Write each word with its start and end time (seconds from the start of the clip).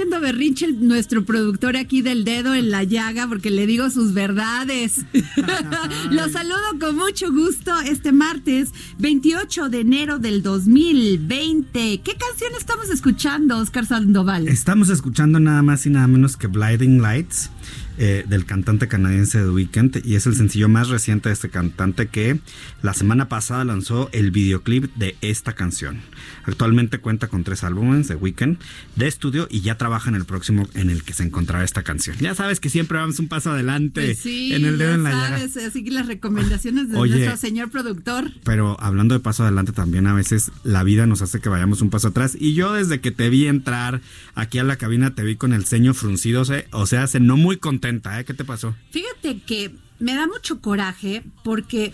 Haciendo 0.00 0.18
berrinche 0.18 0.72
nuestro 0.72 1.26
productor 1.26 1.76
aquí 1.76 2.00
del 2.00 2.24
dedo 2.24 2.54
en 2.54 2.70
la 2.70 2.84
llaga 2.84 3.28
porque 3.28 3.50
le 3.50 3.66
digo 3.66 3.90
sus 3.90 4.14
verdades. 4.14 5.04
Los 6.10 6.32
saludo 6.32 6.78
con 6.80 6.96
mucho 6.96 7.30
gusto 7.30 7.78
este 7.80 8.10
martes 8.10 8.70
28 8.98 9.68
de 9.68 9.80
enero 9.80 10.18
del 10.18 10.42
2020. 10.42 12.00
¿Qué 12.00 12.16
canción 12.16 12.52
estamos 12.58 12.88
escuchando, 12.88 13.58
Oscar 13.58 13.84
Sandoval? 13.84 14.48
Estamos 14.48 14.88
escuchando 14.88 15.38
nada 15.38 15.60
más 15.60 15.84
y 15.84 15.90
nada 15.90 16.06
menos 16.06 16.38
que 16.38 16.46
Blinding 16.46 17.02
Lights 17.02 17.50
eh, 18.02 18.24
del 18.26 18.46
cantante 18.46 18.88
canadiense 18.88 19.40
The 19.40 19.50
Weeknd 19.50 20.00
y 20.06 20.14
es 20.14 20.26
el 20.26 20.34
sencillo 20.34 20.70
más 20.70 20.88
reciente 20.88 21.28
de 21.28 21.34
este 21.34 21.50
cantante 21.50 22.06
que 22.06 22.40
la 22.80 22.94
semana 22.94 23.28
pasada 23.28 23.62
lanzó 23.66 24.08
el 24.12 24.30
videoclip 24.30 24.90
de 24.96 25.16
esta 25.20 25.52
canción. 25.52 26.00
Actualmente 26.44 26.96
cuenta 26.96 27.28
con 27.28 27.44
tres 27.44 27.62
álbumes 27.62 28.08
de 28.08 28.14
Weeknd 28.14 28.56
de 28.96 29.06
estudio 29.06 29.46
y 29.50 29.60
ya 29.60 29.76
trabaja 29.76 30.08
en 30.08 30.16
el 30.16 30.24
próximo 30.24 30.66
en 30.72 30.88
el 30.88 31.02
que 31.02 31.12
se 31.12 31.24
encontrará 31.24 31.62
esta 31.62 31.82
canción. 31.82 32.16
Ya 32.20 32.34
sabes 32.34 32.58
que 32.58 32.70
siempre 32.70 32.96
vamos 32.96 33.18
un 33.18 33.28
paso 33.28 33.50
adelante 33.50 34.02
Pues 34.02 34.18
sí, 34.18 34.54
en 34.54 34.64
el 34.64 34.78
dedo 34.78 34.92
ya 34.92 34.94
en 34.94 35.02
la 35.02 35.10
llaga. 35.10 35.38
sabes, 35.38 35.56
así 35.58 35.84
que 35.84 35.90
las 35.90 36.06
recomendaciones 36.06 36.88
de 36.88 36.96
Oye. 36.96 37.16
nuestro 37.16 37.36
señor 37.36 37.70
productor. 37.70 38.32
Pero 38.44 38.80
hablando 38.80 39.14
de 39.14 39.20
paso 39.20 39.42
adelante 39.42 39.72
también 39.72 40.06
a 40.06 40.14
veces 40.14 40.52
la 40.64 40.84
vida 40.84 41.06
nos 41.06 41.20
hace 41.20 41.40
que 41.40 41.50
vayamos 41.50 41.82
un 41.82 41.90
paso 41.90 42.08
atrás 42.08 42.34
y 42.40 42.54
yo 42.54 42.72
desde 42.72 43.00
que 43.02 43.10
te 43.10 43.28
vi 43.28 43.46
entrar 43.46 44.00
aquí 44.34 44.58
a 44.58 44.64
la 44.64 44.76
cabina 44.76 45.14
te 45.14 45.22
vi 45.22 45.36
con 45.36 45.52
el 45.52 45.66
ceño 45.66 45.92
fruncido, 45.92 46.40
o 46.40 46.44
sea, 46.46 46.64
o 46.70 46.86
sea, 46.86 47.06
se 47.06 47.20
no 47.20 47.36
muy 47.36 47.58
¿eh? 47.90 48.24
¿Qué 48.24 48.34
te 48.34 48.44
pasó? 48.44 48.74
Fíjate 48.90 49.40
que 49.40 49.74
me 49.98 50.14
da 50.14 50.26
mucho 50.26 50.60
coraje 50.60 51.24
porque 51.44 51.92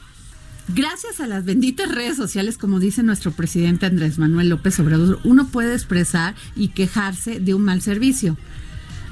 gracias 0.69 1.21
a 1.21 1.27
las 1.27 1.45
benditas 1.45 1.91
redes 1.91 2.17
sociales, 2.17 2.59
como 2.59 2.79
dice 2.81 3.03
nuestro 3.03 3.33
presidente 3.33 3.87
Andrés 3.87 4.19
Manuel 4.19 4.49
López 4.49 4.79
Obrador, 4.81 5.21
uno 5.25 5.49
puede 5.49 5.75
expresar 5.75 6.35
y 6.55 6.69
quejarse 6.69 7.41
de 7.41 7.55
un 7.55 7.63
mal 7.63 7.83
servicio. 7.83 8.37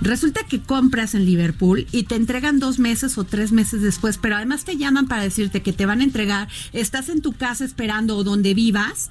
Resulta 0.00 0.44
que 0.46 0.60
compras 0.60 1.14
en 1.14 1.24
Liverpool 1.24 1.86
y 1.92 2.02
te 2.02 2.16
entregan 2.16 2.58
dos 2.58 2.78
meses 2.78 3.16
o 3.16 3.24
tres 3.24 3.52
meses 3.52 3.80
después, 3.80 4.18
pero 4.18 4.36
además 4.36 4.64
te 4.64 4.76
llaman 4.76 5.06
para 5.06 5.22
decirte 5.22 5.62
que 5.62 5.72
te 5.72 5.86
van 5.86 6.00
a 6.00 6.04
entregar, 6.04 6.48
estás 6.72 7.08
en 7.08 7.22
tu 7.22 7.32
casa 7.32 7.64
esperando 7.64 8.16
o 8.16 8.24
donde 8.24 8.54
vivas 8.54 9.10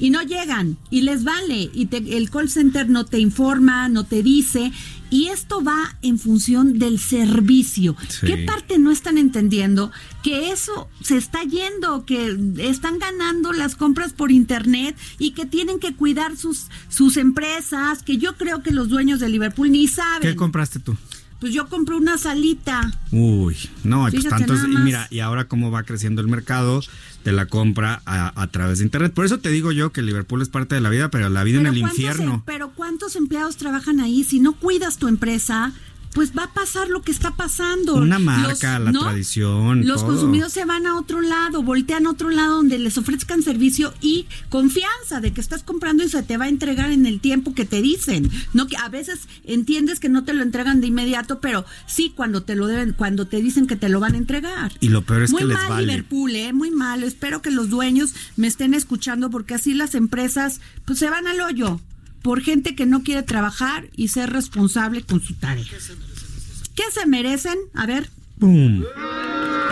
y 0.00 0.10
no 0.10 0.22
llegan 0.22 0.76
y 0.90 1.02
les 1.02 1.22
vale 1.22 1.70
y 1.72 1.86
te- 1.86 2.16
el 2.16 2.28
call 2.30 2.48
center 2.48 2.88
no 2.88 3.04
te 3.04 3.20
informa, 3.20 3.88
no 3.88 4.04
te 4.04 4.22
dice 4.24 4.72
y 5.10 5.26
esto 5.26 5.62
va 5.62 5.96
en 6.02 6.18
función 6.18 6.78
del 6.78 6.98
servicio. 7.00 7.96
Sí. 8.08 8.26
¿Qué 8.26 8.36
parte 8.38 8.78
no 8.78 8.90
están 8.92 9.18
entendiendo? 9.18 9.90
Que 10.22 10.52
eso 10.52 10.88
se 11.02 11.16
está 11.16 11.42
yendo, 11.42 12.04
que 12.06 12.36
están 12.58 12.98
ganando 12.98 13.52
las 13.52 13.74
compras 13.76 14.12
por 14.12 14.30
internet 14.30 14.96
y 15.18 15.32
que 15.32 15.46
tienen 15.46 15.80
que 15.80 15.94
cuidar 15.94 16.36
sus, 16.36 16.66
sus 16.88 17.16
empresas, 17.16 18.02
que 18.04 18.18
yo 18.18 18.36
creo 18.36 18.62
que 18.62 18.70
los 18.70 18.88
dueños 18.88 19.18
de 19.20 19.28
Liverpool 19.28 19.70
ni 19.72 19.88
saben. 19.88 20.22
¿Qué 20.30 20.36
compraste 20.36 20.78
tú? 20.78 20.96
Pues 21.40 21.52
yo 21.54 21.68
compré 21.68 21.96
una 21.96 22.18
salita. 22.18 22.90
Uy, 23.10 23.56
no, 23.82 24.02
pues 24.02 24.14
Fíjate 24.14 24.28
tantos, 24.44 24.68
nada 24.68 24.80
y 24.80 24.84
mira, 24.84 25.08
y 25.10 25.20
ahora 25.20 25.46
cómo 25.46 25.70
va 25.70 25.82
creciendo 25.84 26.20
el 26.20 26.28
mercado 26.28 26.82
de 27.24 27.32
la 27.32 27.46
compra 27.46 28.02
a, 28.06 28.40
a 28.40 28.46
través 28.48 28.78
de 28.78 28.84
internet. 28.84 29.12
Por 29.12 29.24
eso 29.24 29.38
te 29.38 29.50
digo 29.50 29.72
yo 29.72 29.90
que 29.92 30.02
Liverpool 30.02 30.42
es 30.42 30.48
parte 30.48 30.74
de 30.74 30.80
la 30.80 30.90
vida, 30.90 31.10
pero 31.10 31.28
la 31.28 31.42
vida 31.44 31.60
en 31.60 31.66
el 31.66 31.78
¿cuántos 31.80 31.98
infierno. 31.98 32.34
em- 32.34 32.42
pero 32.44 32.70
¿cuántos 32.70 33.16
empleados 33.16 33.56
trabajan 33.56 34.00
ahí? 34.00 34.24
Si 34.24 34.40
no 34.40 34.52
cuidas 34.52 34.98
tu 34.98 35.08
empresa, 35.08 35.72
pues 36.12 36.32
va 36.36 36.44
a 36.44 36.52
pasar 36.52 36.88
lo 36.88 37.02
que 37.02 37.12
está 37.12 37.32
pasando. 37.32 37.94
Una 37.94 38.18
marca, 38.18 38.78
la 38.78 38.92
tradición, 38.92 39.86
Los 39.86 40.00
todo. 40.00 40.10
consumidores 40.10 40.52
se 40.52 40.64
van 40.64 40.86
a 40.86 40.96
otro 40.96 41.20
lado, 41.20 41.62
voltean 41.62 42.06
a 42.06 42.10
otro 42.10 42.30
lado 42.30 42.56
donde 42.56 42.78
les 42.78 42.98
ofrezcan 42.98 43.42
servicio 43.42 43.94
y 44.00 44.26
confianza 44.48 45.20
de 45.20 45.32
que 45.32 45.40
estás 45.40 45.62
comprando 45.62 46.02
y 46.02 46.08
se 46.08 46.22
te 46.22 46.36
va 46.36 46.46
a 46.46 46.48
entregar 46.48 46.90
en 46.90 47.06
el 47.06 47.20
tiempo 47.20 47.54
que 47.54 47.64
te 47.64 47.80
dicen. 47.82 48.30
No 48.52 48.66
que 48.66 48.76
a 48.76 48.88
veces 48.88 49.20
entiendes 49.44 50.00
que 50.00 50.08
no 50.08 50.24
te 50.24 50.34
lo 50.34 50.42
entregan 50.42 50.80
de 50.80 50.88
inmediato, 50.88 51.40
pero 51.40 51.64
sí 51.86 52.12
cuando 52.14 52.42
te 52.42 52.54
lo 52.56 52.66
deben, 52.66 52.92
cuando 52.92 53.26
te 53.26 53.40
dicen 53.40 53.66
que 53.66 53.76
te 53.76 53.88
lo 53.88 54.00
van 54.00 54.14
a 54.14 54.18
entregar. 54.18 54.72
Y 54.80 54.88
lo 54.88 55.02
peor 55.02 55.22
es 55.22 55.30
muy 55.30 55.42
que 55.42 55.48
les 55.48 55.56
mal 55.56 55.68
vale. 55.68 55.86
Liverpool, 55.86 56.34
eh, 56.34 56.52
muy 56.52 56.70
mal. 56.70 57.02
Espero 57.04 57.42
que 57.42 57.50
los 57.50 57.70
dueños 57.70 58.14
me 58.36 58.46
estén 58.46 58.74
escuchando 58.74 59.30
porque 59.30 59.54
así 59.54 59.74
las 59.74 59.94
empresas 59.94 60.60
pues 60.84 60.98
se 60.98 61.08
van 61.08 61.26
al 61.26 61.40
hoyo 61.40 61.80
por 62.22 62.40
gente 62.42 62.74
que 62.74 62.86
no 62.86 63.02
quiere 63.02 63.22
trabajar 63.22 63.88
y 63.96 64.08
ser 64.08 64.30
responsable 64.30 65.02
con 65.02 65.20
su 65.20 65.34
tarea. 65.34 65.64
¿Qué 66.74 66.82
se 66.92 67.06
merecen? 67.06 67.56
A 67.74 67.86
ver, 67.86 68.10
¡Pum! 68.38 68.82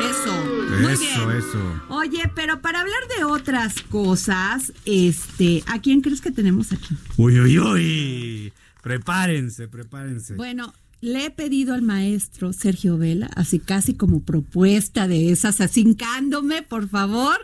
eso. 0.01 0.45
Muy 0.83 0.93
Eso, 0.93 1.27
bien. 1.27 1.39
eso. 1.39 1.83
Oye, 1.89 2.31
pero 2.35 2.61
para 2.61 2.81
hablar 2.81 3.01
de 3.17 3.25
otras 3.25 3.81
cosas, 3.83 4.73
este, 4.85 5.63
¿a 5.67 5.81
quién 5.81 6.03
crees 6.03 6.21
que 6.21 6.31
tenemos 6.31 6.73
aquí? 6.73 6.95
Uy, 7.17 7.41
uy, 7.41 7.59
uy. 7.59 8.53
Prepárense, 8.83 9.67
prepárense. 9.69 10.35
Bueno, 10.35 10.73
le 11.01 11.27
he 11.27 11.31
pedido 11.31 11.75
al 11.75 11.83
maestro 11.83 12.53
Sergio 12.53 12.99
Vela, 12.99 13.31
así 13.35 13.59
casi 13.59 13.95
como 13.95 14.21
propuesta 14.23 15.09
de 15.09 15.31
esas, 15.33 15.61
asincándome, 15.61 16.63
por 16.63 16.89
favor, 16.89 17.39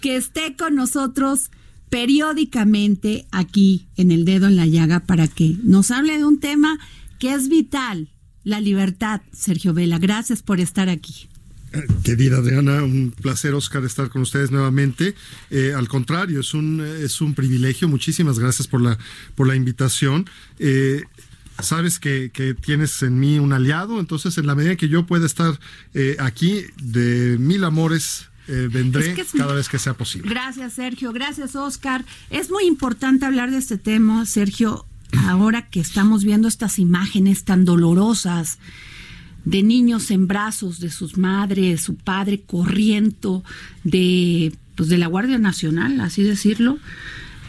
que 0.00 0.16
esté 0.16 0.56
con 0.56 0.74
nosotros 0.74 1.50
periódicamente 1.90 3.26
aquí 3.32 3.88
en 3.96 4.12
el 4.12 4.24
dedo 4.24 4.46
en 4.46 4.56
la 4.56 4.66
llaga 4.66 5.00
para 5.00 5.28
que 5.28 5.56
nos 5.62 5.90
hable 5.90 6.16
de 6.16 6.24
un 6.24 6.40
tema 6.40 6.78
que 7.18 7.34
es 7.34 7.48
vital, 7.48 8.08
la 8.44 8.60
libertad, 8.60 9.20
Sergio 9.32 9.74
Vela. 9.74 9.98
Gracias 9.98 10.42
por 10.42 10.60
estar 10.60 10.88
aquí. 10.88 11.28
Querida 12.02 12.38
Adriana, 12.38 12.82
un 12.82 13.12
placer, 13.12 13.54
Oscar, 13.54 13.84
estar 13.84 14.08
con 14.08 14.22
ustedes 14.22 14.50
nuevamente. 14.50 15.14
Eh, 15.50 15.72
al 15.76 15.88
contrario, 15.88 16.40
es 16.40 16.54
un, 16.54 16.80
es 16.80 17.20
un 17.20 17.34
privilegio. 17.34 17.88
Muchísimas 17.88 18.38
gracias 18.38 18.66
por 18.66 18.80
la, 18.80 18.98
por 19.34 19.46
la 19.46 19.54
invitación. 19.54 20.28
Eh, 20.58 21.02
sabes 21.60 22.00
que, 22.00 22.30
que 22.32 22.54
tienes 22.54 23.02
en 23.02 23.20
mí 23.20 23.38
un 23.38 23.52
aliado, 23.52 24.00
entonces 24.00 24.36
en 24.38 24.46
la 24.46 24.54
medida 24.54 24.76
que 24.76 24.88
yo 24.88 25.06
pueda 25.06 25.26
estar 25.26 25.60
eh, 25.94 26.16
aquí, 26.18 26.64
de 26.82 27.36
mil 27.38 27.62
amores 27.62 28.29
eh, 28.50 28.68
vendré 28.70 29.10
Es 29.10 29.14
que 29.14 29.20
es- 29.22 29.32
cada 29.32 29.54
vez 29.54 29.68
que 29.68 29.78
sea 29.78 29.94
posible. 29.94 30.28
Gracias, 30.28 30.72
Sergio. 30.74 31.12
Gracias, 31.12 31.54
Oscar. 31.56 32.04
Es 32.30 32.50
muy 32.50 32.64
importante 32.64 33.24
hablar 33.26 33.50
de 33.50 33.58
este 33.58 33.78
tema, 33.78 34.26
Sergio, 34.26 34.84
ahora 35.26 35.68
que 35.68 35.80
estamos 35.80 36.24
viendo 36.24 36.48
estas 36.48 36.78
imágenes 36.78 37.44
tan 37.44 37.64
dolorosas 37.64 38.58
de 39.44 39.62
niños 39.62 40.10
en 40.10 40.26
brazos 40.26 40.80
de 40.80 40.90
sus 40.90 41.16
madres, 41.16 41.80
su 41.82 41.96
padre 41.96 42.42
corriendo 42.42 43.42
de 43.84 44.52
pues 44.74 44.88
de 44.88 44.98
la 44.98 45.06
Guardia 45.08 45.38
Nacional, 45.38 46.00
así 46.00 46.22
decirlo. 46.22 46.78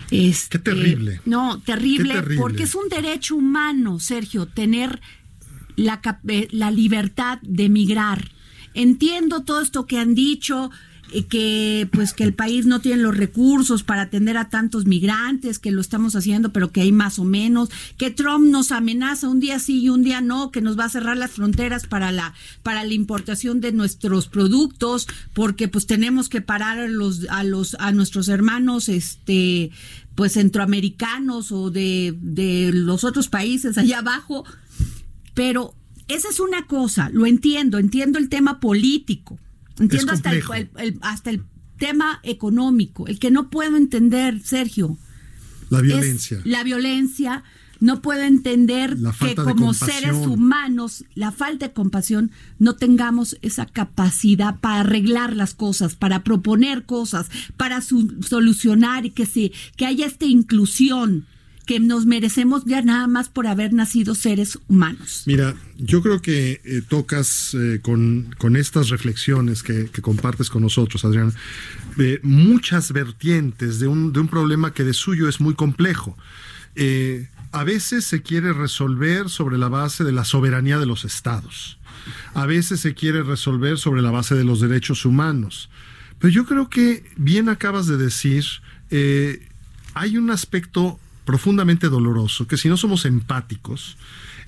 Este, 0.09 0.57
Qué 0.57 0.63
terrible. 0.63 1.21
No, 1.25 1.59
terrible, 1.61 2.21
porque 2.37 2.63
es 2.63 2.75
un 2.75 2.89
derecho 2.89 3.35
humano, 3.37 3.99
Sergio, 3.99 4.45
tener 4.45 4.99
la, 5.77 6.01
eh, 6.27 6.47
la 6.51 6.69
libertad 6.71 7.39
de 7.41 7.69
migrar. 7.69 8.31
Entiendo 8.73 9.43
todo 9.43 9.61
esto 9.61 9.85
que 9.85 9.97
han 9.99 10.13
dicho, 10.15 10.69
que 11.29 11.87
pues 11.91 12.13
que 12.13 12.23
el 12.23 12.33
país 12.33 12.65
no 12.65 12.79
tiene 12.79 13.01
los 13.01 13.15
recursos 13.15 13.83
para 13.83 14.03
atender 14.03 14.37
a 14.37 14.49
tantos 14.49 14.85
migrantes, 14.85 15.59
que 15.59 15.71
lo 15.71 15.81
estamos 15.81 16.15
haciendo, 16.15 16.53
pero 16.53 16.71
que 16.71 16.81
hay 16.81 16.91
más 16.91 17.19
o 17.19 17.25
menos, 17.25 17.69
que 17.97 18.11
Trump 18.11 18.47
nos 18.47 18.71
amenaza 18.71 19.27
un 19.27 19.39
día 19.39 19.59
sí 19.59 19.81
y 19.81 19.89
un 19.89 20.03
día 20.03 20.21
no, 20.21 20.51
que 20.51 20.61
nos 20.61 20.79
va 20.79 20.85
a 20.85 20.89
cerrar 20.89 21.17
las 21.17 21.31
fronteras 21.31 21.85
para 21.87 22.11
la 22.11 22.33
para 22.63 22.83
la 22.83 22.93
importación 22.93 23.61
de 23.61 23.71
nuestros 23.71 24.27
productos, 24.27 25.07
porque 25.33 25.67
pues 25.67 25.85
tenemos 25.85 26.29
que 26.29 26.41
parar 26.41 26.79
a 26.79 26.87
los 26.87 27.27
a 27.29 27.43
los 27.43 27.75
a 27.79 27.91
nuestros 27.91 28.29
hermanos 28.29 28.89
este 28.89 29.71
pues 30.15 30.33
centroamericanos 30.33 31.51
o 31.51 31.71
de, 31.71 32.15
de 32.21 32.71
los 32.73 33.03
otros 33.03 33.27
países 33.27 33.77
allá 33.77 33.99
abajo. 33.99 34.45
Pero 35.33 35.73
esa 36.07 36.29
es 36.29 36.39
una 36.39 36.67
cosa, 36.67 37.09
lo 37.13 37.25
entiendo, 37.25 37.77
entiendo 37.77 38.19
el 38.19 38.29
tema 38.29 38.59
político, 38.59 39.39
entiendo 39.79 40.11
hasta 40.11 40.31
el, 40.31 40.43
el- 40.55 40.69
el- 40.77 40.97
hasta 41.01 41.29
el 41.29 41.43
tema 41.77 42.19
económico. 42.23 43.07
El 43.07 43.19
que 43.19 43.31
no 43.31 43.49
puedo 43.49 43.75
entender, 43.77 44.39
Sergio, 44.43 44.97
La 45.69 45.77
es 45.79 45.83
violencia. 45.83 46.41
la 46.43 46.63
violencia. 46.63 47.43
No 47.79 48.03
puedo 48.03 48.21
entender 48.21 48.95
que 49.19 49.33
como 49.33 49.73
seres 49.73 50.15
humanos, 50.27 51.03
la 51.15 51.31
falta 51.31 51.69
de 51.69 51.73
compasión, 51.73 52.29
no 52.59 52.75
tengamos 52.75 53.37
esa 53.41 53.65
capacidad 53.65 54.59
para 54.59 54.81
arreglar 54.81 55.35
las 55.35 55.55
cosas, 55.55 55.95
para 55.95 56.23
proponer 56.23 56.85
cosas, 56.85 57.31
para 57.57 57.81
solucionar 57.81 59.07
y 59.07 59.09
que, 59.09 59.25
se, 59.25 59.51
que 59.77 59.87
haya 59.87 60.05
esta 60.05 60.25
inclusión 60.25 61.25
que 61.71 61.79
nos 61.79 62.05
merecemos 62.05 62.65
ya 62.65 62.81
nada 62.81 63.07
más 63.07 63.29
por 63.29 63.47
haber 63.47 63.71
nacido 63.71 64.13
seres 64.13 64.59
humanos. 64.67 65.23
Mira, 65.25 65.55
yo 65.77 66.01
creo 66.01 66.21
que 66.21 66.59
eh, 66.65 66.81
tocas 66.85 67.53
eh, 67.53 67.79
con, 67.81 68.35
con 68.37 68.57
estas 68.57 68.89
reflexiones 68.89 69.63
que, 69.63 69.87
compartes 70.01 70.49
con 70.49 70.63
nosotros, 70.63 71.05
Adrián, 71.05 71.33
eh, 71.97 72.19
muchas 72.23 72.91
vertientes 72.91 73.79
de 73.79 73.87
un, 73.87 74.11
de 74.11 74.19
un 74.19 74.27
problema 74.27 74.73
que 74.73 74.83
de 74.83 74.93
suyo 74.93 75.29
es 75.29 75.39
muy 75.39 75.53
complejo. 75.53 76.17
Eh, 76.75 77.29
a 77.53 77.63
veces 77.63 78.03
se 78.03 78.21
quiere 78.21 78.51
resolver 78.51 79.29
sobre 79.29 79.57
la 79.57 79.69
base 79.69 80.03
de 80.03 80.11
la 80.11 80.25
soberanía 80.25 80.77
de 80.77 80.87
los 80.87 81.05
estados. 81.05 81.77
A 82.33 82.47
veces 82.47 82.81
se 82.81 82.95
quiere 82.95 83.23
resolver 83.23 83.77
sobre 83.77 84.01
la 84.01 84.11
base 84.11 84.35
de 84.35 84.43
los 84.43 84.59
derechos 84.59 85.05
humanos. 85.05 85.69
Pero 86.19 86.33
yo 86.33 86.45
creo 86.45 86.69
que 86.69 87.05
bien 87.15 87.47
acabas 87.47 87.87
de 87.87 87.95
decir, 87.95 88.43
hay 89.93 90.17
un 90.17 90.31
aspecto 90.31 90.99
profundamente 91.31 91.87
doloroso, 91.87 92.45
que 92.45 92.57
si 92.57 92.67
no 92.67 92.75
somos 92.75 93.05
empáticos, 93.05 93.95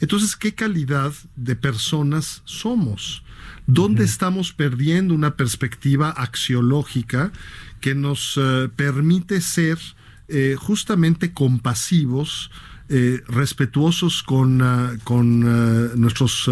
entonces, 0.02 0.36
¿qué 0.36 0.54
calidad 0.54 1.14
de 1.38 1.56
personas 1.56 2.42
somos? 2.44 3.24
¿Dónde 3.68 4.04
estamos 4.04 4.52
perdiendo 4.52 5.14
una 5.14 5.38
perspectiva 5.38 6.10
axiológica 6.10 7.32
que 7.80 7.96
nos 7.96 8.36
eh, 8.36 8.68
permite 8.76 9.40
ser 9.40 9.80
eh, 10.28 10.58
justamente 10.60 11.32
compasivos, 11.32 12.52
eh, 12.90 13.22
respetuosos 13.30 14.22
con, 14.24 14.62
ah, 14.62 14.98
con 15.06 15.40
nuestros 15.98 16.52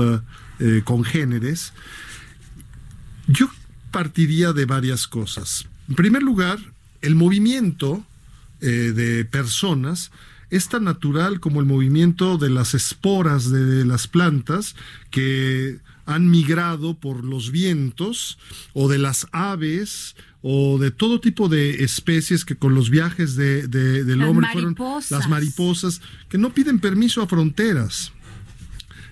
eh, 0.60 0.82
congéneres? 0.86 1.74
Yo 3.28 3.50
partiría 3.92 4.54
de 4.54 4.66
varias 4.66 5.08
cosas. 5.10 5.68
En 5.90 5.96
primer 5.96 6.24
lugar, 6.24 6.58
el 7.02 7.16
movimiento 7.16 8.06
eh, 8.62 8.94
de 8.96 9.26
personas 9.26 10.12
es 10.50 10.68
tan 10.68 10.84
natural 10.84 11.40
como 11.40 11.60
el 11.62 11.66
movimiento 11.66 12.38
de 12.38 12.50
las 12.50 12.74
esporas 12.74 13.50
de 13.50 13.86
las 13.86 14.08
plantas 14.08 14.76
que 15.10 15.80
han 16.06 16.30
migrado 16.30 17.00
por 17.00 17.24
los 17.24 17.52
vientos 17.52 18.38
o 18.74 18.90
de 18.90 18.98
las 18.98 19.28
aves 19.32 20.16
o 20.42 20.78
de 20.78 20.92
todo 20.92 21.22
tipo 21.22 21.48
de 21.48 21.84
especies 21.84 22.44
que 22.44 22.56
con 22.58 22.74
los 22.76 22.90
viajes 22.90 23.36
de, 23.36 23.68
de- 23.68 24.04
del 24.04 24.20
Las 24.20 24.30
hombre 24.30 24.48
fueron 24.52 24.72
mariposas. 24.72 25.12
las 25.12 25.30
mariposas 25.30 26.02
que 26.28 26.38
no 26.38 26.54
piden 26.54 26.80
permiso 26.80 27.22
a 27.22 27.28
fronteras. 27.28 28.12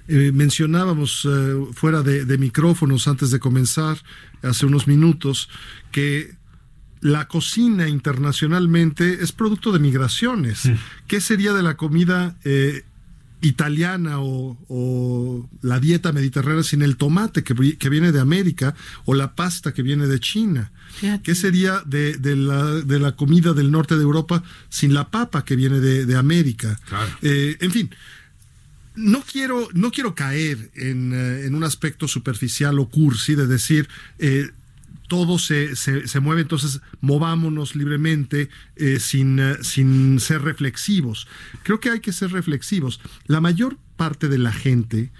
Eh, 0.07 0.31
mencionábamos 0.33 1.25
eh, 1.29 1.53
fuera 1.73 2.01
de, 2.01 2.25
de 2.25 2.37
micrófonos 2.39 3.07
antes 3.07 3.29
de 3.29 3.39
comenzar, 3.39 4.01
hace 4.41 4.65
unos 4.65 4.87
minutos, 4.87 5.49
que 5.91 6.35
la 7.01 7.27
cocina 7.27 7.87
internacionalmente 7.87 9.23
es 9.23 9.31
producto 9.31 9.71
de 9.71 9.79
migraciones. 9.79 10.69
¿Qué 11.07 11.21
sería 11.21 11.53
de 11.53 11.63
la 11.63 11.77
comida 11.77 12.35
eh, 12.43 12.83
italiana 13.41 14.19
o, 14.19 14.57
o 14.67 15.49
la 15.61 15.79
dieta 15.79 16.11
mediterránea 16.11 16.63
sin 16.63 16.81
el 16.81 16.97
tomate 16.97 17.43
que, 17.43 17.53
vi- 17.53 17.77
que 17.77 17.87
viene 17.89 18.11
de 18.11 18.19
América 18.19 18.75
o 19.05 19.13
la 19.13 19.33
pasta 19.35 19.73
que 19.73 19.81
viene 19.81 20.07
de 20.07 20.19
China? 20.19 20.71
Fíjate. 20.99 21.23
¿Qué 21.23 21.35
sería 21.35 21.81
de, 21.85 22.17
de 22.17 22.35
la, 22.35 22.65
de 22.65 22.99
la 22.99 23.13
comida 23.15 23.53
del 23.53 23.71
norte 23.71 23.95
de 23.95 24.01
Europa 24.03 24.43
sin 24.67 24.93
la 24.93 25.09
papa 25.09 25.45
que 25.45 25.55
viene 25.55 25.79
de, 25.79 26.05
de 26.05 26.15
América? 26.17 26.77
Claro. 26.89 27.09
Eh, 27.21 27.55
en 27.61 27.71
fin, 27.71 27.89
no 28.95 29.21
quiero, 29.21 29.69
no 29.73 29.91
quiero 29.91 30.13
caer 30.15 30.71
en, 30.75 31.13
eh, 31.13 31.45
en 31.45 31.55
un 31.55 31.63
aspecto 31.63 32.07
superficial 32.09 32.77
o 32.79 32.89
cursi 32.89 33.35
de 33.35 33.47
decir 33.47 33.87
eh, 34.17 34.49
todo 35.09 35.37
se, 35.39 35.75
se, 35.75 36.07
se 36.07 36.19
mueve, 36.21 36.43
entonces 36.43 36.79
movámonos 37.01 37.75
libremente 37.75 38.47
eh, 38.77 38.99
sin, 39.01 39.39
eh, 39.39 39.55
sin 39.61 40.21
ser 40.21 40.41
reflexivos. 40.43 41.27
Creo 41.63 41.81
que 41.81 41.89
hay 41.89 41.99
que 41.99 42.13
ser 42.13 42.31
reflexivos. 42.31 43.01
La 43.27 43.41
mayor 43.41 43.77
parte 43.97 44.29
de 44.29 44.37
la 44.37 44.53
gente 44.53 45.11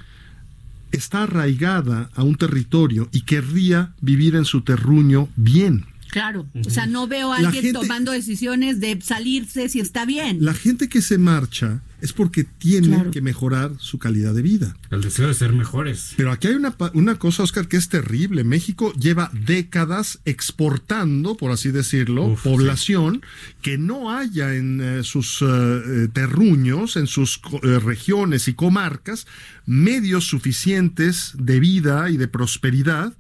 está 0.94 1.24
arraigada 1.24 2.10
a 2.16 2.24
un 2.24 2.36
territorio 2.36 3.10
y 3.12 3.22
querría 3.22 3.94
vivir 4.00 4.36
en 4.36 4.46
su 4.46 4.62
terruño 4.62 5.28
bien. 5.36 5.86
Claro, 6.10 6.48
o 6.66 6.70
sea, 6.72 6.88
no 6.88 7.06
veo 7.08 7.32
a 7.34 7.38
alguien 7.38 7.62
gente- 7.66 7.74
tomando 7.80 8.12
decisiones 8.12 8.80
de 8.80 9.00
salirse 9.02 9.70
si 9.70 9.80
está 9.80 10.06
bien. 10.06 10.38
La 10.44 10.54
gente 10.56 10.90
que 10.90 11.02
se 11.04 11.18
marcha 11.20 11.82
es 12.02 12.14
porque 12.14 12.44
tiene 12.44 12.88
Claro. 12.88 13.12
que 13.12 13.22
mejorar 13.22 13.72
su 13.80 14.00
calidad 14.00 14.34
de 14.34 14.42
vida. 14.42 14.78
El 14.90 15.02
deseo 15.02 15.28
de 15.28 15.34
ser 15.34 15.54
mejores. 15.54 16.14
Pero 16.18 16.32
aquí 16.32 16.48
hay 16.48 16.56
una, 16.56 16.76
una 16.94 17.16
cosa, 17.20 17.44
Oscar, 17.44 17.68
que 17.68 17.78
es 17.78 17.90
terrible. 17.90 18.44
México 18.44 18.94
lleva 18.94 19.30
décadas 19.34 20.20
exportando, 20.26 21.36
por 21.36 21.52
así 21.52 21.72
decirlo, 21.72 22.26
Uf, 22.26 22.44
población 22.44 23.22
que 23.62 23.78
no 23.78 24.12
haya 24.12 24.56
en 24.56 24.82
eh, 24.82 25.04
sus 25.04 25.42
eh, 25.42 25.46
eh, 25.46 26.08
terruños, 26.12 26.96
en 26.96 27.08
sus 27.08 27.38
co- 27.38 27.60
eh, 27.64 27.80
regiones 27.80 28.48
y 28.48 28.54
comarcas, 28.54 29.28
medios 29.66 30.26
suficientes 30.26 31.34
de 31.38 31.60
vida 31.60 32.10
y 32.10 32.18
de 32.18 32.28
prosperidad. 32.28 33.14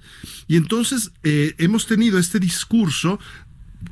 Y 0.47 0.55
entonces 0.55 1.11
eh, 1.23 1.53
hemos 1.57 1.85
tenido 1.87 2.17
este 2.19 2.39
discurso 2.39 3.19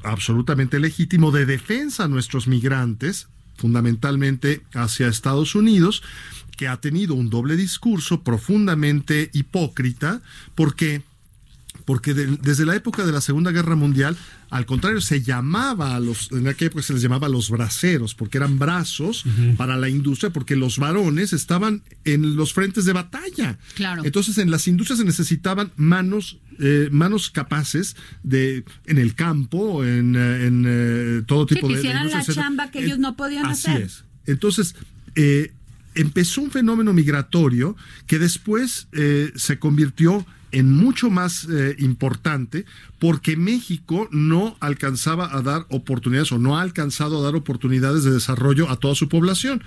absolutamente 0.04 0.80
legítimo 0.80 1.32
de 1.32 1.46
defensa 1.46 2.06
a 2.06 2.08
nuestros 2.08 2.48
migrantes, 2.48 3.28
fundamentalmente 3.58 4.62
hacia 4.74 5.08
Estados 5.08 5.56
Unidos, 5.56 6.04
que 6.56 6.68
ha 6.68 6.78
tenido 6.78 7.14
un 7.14 7.30
doble 7.30 7.56
discurso 7.56 8.24
profundamente 8.24 9.30
hipócrita, 9.34 10.22
porque 10.56 11.04
porque 11.88 12.14
de- 12.14 12.38
desde 12.44 12.66
la 12.66 12.76
época 12.76 13.06
de 13.06 13.14
la 13.14 13.22
Segunda 13.22 13.52
Guerra 13.52 13.78
Mundial, 13.78 14.18
al 14.50 14.66
contrario, 14.66 15.00
se 15.00 15.22
llamaba 15.22 15.96
a 15.96 16.02
los, 16.02 16.30
en 16.34 16.46
aquella 16.50 16.68
época 16.68 16.84
se 16.84 16.92
les 16.92 17.02
llamaba 17.02 17.30
los 17.30 17.50
braceros, 17.50 18.14
porque 18.14 18.38
eran 18.38 18.60
brazos 18.60 19.24
para 19.56 19.78
la 19.78 19.88
industria, 19.88 20.30
porque 20.32 20.58
los 20.58 20.80
varones 20.80 21.32
estaban 21.32 21.82
en 22.04 22.36
los 22.36 22.52
frentes 22.52 22.84
de 22.84 22.92
batalla. 22.92 23.58
Claro. 23.76 24.04
Entonces, 24.04 24.38
en 24.38 24.52
las 24.52 24.68
industrias 24.68 25.00
se 25.00 25.06
necesitaban 25.06 25.72
manos, 25.78 26.40
eh, 26.60 26.90
manos 26.92 27.30
capaces 27.32 27.96
de, 28.22 28.66
en 28.86 28.98
el 28.98 29.16
campo, 29.16 29.86
en, 29.86 30.16
eh, 30.18 30.46
en, 30.46 30.66
eh, 30.68 31.22
todo 31.26 31.48
Sí, 31.48 31.56
tipo 31.56 31.68
que 31.70 31.76
de, 31.76 31.80
de 31.82 31.88
hicieran 31.88 32.10
la 32.12 32.22
chamba 32.26 32.70
que 32.70 32.84
ellos 32.84 33.00
no 33.00 33.16
podían 33.16 33.46
así 33.46 33.70
hacer. 33.72 33.82
es. 33.84 34.04
Entonces, 34.26 34.76
eh, 35.16 35.54
empezó 35.96 36.42
un 36.42 36.52
fenómeno 36.52 36.92
migratorio 36.92 37.78
que 38.08 38.20
después 38.20 38.88
eh, 38.92 39.32
se 39.36 39.58
convirtió 39.58 40.26
en 40.52 40.72
mucho 40.72 41.10
más 41.10 41.48
eh, 41.50 41.76
importante 41.80 42.66
porque 43.00 43.38
México 43.38 44.08
no 44.12 44.58
alcanzaba 44.60 45.36
a 45.36 45.42
dar 45.42 45.66
oportunidades 45.70 46.32
o 46.32 46.40
no 46.40 46.58
ha 46.58 46.62
alcanzado 46.62 47.20
a 47.20 47.24
dar 47.24 47.36
oportunidades 47.36 48.04
de 48.04 48.12
desarrollo 48.12 48.70
a 48.70 48.78
toda 48.78 48.96
su 48.96 49.10
población. 49.10 49.64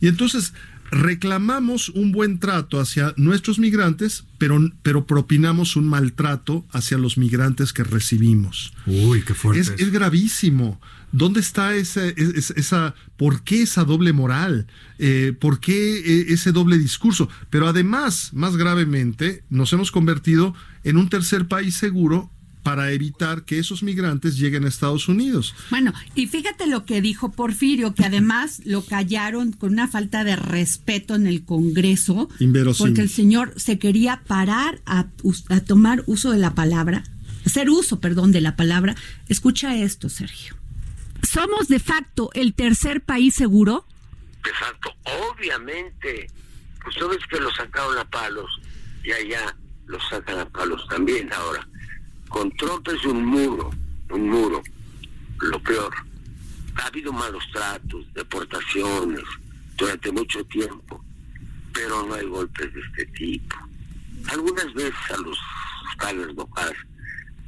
Y 0.00 0.08
entonces 0.08 0.54
reclamamos 0.90 1.88
un 1.90 2.12
buen 2.12 2.38
trato 2.38 2.80
hacia 2.80 3.14
nuestros 3.16 3.58
migrantes, 3.58 4.24
pero, 4.38 4.58
pero 4.82 5.06
propinamos 5.06 5.76
un 5.76 5.86
maltrato 5.88 6.66
hacia 6.72 6.98
los 6.98 7.16
migrantes 7.18 7.72
que 7.72 7.84
recibimos. 7.84 8.72
Uy, 8.86 9.22
qué 9.22 9.34
fuerte. 9.34 9.60
Es, 9.60 9.90
gravísimo. 9.92 10.80
¿Dónde 11.12 11.40
está 11.40 11.74
ese, 11.74 12.14
es- 12.16 12.50
esa, 12.52 12.94
por 13.16 13.42
qué 13.42 13.62
esa 13.62 13.84
doble 13.84 14.12
moral? 14.12 14.66
Eh, 14.98 15.34
¿Por 15.40 15.58
qué 15.60 15.98
eh, 15.98 16.26
ese 16.28 16.52
doble 16.52 16.78
discurso? 16.78 17.28
Pero 17.50 17.66
además, 17.66 18.30
más 18.32 18.56
gravemente, 18.56 19.42
nos 19.50 19.72
hemos 19.72 19.90
convertido 19.90 20.54
en 20.84 20.96
un 20.96 21.08
tercer 21.08 21.48
país 21.48 21.74
seguro 21.74 22.30
para 22.62 22.90
evitar 22.92 23.44
que 23.44 23.58
esos 23.58 23.82
migrantes 23.82 24.36
lleguen 24.38 24.64
a 24.64 24.68
Estados 24.68 25.08
Unidos. 25.08 25.54
Bueno, 25.70 25.92
y 26.14 26.26
fíjate 26.26 26.66
lo 26.66 26.84
que 26.84 27.00
dijo 27.00 27.32
Porfirio, 27.32 27.94
que 27.94 28.04
además 28.04 28.60
lo 28.64 28.84
callaron 28.84 29.52
con 29.52 29.72
una 29.72 29.88
falta 29.88 30.24
de 30.24 30.36
respeto 30.36 31.14
en 31.14 31.26
el 31.26 31.44
Congreso, 31.44 32.28
Inverosímil. 32.38 32.90
porque 32.92 33.02
el 33.02 33.08
señor 33.10 33.54
se 33.56 33.78
quería 33.78 34.22
parar 34.26 34.80
a, 34.86 35.06
a 35.48 35.60
tomar 35.60 36.02
uso 36.06 36.30
de 36.30 36.38
la 36.38 36.54
palabra, 36.54 37.04
hacer 37.46 37.70
uso, 37.70 38.00
perdón, 38.00 38.32
de 38.32 38.40
la 38.42 38.56
palabra. 38.56 38.94
Escucha 39.28 39.76
esto, 39.76 40.08
Sergio. 40.08 40.56
¿Somos 41.22 41.68
de 41.68 41.78
facto 41.80 42.30
el 42.34 42.54
tercer 42.54 43.02
país 43.02 43.34
seguro? 43.34 43.86
de 44.42 44.50
facto, 44.52 44.90
obviamente, 45.30 46.30
pues 46.82 46.96
tú 46.96 47.08
ves 47.08 47.18
que 47.30 47.38
lo 47.38 47.50
sacaron 47.54 47.96
a 47.98 48.04
palos 48.08 48.50
y 49.04 49.12
allá 49.12 49.54
lo 49.86 49.98
sacan 50.08 50.38
a 50.38 50.48
palos 50.48 50.86
también 50.88 51.30
ahora. 51.32 51.66
Con 52.30 52.50
Trump 52.52 52.86
es 52.88 53.04
un 53.04 53.24
muro, 53.26 53.70
un 54.10 54.30
muro, 54.30 54.62
lo 55.40 55.62
peor. 55.64 55.92
Ha 56.76 56.86
habido 56.86 57.12
malos 57.12 57.42
tratos, 57.52 58.06
deportaciones 58.14 59.24
durante 59.76 60.12
mucho 60.12 60.44
tiempo, 60.44 61.04
pero 61.74 62.06
no 62.06 62.14
hay 62.14 62.24
golpes 62.26 62.72
de 62.72 62.80
este 62.80 63.06
tipo. 63.06 63.56
Algunas 64.30 64.72
veces 64.74 64.94
a 65.12 65.16
los 65.18 65.36
padres 65.98 66.28
locales 66.36 66.78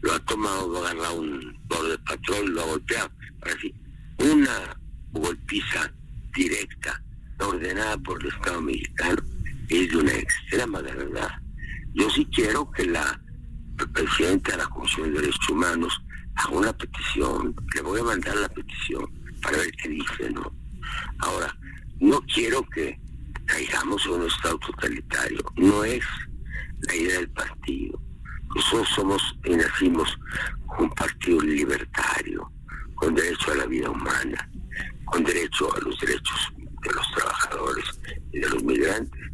lo 0.00 0.12
ha 0.14 0.18
tomado, 0.24 0.68
lo 0.68 0.84
ha 0.84 0.90
agarrado 0.90 1.20
un 1.20 1.56
doble 1.68 1.96
patrón 1.98 2.44
y 2.44 2.48
lo 2.48 2.62
ha 2.62 2.66
golpeado. 2.66 3.10
Una 4.18 4.76
golpiza 5.12 5.92
directa, 6.34 7.00
ordenada 7.38 7.96
por 7.98 8.20
el 8.20 8.30
Estado 8.30 8.60
mexicano, 8.60 9.22
es 9.68 9.90
de 9.90 9.96
una 9.96 10.12
extrema 10.12 10.80
gravedad. 10.80 11.30
Yo 11.94 12.10
sí 12.10 12.26
quiero 12.34 12.68
que 12.72 12.86
la 12.86 13.21
presidente 13.90 14.52
de 14.52 14.58
la 14.58 14.66
Comisión 14.66 15.12
de 15.12 15.20
Derechos 15.20 15.48
Humanos 15.48 16.02
haga 16.36 16.56
una 16.56 16.72
petición, 16.72 17.54
le 17.74 17.80
voy 17.82 18.00
a 18.00 18.04
mandar 18.04 18.36
la 18.36 18.48
petición 18.48 19.06
para 19.42 19.58
ver 19.58 19.72
qué 19.72 19.88
dice, 19.88 20.30
¿no? 20.30 20.52
Ahora, 21.18 21.56
no 22.00 22.20
quiero 22.22 22.62
que 22.70 22.98
caigamos 23.46 24.04
en 24.06 24.12
un 24.12 24.26
Estado 24.26 24.58
totalitario, 24.58 25.44
no 25.56 25.84
es 25.84 26.04
la 26.88 26.94
idea 26.94 27.18
del 27.18 27.30
partido. 27.30 28.00
Nosotros 28.54 28.88
somos 28.94 29.36
y 29.44 29.56
nacimos 29.56 30.18
un 30.78 30.90
partido 30.90 31.40
libertario, 31.40 32.50
con 32.94 33.14
derecho 33.14 33.52
a 33.52 33.56
la 33.56 33.66
vida 33.66 33.90
humana, 33.90 34.50
con 35.06 35.24
derecho 35.24 35.74
a 35.74 35.80
los 35.80 35.98
derechos 36.00 36.52
de 36.82 36.92
los 36.92 37.12
trabajadores 37.12 37.84
y 38.32 38.40
de 38.40 38.48
los 38.48 38.62
migrantes. 38.62 39.31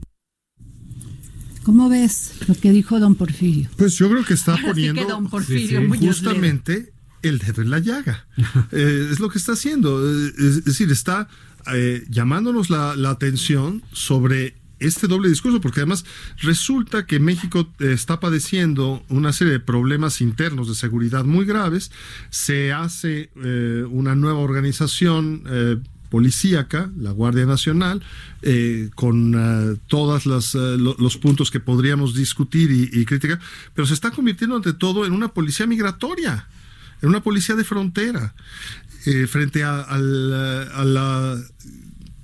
¿Cómo 1.69 1.91
ves 1.91 2.33
lo 2.49 2.55
que 2.55 2.73
dijo 2.73 2.99
don 2.99 3.15
Porfirio? 3.15 3.69
Pues 3.77 3.99
yo 3.99 4.09
creo 4.09 4.25
que 4.25 4.33
está 4.33 4.53
Ahora 4.53 4.63
sí 4.63 4.69
poniendo 4.71 5.03
que 5.03 5.07
don 5.13 5.29
Porfirio 5.29 5.81
sí, 5.83 5.87
Muñoz 5.87 6.01
Ledo. 6.23 6.31
justamente 6.31 6.93
el 7.21 7.39
dedo 7.41 7.61
en 7.61 7.69
la 7.69 7.79
llaga. 7.79 8.27
Eh, 8.73 9.09
es 9.13 9.21
lo 9.21 9.29
que 9.29 9.37
está 9.37 9.53
haciendo. 9.53 10.01
Eh, 10.03 10.33
Es, 10.39 10.65
decir, 10.65 10.91
está 10.91 11.29
eh, 11.75 12.05
llamándonos 12.09 12.71
la, 12.71 12.97
la 12.97 13.11
atención 13.11 13.83
sobre 13.93 14.55
este 14.79 15.09
doble 15.09 15.29
discurso, 15.29 15.61
porque 15.61 15.81
además 15.81 16.07
resulta 16.39 17.05
que 17.05 17.21
México 17.21 17.69
eh, 17.81 17.93
está 17.93 18.19
padeciendo 18.19 19.05
una 19.11 19.35
serie 19.35 19.53
de 19.53 19.61
problemas 19.61 20.23
internos 20.23 20.69
de 20.69 20.75
seguridad 20.75 21.25
muy 21.27 21.45
graves. 21.45 21.91
Se 22.31 22.73
hace 22.73 23.29
eh, 23.45 23.85
una 23.91 24.15
nueva 24.15 24.39
organización. 24.39 25.43
eh, 25.47 25.77
policíaca, 26.11 26.91
la 26.99 27.11
Guardia 27.13 27.47
Nacional, 27.47 28.03
eh, 28.43 28.91
con 28.95 29.35
eh, 29.37 29.77
todos 29.89 30.25
los 30.27 31.17
puntos 31.19 31.51
que 31.51 31.61
podríamos 31.61 32.15
discutir 32.15 32.71
y, 32.71 33.01
y 33.01 33.05
criticar, 33.05 33.39
pero 33.75 33.87
se 33.87 33.95
está 33.95 34.11
convirtiendo 34.11 34.57
ante 34.57 34.73
todo 34.73 35.05
en 35.07 35.13
una 35.13 35.29
policía 35.29 35.67
migratoria, 35.67 36.47
en 37.03 37.09
una 37.11 37.23
policía 37.23 37.55
de 37.57 37.65
frontera, 37.65 38.35
eh, 39.07 39.27
frente 39.27 39.63
a, 39.65 39.87
eh, 39.91 40.85
la 40.85 41.37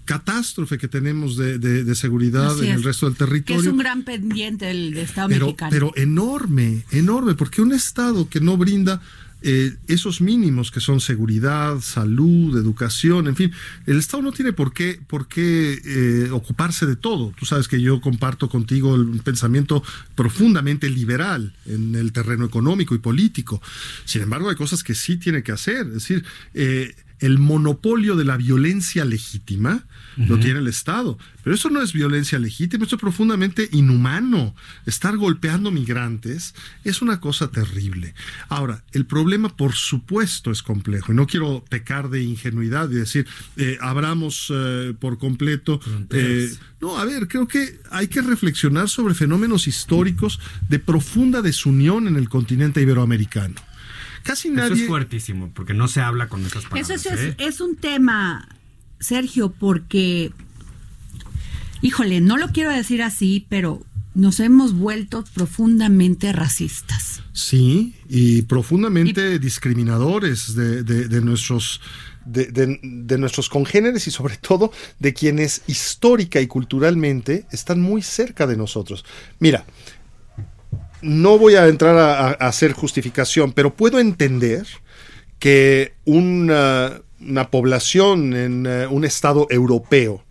catástrofe 0.04 0.76
que 0.76 0.86
tenemos 0.88 1.36
de, 1.36 1.58
de- 1.58 1.82
de 1.84 1.94
seguridad 1.94 2.50
Así 2.52 2.66
en 2.66 2.72
el 2.72 2.78
es. 2.80 2.84
resto 2.84 3.06
del 3.06 3.14
Que 3.14 3.24
territorio 3.24 3.60
es 3.62 3.66
un 3.68 3.78
gran 3.78 4.02
pendiente 4.02 4.66
del 4.66 4.94
Estado 4.98 5.28
pero, 5.28 5.46
mexicano. 5.46 5.70
pero 5.70 5.92
enorme, 5.96 6.84
enorme, 6.90 7.34
porque 7.34 7.62
un 7.62 7.72
Estado 7.72 8.28
que 8.28 8.40
no 8.40 8.56
brinda 8.58 9.00
eh, 9.46 9.76
esos 9.88 10.22
mínimos 10.22 10.70
que 10.70 10.80
son 10.80 11.00
seguridad, 11.00 11.80
salud, 11.82 12.56
educación, 12.56 13.28
en 13.28 13.36
fin, 13.36 13.52
el 13.84 13.98
Estado 13.98 14.22
no 14.22 14.32
tiene 14.32 14.54
por 14.54 14.72
qué, 14.72 14.98
por 15.06 15.28
qué 15.28 15.78
eh, 15.84 16.30
ocuparse 16.30 16.86
de 16.86 16.96
todo. 16.96 17.34
Tú 17.38 17.44
sabes 17.44 17.68
que 17.68 17.78
yo 17.78 18.00
comparto 18.00 18.48
contigo 18.48 18.94
el 18.94 19.20
pensamiento 19.22 19.82
profundamente 20.14 20.88
liberal 20.88 21.54
en 21.66 21.94
el 21.94 22.12
terreno 22.12 22.46
económico 22.46 22.94
y 22.94 22.98
político. 22.98 23.60
Sin 24.06 24.22
embargo, 24.22 24.48
hay 24.48 24.56
cosas 24.56 24.82
que 24.82 24.94
sí 24.94 25.18
tiene 25.18 25.42
que 25.42 25.52
hacer. 25.52 25.88
Es 25.88 25.92
decir, 25.92 26.24
eh, 26.54 26.94
el 27.25 27.38
monopolio 27.38 28.16
de 28.16 28.25
la 28.25 28.37
violencia 28.37 29.04
legítima 29.04 29.85
lo 30.16 30.38
tiene 30.38 30.61
el 30.61 30.69
Estado. 30.69 31.19
Pero 31.43 31.57
eso 31.57 31.71
no 31.71 31.83
es 31.83 31.93
violencia 31.93 32.38
legítima, 32.38 32.85
esto 32.85 32.97
es 32.97 33.00
profundamente 33.00 33.69
inhumano. 33.73 34.54
Estar 34.87 35.16
golpeando 35.16 35.71
migrantes 35.71 36.54
es 36.85 37.02
una 37.02 37.21
cosa 37.21 37.50
terrible. 37.50 38.14
Ahora, 38.49 38.85
el 38.93 39.07
problema, 39.07 39.57
por 39.57 39.73
supuesto, 39.73 40.50
es 40.50 40.62
complejo. 40.62 41.12
Y 41.12 41.16
no 41.16 41.26
quiero 41.26 41.64
pecar 41.69 42.11
de 42.11 42.23
ingenuidad 42.23 42.90
y 42.90 42.95
decir, 42.95 43.26
eh, 43.57 43.78
abramos 43.81 44.52
eh, 44.54 44.95
por 44.99 45.19
completo. 45.19 45.81
eh, 46.11 46.52
no, 46.81 46.99
a 46.99 47.07
ver, 47.07 47.26
creo 47.26 47.49
que 47.49 47.81
hay 47.90 48.09
que 48.09 48.21
reflexionar 48.21 48.90
sobre 48.90 49.14
fenómenos 49.14 49.66
históricos 49.66 50.38
de 50.69 50.78
profunda 50.78 51.40
desunión 51.40 52.07
en 52.07 52.16
el 52.16 52.28
continente 52.28 52.83
iberoamericano. 52.83 53.54
Casi 54.25 54.49
Eso 54.49 54.57
nadie. 54.57 54.83
es 54.83 54.88
fuertísimo, 54.88 55.50
porque 55.54 55.73
no 55.75 55.87
se 55.87 56.00
habla 56.00 56.28
con 56.28 56.45
esas 56.45 56.64
palabras. 56.64 56.90
Eso 56.90 57.11
es, 57.14 57.21
¿eh? 57.21 57.35
es 57.38 57.61
un 57.61 57.76
tema, 57.76 58.49
Sergio, 58.99 59.52
porque, 59.52 60.33
híjole, 61.83 62.21
no 62.21 62.37
lo 62.37 62.49
quiero 62.49 62.71
decir 62.71 63.02
así, 63.02 63.47
pero 63.49 63.83
nos 64.14 64.40
hemos 64.40 64.75
vuelto 64.75 65.25
profundamente 65.35 66.33
racistas. 66.33 67.23
Sí, 67.33 67.95
y 68.09 68.43
profundamente 68.43 69.38
discriminadores 69.38 70.54
de, 70.54 70.83
de- 70.85 71.09
de 71.09 71.21
nuestros 71.21 71.81
de, 72.25 72.47
de- 72.47 72.81
de 72.83 73.19
nuestros 73.19 73.50
congéneres 73.50 74.07
y 74.07 74.11
sobre 74.11 74.38
todo 74.38 74.73
de 74.99 75.12
quienes 75.12 75.61
histórica 75.66 76.40
y 76.40 76.47
culturalmente 76.47 77.45
están 77.50 77.83
muy 77.83 78.00
cerca 78.00 78.47
de 78.47 78.57
nosotros. 78.57 79.04
Mira, 79.40 79.66
no 81.04 81.38
voy 81.38 81.54
a 81.54 81.68
entrar 81.68 81.96
a, 81.96 82.30
hacer 82.32 82.73
justificación, 82.73 83.52
pero 83.52 83.75
puedo 83.75 83.99
entender 83.99 84.66
que 85.38 85.92
una, 86.04 87.02
una 87.20 87.50
población 87.50 88.34
en 88.34 88.66
eh, 88.66 88.87
un 88.87 89.04
estado 89.04 89.46
europeo 89.50 90.25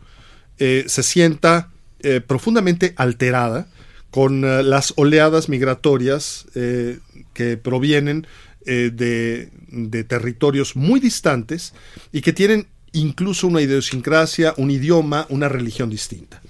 eh, 0.57 0.85
se 0.87 1.03
sienta 1.03 1.69
eh, 1.99 2.19
profundamente 2.19 2.93
alterada 2.97 3.67
con 4.09 4.43
eh, 4.43 4.63
las 4.63 4.93
oleadas 4.97 5.47
migratorias 5.47 6.45
eh, 6.55 6.99
que 7.33 7.57
provienen 7.57 8.27
de, 8.65 9.49
de 9.67 10.03
territorios 10.05 10.77
muy 10.77 11.01
distantes 11.01 11.73
y 12.13 12.21
que 12.21 12.31
tienen 12.31 12.67
incluso 12.93 13.47
una 13.47 13.61
idiosincrasia, 13.61 14.53
un 14.55 14.71
idioma, 14.71 15.25
una 15.27 15.49
religión 15.49 15.89
distinta. 15.89 16.41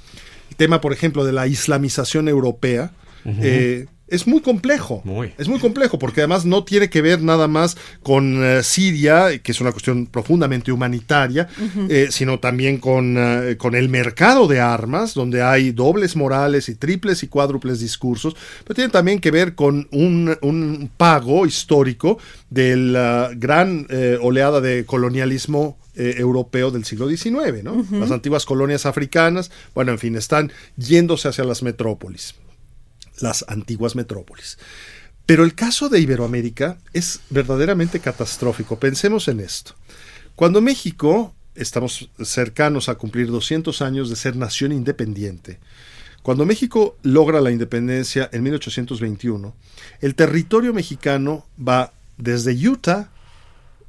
El 0.51 0.55
tema, 0.55 0.79
por 0.79 0.93
ejemplo, 0.93 1.25
de 1.25 1.33
la 1.33 1.47
islamización 1.47 2.27
europea 2.27 2.91
eh, 3.25 3.87
es 4.07 4.27
muy 4.27 4.41
complejo. 4.41 5.01
Muy. 5.05 5.33
Es 5.37 5.47
muy 5.47 5.59
complejo 5.59 5.97
porque 5.97 6.21
además 6.21 6.45
no 6.45 6.63
tiene 6.63 6.89
que 6.89 7.01
ver 7.01 7.21
nada 7.21 7.47
más 7.47 7.77
con 8.01 8.43
eh, 8.43 8.61
Siria, 8.63 9.39
que 9.39 9.51
es 9.51 9.61
una 9.61 9.71
cuestión 9.71 10.07
profundamente 10.07 10.71
humanitaria, 10.71 11.47
eh, 11.89 12.07
sino 12.11 12.39
también 12.39 12.77
con, 12.77 13.15
eh, 13.17 13.55
con 13.57 13.75
el 13.75 13.89
mercado 13.89 14.47
de 14.47 14.59
armas, 14.59 15.13
donde 15.13 15.41
hay 15.41 15.71
dobles 15.71 16.15
morales 16.15 16.69
y 16.69 16.75
triples 16.75 17.23
y 17.23 17.27
cuádruples 17.27 17.79
discursos, 17.79 18.35
pero 18.63 18.75
tiene 18.75 18.89
también 18.89 19.19
que 19.19 19.31
ver 19.31 19.55
con 19.55 19.87
un, 19.91 20.37
un 20.41 20.89
pago 20.95 21.45
histórico 21.45 22.19
de 22.49 22.75
la 22.75 23.31
gran 23.35 23.87
eh, 23.89 24.17
oleada 24.21 24.61
de 24.61 24.85
colonialismo 24.85 25.77
eh, 25.95 26.15
europeo 26.17 26.71
del 26.71 26.85
siglo 26.85 27.07
XIX, 27.07 27.63
¿no? 27.63 27.85
Las 27.91 28.11
antiguas 28.11 28.45
colonias 28.45 28.85
africanas, 28.85 29.51
bueno, 29.75 29.91
en 29.91 29.99
fin, 29.99 30.15
están 30.15 30.51
yéndose 30.75 31.27
hacia 31.27 31.43
las 31.43 31.63
metrópolis 31.63 32.35
las 33.19 33.45
antiguas 33.47 33.95
metrópolis. 33.95 34.57
Pero 35.25 35.43
el 35.43 35.55
caso 35.55 35.89
de 35.89 35.99
Iberoamérica 35.99 36.77
es 36.91 37.21
verdaderamente 37.29 37.99
catastrófico. 37.99 38.79
Pensemos 38.79 39.27
en 39.27 39.39
esto. 39.39 39.75
Cuando 40.35 40.61
México 40.61 41.33
estamos 41.55 42.09
cercanos 42.23 42.89
a 42.89 42.95
cumplir 42.95 43.27
200 43.27 43.81
años 43.81 44.09
de 44.09 44.15
ser 44.15 44.35
nación 44.35 44.71
independiente. 44.71 45.59
Cuando 46.21 46.45
México 46.45 46.97
logra 47.03 47.41
la 47.41 47.51
independencia 47.51 48.29
en 48.31 48.43
1821, 48.43 49.55
el 50.01 50.15
territorio 50.15 50.73
mexicano 50.73 51.45
va 51.59 51.93
desde 52.17 52.53
Utah 52.53 53.09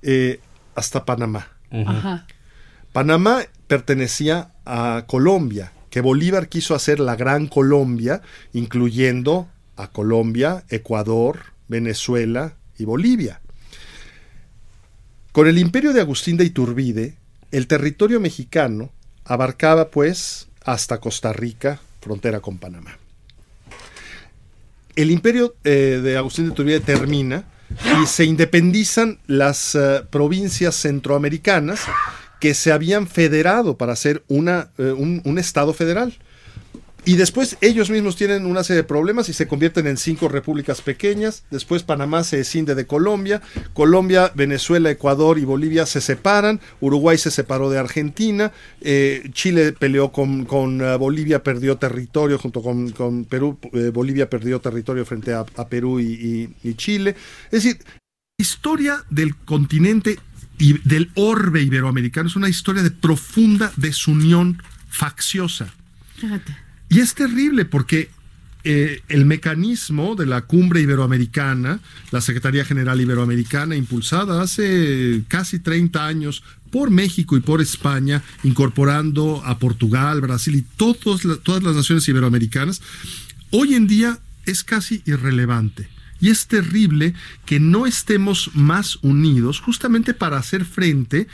eh, 0.02 0.40
hasta 0.74 1.04
Panamá. 1.04 1.48
Ajá. 1.70 2.26
Panamá 2.92 3.42
pertenecía 3.66 4.52
a 4.64 5.04
Colombia, 5.06 5.72
que 5.94 6.00
Bolívar 6.00 6.48
quiso 6.48 6.74
hacer 6.74 6.98
la 6.98 7.14
Gran 7.14 7.46
Colombia, 7.46 8.20
incluyendo 8.52 9.46
a 9.76 9.92
Colombia, 9.92 10.64
Ecuador, 10.68 11.38
Venezuela 11.68 12.56
y 12.76 12.84
Bolivia. 12.84 13.40
Con 15.30 15.46
el 15.46 15.56
imperio 15.56 15.92
de 15.92 16.00
Agustín 16.00 16.36
de 16.36 16.46
Iturbide, 16.46 17.14
el 17.52 17.68
territorio 17.68 18.18
mexicano 18.18 18.90
abarcaba 19.24 19.92
pues 19.92 20.48
hasta 20.64 20.98
Costa 20.98 21.32
Rica, 21.32 21.78
frontera 22.00 22.40
con 22.40 22.58
Panamá. 22.58 22.98
El 24.96 25.12
imperio 25.12 25.54
eh, 25.62 26.00
de 26.02 26.16
Agustín 26.16 26.46
de 26.46 26.54
Iturbide 26.54 26.80
termina 26.80 27.44
y 28.02 28.06
se 28.06 28.24
independizan 28.24 29.20
las 29.28 29.76
eh, 29.76 30.02
provincias 30.10 30.74
centroamericanas 30.74 31.82
que 32.40 32.54
se 32.54 32.72
habían 32.72 33.06
federado 33.06 33.76
para 33.76 33.92
hacer 33.92 34.22
una, 34.28 34.70
eh, 34.78 34.92
un, 34.92 35.38
estado 35.38 35.72
federal. 35.72 36.14
Y 37.06 37.16
después 37.16 37.58
ellos 37.60 37.90
mismos 37.90 38.16
tienen 38.16 38.46
una 38.46 38.64
serie 38.64 38.82
de 38.82 38.88
problemas 38.88 39.28
y 39.28 39.34
se 39.34 39.46
convierten 39.46 39.86
en 39.86 39.98
cinco 39.98 40.28
repúblicas 40.28 40.80
pequeñas. 40.80 41.44
Después 41.50 41.82
Panamá 41.82 42.24
se 42.24 42.40
escinde 42.40 42.74
de 42.74 42.86
Colombia. 42.86 43.42
Colombia, 43.74 44.32
Venezuela, 44.34 44.90
Ecuador 44.90 45.38
y 45.38 45.44
Bolivia 45.44 45.84
se 45.84 46.00
separan. 46.00 46.60
Uruguay 46.80 47.18
se 47.18 47.30
separó 47.30 47.68
de 47.68 47.78
Argentina. 47.78 48.52
Eh, 48.80 49.28
Chile 49.32 49.72
peleó 49.72 50.12
con, 50.12 50.46
con 50.46 50.80
uh, 50.80 50.96
Bolivia, 50.98 51.42
perdió 51.42 51.76
territorio 51.76 52.38
junto 52.38 52.62
con, 52.62 52.90
con 52.92 53.26
Perú. 53.26 53.58
Eh, 53.74 53.90
Bolivia 53.92 54.30
perdió 54.30 54.60
territorio 54.60 55.04
frente 55.04 55.34
a, 55.34 55.44
Perú 55.68 56.00
y, 56.00 56.54
y- 56.62 56.74
Chile. 56.74 57.16
Es 57.50 57.64
decir, 57.64 57.78
historia 58.38 59.04
del 59.10 59.36
continente 59.36 60.18
y 60.58 60.78
del 60.86 61.10
orbe 61.14 61.62
iberoamericano 61.62 62.28
es 62.28 62.36
una 62.36 62.48
historia 62.48 62.82
de 62.82 62.90
profunda 62.90 63.72
desunión 63.76 64.62
facciosa. 64.88 65.72
Fíjate. 66.16 66.56
Y 66.88 67.00
es 67.00 67.14
terrible 67.14 67.64
porque 67.64 68.10
eh, 68.66 69.02
el 69.08 69.26
mecanismo 69.26 70.14
de 70.14 70.24
la 70.24 70.42
cumbre 70.42 70.80
iberoamericana, 70.80 71.80
la 72.10 72.20
Secretaría 72.20 72.64
General 72.64 72.98
Iberoamericana, 72.98 73.76
impulsada 73.76 74.40
hace 74.40 75.22
casi 75.28 75.58
30 75.58 76.06
años 76.06 76.42
por 76.70 76.90
México 76.90 77.36
y 77.36 77.40
por 77.40 77.60
España, 77.60 78.22
incorporando 78.42 79.42
a 79.44 79.58
Portugal, 79.58 80.22
Brasil 80.22 80.54
y 80.54 80.62
todos 80.62 81.22
todas 81.42 81.62
las 81.62 81.76
naciones 81.76 82.08
iberoamericanas, 82.08 82.80
hoy 83.50 83.74
en 83.74 83.86
día 83.86 84.18
es 84.46 84.64
casi 84.64 85.02
irrelevante. 85.04 85.93
Y 86.20 86.30
es 86.30 86.46
terrible 86.46 87.14
que 87.44 87.60
no 87.60 87.86
estemos 87.86 88.50
más 88.54 88.98
unidos 89.02 89.60
justamente 89.60 90.14
para 90.14 90.38
hacer 90.38 90.64
frente 90.64 91.26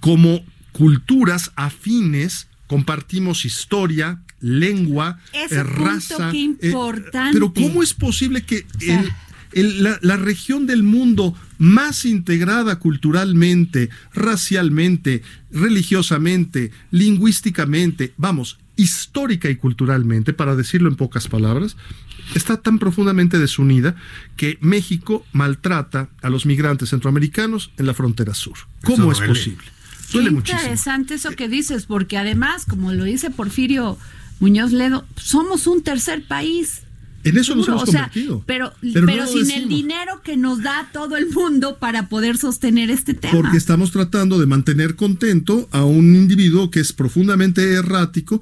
como 0.00 0.44
culturas 0.72 1.52
afines, 1.56 2.48
compartimos 2.66 3.44
historia, 3.44 4.20
lengua, 4.40 5.18
Ese 5.32 5.60
eh, 5.60 5.64
punto, 5.64 5.84
raza. 5.84 6.30
qué 6.30 6.38
eh, 6.38 6.50
importante. 6.62 7.32
pero 7.32 7.52
¿cómo 7.54 7.82
es 7.82 7.94
posible 7.94 8.42
que 8.42 8.66
sea, 8.78 9.00
el- 9.00 9.12
el- 9.52 9.82
la, 9.84 9.98
la 10.02 10.16
región 10.16 10.66
del 10.66 10.82
mundo 10.82 11.34
más 11.58 12.04
integrada 12.04 12.78
culturalmente, 12.80 13.88
racialmente, 14.12 15.22
religiosamente, 15.52 16.72
lingüísticamente, 16.90 18.12
vamos, 18.16 18.58
histórica 18.76 19.48
y 19.50 19.56
culturalmente, 19.56 20.32
para 20.32 20.56
decirlo 20.56 20.88
en 20.88 20.96
pocas 20.96 21.28
palabras, 21.28 21.76
está 22.34 22.60
tan 22.60 22.78
profundamente 22.78 23.38
desunida 23.38 23.94
que 24.36 24.58
México 24.60 25.24
maltrata 25.32 26.08
a 26.22 26.30
los 26.30 26.46
migrantes 26.46 26.90
centroamericanos 26.90 27.70
en 27.76 27.86
la 27.86 27.94
frontera 27.94 28.34
sur. 28.34 28.56
¿Cómo 28.84 29.12
es 29.12 29.20
posible? 29.20 29.64
Duele 30.12 30.28
Qué 30.28 30.34
muchísimo. 30.34 30.60
interesante 30.60 31.14
eso 31.14 31.30
que 31.32 31.48
dices, 31.48 31.86
porque 31.86 32.18
además, 32.18 32.64
como 32.66 32.92
lo 32.92 33.04
dice 33.04 33.30
Porfirio 33.30 33.98
Muñoz 34.40 34.72
Ledo, 34.72 35.06
somos 35.16 35.66
un 35.66 35.82
tercer 35.82 36.26
país. 36.26 36.82
En 37.24 37.38
eso 37.38 37.54
nos 37.54 37.68
hemos 37.68 37.82
o 37.82 37.86
sea, 37.86 38.02
convertido. 38.02 38.44
pero, 38.46 38.72
Pero 38.80 39.06
pero, 39.06 39.24
no 39.24 39.26
sin 39.26 39.50
el 39.50 39.68
dinero 39.68 40.20
que 40.22 40.36
nos 40.36 40.62
da 40.62 40.90
todo 40.92 41.16
el 41.16 41.30
mundo 41.30 41.78
para 41.78 42.08
poder 42.08 42.36
sostener 42.36 42.90
este 42.90 43.14
tema. 43.14 43.34
Porque 43.34 43.56
estamos 43.56 43.90
tratando 43.90 44.38
de 44.38 44.46
mantener 44.46 44.94
contento 44.94 45.68
a 45.72 45.84
un 45.84 46.14
individuo 46.14 46.70
que 46.70 46.80
es 46.80 46.92
profundamente 46.92 47.72
errático, 47.72 48.40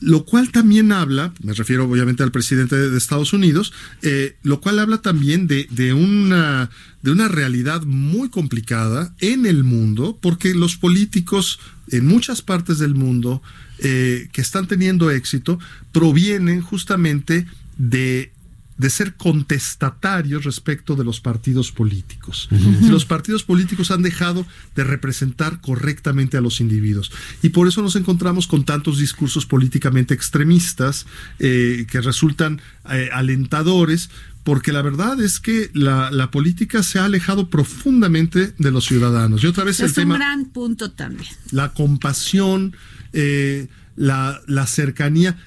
lo 0.00 0.24
cual 0.24 0.50
también 0.50 0.92
habla, 0.92 1.32
me 1.42 1.54
refiero 1.54 1.88
obviamente 1.88 2.22
al 2.22 2.32
presidente 2.32 2.76
de 2.76 2.90
de 2.90 2.98
Estados 2.98 3.32
Unidos, 3.32 3.72
eh, 4.02 4.36
lo 4.42 4.60
cual 4.60 4.78
habla 4.78 4.98
también 4.98 5.46
de, 5.46 5.66
de 5.70 5.94
una, 5.94 6.70
de 7.02 7.10
una 7.12 7.28
realidad 7.28 7.82
muy 7.84 8.28
complicada 8.28 9.14
en 9.20 9.46
el 9.46 9.64
mundo, 9.64 10.18
porque 10.20 10.54
los 10.54 10.76
políticos 10.76 11.58
en 11.90 12.06
muchas 12.06 12.42
partes 12.42 12.78
del 12.78 12.94
mundo 12.94 13.42
eh, 13.78 14.28
que 14.32 14.40
están 14.40 14.66
teniendo 14.66 15.10
éxito 15.10 15.58
provienen 15.92 16.60
justamente 16.60 17.46
de 17.76 18.34
de 18.76 18.90
ser 18.90 19.14
contestatarios 19.14 20.44
respecto 20.44 20.96
de 20.96 21.04
los 21.04 21.20
partidos 21.20 21.70
políticos. 21.70 22.48
Los 22.82 23.04
partidos 23.04 23.44
políticos 23.44 23.90
han 23.90 24.02
dejado 24.02 24.46
de 24.74 24.84
representar 24.84 25.60
correctamente 25.60 26.36
a 26.36 26.40
los 26.40 26.60
individuos 26.60 27.12
y 27.42 27.50
por 27.50 27.68
eso 27.68 27.82
nos 27.82 27.94
encontramos 27.94 28.46
con 28.46 28.64
tantos 28.64 28.98
discursos 28.98 29.46
políticamente 29.46 30.12
extremistas 30.12 31.06
eh, 31.38 31.86
que 31.88 32.00
resultan 32.00 32.60
eh, 32.90 33.10
alentadores 33.12 34.10
porque 34.42 34.72
la 34.72 34.82
verdad 34.82 35.22
es 35.22 35.40
que 35.40 35.70
la, 35.72 36.10
la 36.10 36.30
política 36.30 36.82
se 36.82 36.98
ha 36.98 37.04
alejado 37.06 37.48
profundamente 37.48 38.54
de 38.58 38.70
los 38.70 38.84
ciudadanos. 38.84 39.42
Y 39.42 39.46
otra 39.46 39.64
vez 39.64 39.80
el 39.80 39.86
es 39.86 39.92
un 39.92 39.94
tema 39.94 40.16
gran 40.16 40.46
punto 40.46 40.90
también. 40.90 41.30
la 41.50 41.72
compasión, 41.72 42.76
eh, 43.14 43.68
la, 43.96 44.40
la 44.46 44.66
cercanía. 44.66 45.38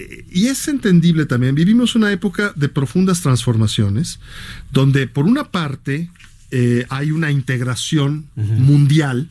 Eh, 0.00 0.24
Y 0.32 0.46
es 0.46 0.68
entendible 0.68 1.26
también, 1.26 1.54
vivimos 1.54 1.94
una 1.94 2.10
época 2.12 2.52
de 2.56 2.68
profundas 2.68 3.20
transformaciones, 3.20 4.18
donde 4.72 5.06
por 5.06 5.26
una 5.26 5.50
parte 5.50 6.10
eh, 6.50 6.84
hay 6.88 7.12
una 7.12 7.30
integración 7.30 8.26
mundial 8.34 9.28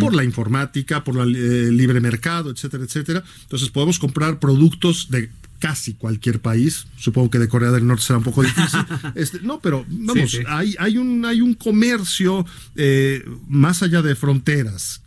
por 0.00 0.14
la 0.14 0.24
informática, 0.24 1.04
por 1.04 1.18
el 1.18 1.36
eh, 1.36 1.70
libre 1.72 2.00
mercado, 2.00 2.50
etcétera, 2.50 2.84
etcétera. 2.84 3.22
Entonces 3.42 3.68
podemos 3.68 3.98
comprar 3.98 4.38
productos 4.38 5.08
de 5.10 5.28
casi 5.62 5.94
cualquier 5.94 6.40
país. 6.40 6.88
Supongo 6.96 7.30
que 7.30 7.38
de 7.38 7.46
Corea 7.46 7.70
del 7.70 7.86
Norte 7.86 8.02
será 8.02 8.18
un 8.18 8.24
poco 8.24 8.42
difícil. 8.42 8.80
Este, 9.14 9.38
no, 9.42 9.60
pero 9.60 9.86
vamos, 9.88 10.32
Sí, 10.32 10.38
sí. 10.38 10.44
Hay, 10.48 10.74
hay, 10.80 10.98
un, 10.98 11.24
hay 11.24 11.40
un 11.40 11.54
comercio 11.54 12.44
eh, 12.74 13.24
más 13.48 13.84
allá 13.84 14.02
de 14.02 14.16
fronteras. 14.16 15.02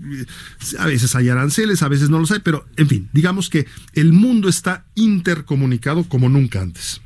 A 0.80 0.86
veces 0.86 1.14
hay 1.14 1.28
aranceles, 1.28 1.82
a 1.82 1.90
veces 1.90 2.10
no 2.10 2.20
los 2.20 2.32
hay, 2.32 2.40
pero 2.40 2.66
en 2.78 2.88
fin, 2.88 3.10
digamos 3.12 3.50
que 3.50 3.68
el 3.94 4.14
mundo 4.14 4.48
está 4.48 4.86
intercomunicado 4.96 6.06
como 6.06 6.30
nunca 6.30 6.62
antes. 6.62 7.02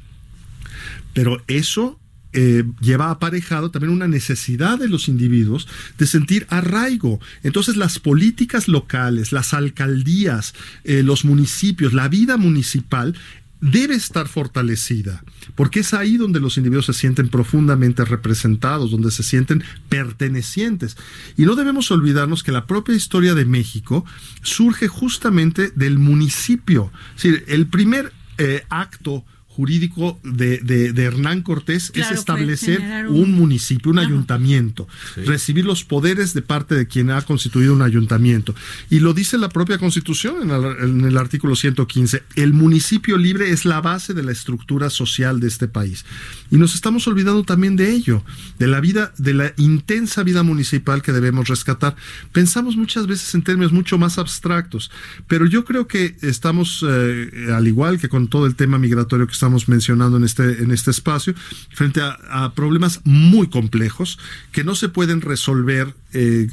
Pero 1.16 1.42
eso 1.48 2.00
eh, 2.34 2.64
lleva 2.80 3.10
aparejado 3.10 3.72
también 3.72 3.94
una 3.94 4.08
necesidad 4.08 4.78
de 4.78 4.88
los 4.88 5.08
individuos 5.08 5.68
de 5.98 6.06
sentir 6.06 6.46
arraigo. 6.50 7.20
Entonces 7.44 7.76
las 7.76 8.00
políticas 8.00 8.68
locales, 8.68 9.32
las 9.32 9.54
alcaldías, 9.54 10.54
eh, 10.84 11.04
los 11.04 11.26
municipios, 11.26 11.94
la 11.94 12.08
vida 12.08 12.38
municipal 12.38 13.16
debe 13.62 13.96
estar 13.96 14.28
fortalecida, 14.28 15.24
porque 15.56 15.82
es 15.82 15.94
ahí 15.94 16.18
donde 16.18 16.40
los 16.40 16.58
individuos 16.58 16.86
se 16.86 16.94
sienten 16.94 17.28
profundamente 17.28 18.06
representados, 18.06 18.92
donde 18.92 19.12
se 19.12 19.24
sienten 19.24 19.64
pertenecientes. 19.90 20.96
Y 21.36 21.44
no 21.44 21.56
debemos 21.56 21.92
olvidarnos 21.92 22.44
que 22.44 22.54
la 22.54 22.68
propia 22.68 22.96
historia 22.96 23.36
de 23.36 23.46
México 23.46 24.06
surge 24.42 24.88
justamente 24.88 25.72
del 25.72 26.00
municipio. 26.00 26.92
Es 27.18 27.24
decir, 27.24 27.44
el 27.48 27.68
primer 27.68 28.14
eh, 28.38 28.64
acto 28.70 29.26
jurídico 29.60 30.18
de, 30.24 30.60
de- 30.60 30.94
de 30.94 31.04
Hernán 31.04 31.42
Cortés 31.42 31.92
Claro, 31.92 32.14
es 32.14 32.20
establecer 32.20 32.80
un, 33.10 33.24
un- 33.24 33.32
municipio, 33.34 33.92
un 33.92 34.00
Ajá. 34.00 34.08
ayuntamiento, 34.08 34.88
recibir 35.26 35.66
los 35.66 35.84
poderes 35.84 36.34
de 36.34 36.42
parte 36.42 36.76
de 36.76 36.88
quien 36.88 37.12
ha 37.12 37.22
constituido 37.24 37.74
un 37.74 37.82
ayuntamiento. 37.82 38.56
Y 38.90 39.00
lo 39.00 39.14
dice 39.14 39.38
la 39.38 39.50
propia 39.50 39.78
Constitución 39.78 40.44
en 40.44 40.52
el, 40.52 40.64
en 40.90 41.02
el 41.06 41.18
artículo 41.18 41.58
115. 41.58 42.24
El 42.36 42.54
municipio 42.54 43.18
libre 43.18 43.50
es 43.52 43.66
la 43.66 43.82
base 43.82 44.14
de 44.14 44.24
la 44.24 44.32
estructura 44.32 44.90
social 44.90 45.42
de 45.42 45.48
este 45.50 45.68
país. 45.68 46.06
Y 46.52 46.56
nos 46.58 46.74
estamos 46.74 47.06
olvidando 47.08 47.44
también 47.44 47.76
de 47.76 47.92
ello, 47.92 48.24
de 48.60 48.68
la 48.68 48.80
vida, 48.80 49.14
de 49.18 49.34
la 49.34 49.54
intensa 49.58 50.24
vida 50.24 50.42
municipal 50.44 51.02
que 51.02 51.12
debemos 51.12 51.50
rescatar. 51.50 51.98
Pensamos 52.32 52.78
muchas 52.78 53.08
veces 53.08 53.36
en 53.36 53.42
términos 53.42 53.74
mucho 53.74 53.98
más 53.98 54.18
abstractos, 54.18 54.90
pero 55.28 55.46
yo 55.46 55.66
creo 55.66 55.86
que 55.88 56.16
estamos, 56.22 56.86
eh, 56.88 57.30
al 57.54 57.68
igual 57.68 58.00
que 58.00 58.08
con 58.08 58.30
todo 58.30 58.46
el 58.46 58.56
tema 58.56 58.78
migratorio 58.80 59.28
que 59.28 59.34
estamos 59.34 59.49
mencionando 59.68 60.18
en 60.18 60.24
este, 60.24 60.64
en 60.64 60.72
este 60.72 60.92
espacio, 60.92 61.34
frente 61.72 62.02
a, 62.02 62.18
a 62.30 62.54
problemas 62.54 63.02
muy 63.04 63.48
complejos 63.50 64.20
que 64.52 64.64
no 64.64 64.76
se 64.76 64.90
pueden 64.90 65.22
resolver 65.22 65.96
eh, 66.14 66.48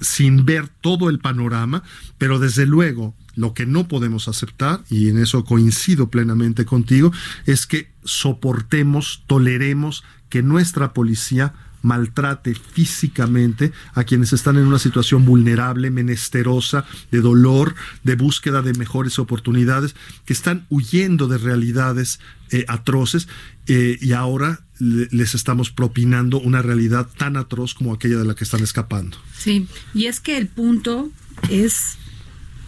sin 0.00 0.44
ver 0.44 0.68
todo 0.80 1.08
el 1.08 1.18
panorama, 1.18 1.82
pero 2.18 2.38
desde 2.38 2.66
luego 2.66 3.14
lo 3.36 3.54
que 3.54 3.66
no 3.66 3.88
podemos 3.88 4.28
aceptar, 4.28 4.84
y 4.90 5.08
en 5.08 5.18
eso 5.18 5.44
coincido 5.44 6.08
plenamente 6.08 6.64
contigo, 6.64 7.12
es 7.46 7.66
que 7.66 7.90
soportemos, 8.04 9.24
toleremos 9.26 10.04
que 10.28 10.42
nuestra 10.42 10.92
policía 10.92 11.54
maltrate 11.84 12.54
físicamente 12.54 13.72
a 13.92 14.04
quienes 14.04 14.32
están 14.32 14.56
en 14.56 14.66
una 14.66 14.78
situación 14.78 15.24
vulnerable, 15.24 15.90
menesterosa, 15.90 16.86
de 17.12 17.20
dolor, 17.20 17.74
de 18.02 18.16
búsqueda 18.16 18.62
de 18.62 18.72
mejores 18.72 19.18
oportunidades, 19.18 19.94
que 20.24 20.32
están 20.32 20.66
huyendo 20.70 21.28
de 21.28 21.38
realidades 21.38 22.20
eh, 22.50 22.64
atroces 22.68 23.28
eh, 23.66 23.98
y 24.00 24.12
ahora 24.12 24.60
les 24.80 25.34
estamos 25.34 25.70
propinando 25.70 26.40
una 26.40 26.60
realidad 26.60 27.06
tan 27.16 27.36
atroz 27.36 27.74
como 27.74 27.94
aquella 27.94 28.18
de 28.18 28.24
la 28.24 28.34
que 28.34 28.44
están 28.44 28.62
escapando. 28.62 29.18
Sí, 29.38 29.68
y 29.94 30.06
es 30.06 30.20
que 30.20 30.36
el 30.36 30.48
punto 30.48 31.10
es 31.48 31.96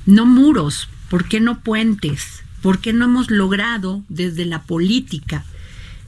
no 0.04 0.24
muros, 0.26 0.88
¿por 1.10 1.24
qué 1.24 1.40
no 1.40 1.60
puentes? 1.60 2.42
¿Por 2.62 2.78
qué 2.80 2.92
no 2.92 3.06
hemos 3.06 3.30
logrado 3.30 4.04
desde 4.08 4.44
la 4.44 4.62
política 4.62 5.44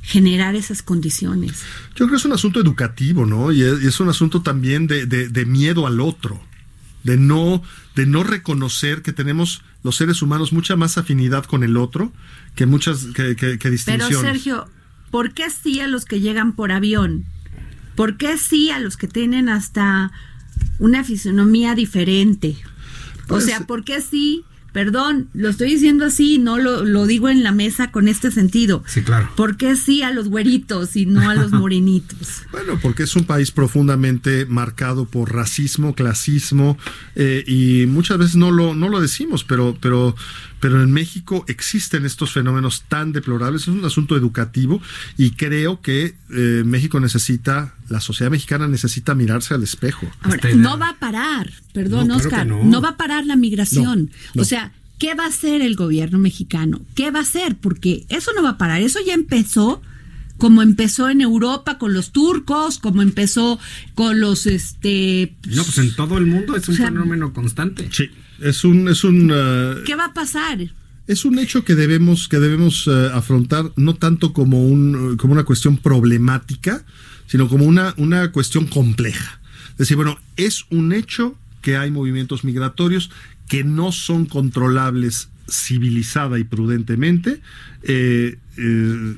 generar 0.08 0.56
esas 0.56 0.82
condiciones? 0.82 1.62
Yo 1.90 2.06
creo 2.06 2.08
que 2.08 2.16
es 2.16 2.24
un 2.24 2.32
asunto 2.32 2.60
educativo, 2.60 3.26
¿no? 3.26 3.52
Y 3.52 3.62
es, 3.62 4.00
un 4.00 4.08
asunto 4.08 4.40
también 4.40 4.86
de, 4.86 5.44
miedo 5.46 5.86
al 5.86 6.00
otro, 6.00 6.42
de 7.04 7.18
no, 7.18 7.62
de 7.94 8.06
no 8.06 8.24
reconocer 8.24 9.02
que 9.02 9.12
tenemos 9.12 9.62
los 9.82 9.96
seres 9.96 10.22
humanos 10.22 10.50
mucha 10.50 10.76
más 10.76 10.96
afinidad 10.96 11.44
con 11.44 11.62
el 11.62 11.76
otro 11.76 12.10
que 12.54 12.64
muchas 12.64 13.08
que, 13.14 13.36
que 13.36 13.70
distinciones. 13.70 14.08
Pero 14.08 14.20
Sergio, 14.22 14.68
¿por 15.10 15.34
qué 15.34 15.50
sí 15.50 15.80
a 15.80 15.86
los 15.86 16.06
que 16.06 16.20
llegan 16.20 16.54
por 16.54 16.72
avión? 16.72 17.26
¿Por 17.94 18.16
qué 18.16 18.38
sí 18.38 18.70
a 18.70 18.78
los 18.78 18.96
que 18.96 19.08
tienen 19.08 19.50
hasta 19.50 20.10
una 20.78 21.04
fisonomía 21.04 21.74
diferente? 21.74 22.56
o 23.24 23.26
pues, 23.28 23.44
sea, 23.44 23.66
¿por 23.66 23.84
qué 23.84 24.00
sí? 24.00 24.44
Perdón, 24.72 25.28
lo 25.32 25.48
estoy 25.48 25.70
diciendo 25.70 26.04
así, 26.04 26.38
no 26.38 26.58
lo, 26.58 26.84
lo, 26.84 27.06
digo 27.06 27.28
en 27.28 27.42
la 27.42 27.52
mesa 27.52 27.90
con 27.90 28.06
este 28.06 28.30
sentido. 28.30 28.84
Sí, 28.86 29.02
claro. 29.02 29.30
¿Por 29.34 29.56
qué 29.56 29.76
sí 29.76 30.02
a 30.02 30.12
los 30.12 30.28
güeritos 30.28 30.94
y 30.94 31.06
no 31.06 31.28
a 31.28 31.34
los 31.34 31.52
morenitos? 31.52 32.42
bueno, 32.52 32.78
porque 32.80 33.04
es 33.04 33.16
un 33.16 33.24
país 33.24 33.50
profundamente 33.50 34.46
marcado 34.46 35.06
por 35.06 35.34
racismo, 35.34 35.94
clasismo, 35.94 36.76
eh, 37.14 37.44
y 37.46 37.86
muchas 37.86 38.18
veces 38.18 38.36
no 38.36 38.50
lo, 38.50 38.74
no 38.74 38.88
lo 38.88 39.00
decimos, 39.00 39.42
pero, 39.44 39.76
pero 39.80 40.14
pero 40.60 40.82
en 40.82 40.92
México 40.92 41.44
existen 41.48 42.04
estos 42.04 42.32
fenómenos 42.32 42.84
tan 42.88 43.12
deplorables, 43.12 43.62
es 43.62 43.68
un 43.68 43.84
asunto 43.84 44.16
educativo 44.16 44.80
y 45.16 45.30
creo 45.32 45.80
que 45.80 46.16
eh, 46.30 46.62
México 46.64 47.00
necesita, 47.00 47.74
la 47.88 48.00
sociedad 48.00 48.30
mexicana 48.30 48.68
necesita 48.68 49.14
mirarse 49.14 49.54
al 49.54 49.62
espejo. 49.62 50.06
no 50.56 50.78
va 50.78 50.90
a 50.90 50.98
parar, 50.98 51.52
perdón 51.72 52.10
Oscar, 52.10 52.46
no. 52.46 52.80
va 52.80 52.90
a 52.90 52.96
parar 52.96 53.26
la 53.26 53.36
migración. 53.36 54.10
O 54.36 54.44
sea, 54.44 54.72
¿qué 54.98 55.14
va 55.14 55.24
a 55.24 55.28
hacer 55.28 55.62
el 55.62 55.76
gobierno 55.76 56.18
mexicano? 56.18 56.80
¿Qué 56.94 57.10
va 57.10 57.20
a 57.20 57.22
hacer? 57.22 57.56
Porque 57.56 58.04
eso 58.08 58.32
no 58.34 58.42
va 58.42 58.50
a 58.50 58.58
parar, 58.58 58.82
eso 58.82 58.98
ya 59.04 59.14
empezó 59.14 59.82
como 60.38 60.62
empezó 60.62 61.10
en 61.10 61.20
Europa 61.20 61.78
con 61.78 61.92
los 61.92 62.12
turcos, 62.12 62.78
como 62.78 63.02
empezó 63.02 63.58
con 63.94 64.20
los 64.20 64.46
este 64.46 65.34
No, 65.48 65.64
pues 65.64 65.78
en 65.78 65.94
todo 65.94 66.16
el 66.16 66.26
mundo 66.26 66.56
es 66.56 66.68
un 66.68 66.76
fenómeno 66.76 67.32
constante. 67.32 67.88
Sí. 67.92 68.08
Es 68.40 68.64
un, 68.64 68.88
es 68.88 69.04
un. 69.04 69.30
Uh, 69.30 69.84
¿Qué 69.84 69.96
va 69.96 70.06
a 70.06 70.14
pasar? 70.14 70.58
Es 71.06 71.24
un 71.24 71.38
hecho 71.38 71.64
que 71.64 71.74
debemos, 71.74 72.28
que 72.28 72.38
debemos 72.38 72.86
uh, 72.86 73.10
afrontar 73.14 73.72
no 73.76 73.94
tanto 73.96 74.32
como, 74.32 74.62
un, 74.64 75.16
como 75.16 75.32
una 75.32 75.44
cuestión 75.44 75.78
problemática, 75.78 76.84
sino 77.26 77.48
como 77.48 77.64
una, 77.64 77.94
una 77.96 78.30
cuestión 78.30 78.66
compleja. 78.66 79.40
Es 79.72 79.78
decir, 79.78 79.96
bueno, 79.96 80.18
es 80.36 80.66
un 80.70 80.92
hecho 80.92 81.36
que 81.62 81.76
hay 81.76 81.90
movimientos 81.90 82.44
migratorios 82.44 83.10
que 83.48 83.64
no 83.64 83.90
son 83.90 84.26
controlables 84.26 85.30
civilizada 85.48 86.38
y 86.38 86.44
prudentemente. 86.44 87.40
Eh, 87.82 88.38
eh, 88.56 89.16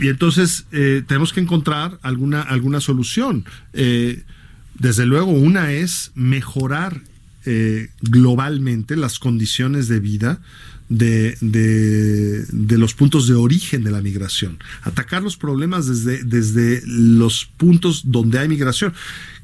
y 0.00 0.08
entonces 0.08 0.66
eh, 0.72 1.02
tenemos 1.06 1.32
que 1.32 1.40
encontrar 1.40 1.98
alguna, 2.02 2.42
alguna 2.42 2.80
solución. 2.80 3.44
desde 3.72 5.06
luego, 5.06 5.30
una 5.30 5.72
es 5.72 6.10
mejorar 6.14 7.02
eh, 7.46 7.88
globalmente 8.02 8.96
las 8.96 9.18
condiciones 9.18 9.88
de 9.88 9.98
vida 9.98 10.42
de, 10.90 11.38
de, 11.40 12.76
los 12.76 12.92
puntos 12.92 13.26
de 13.26 13.34
origen 13.34 13.82
de 13.82 13.90
la 13.90 14.02
migración. 14.02 14.58
Atacar 14.82 15.22
los 15.22 15.38
problemas 15.38 15.86
desde, 15.86 16.22
desde 16.22 16.82
los 16.84 17.46
puntos 17.56 18.02
donde 18.10 18.40
hay 18.40 18.48
migración. 18.48 18.92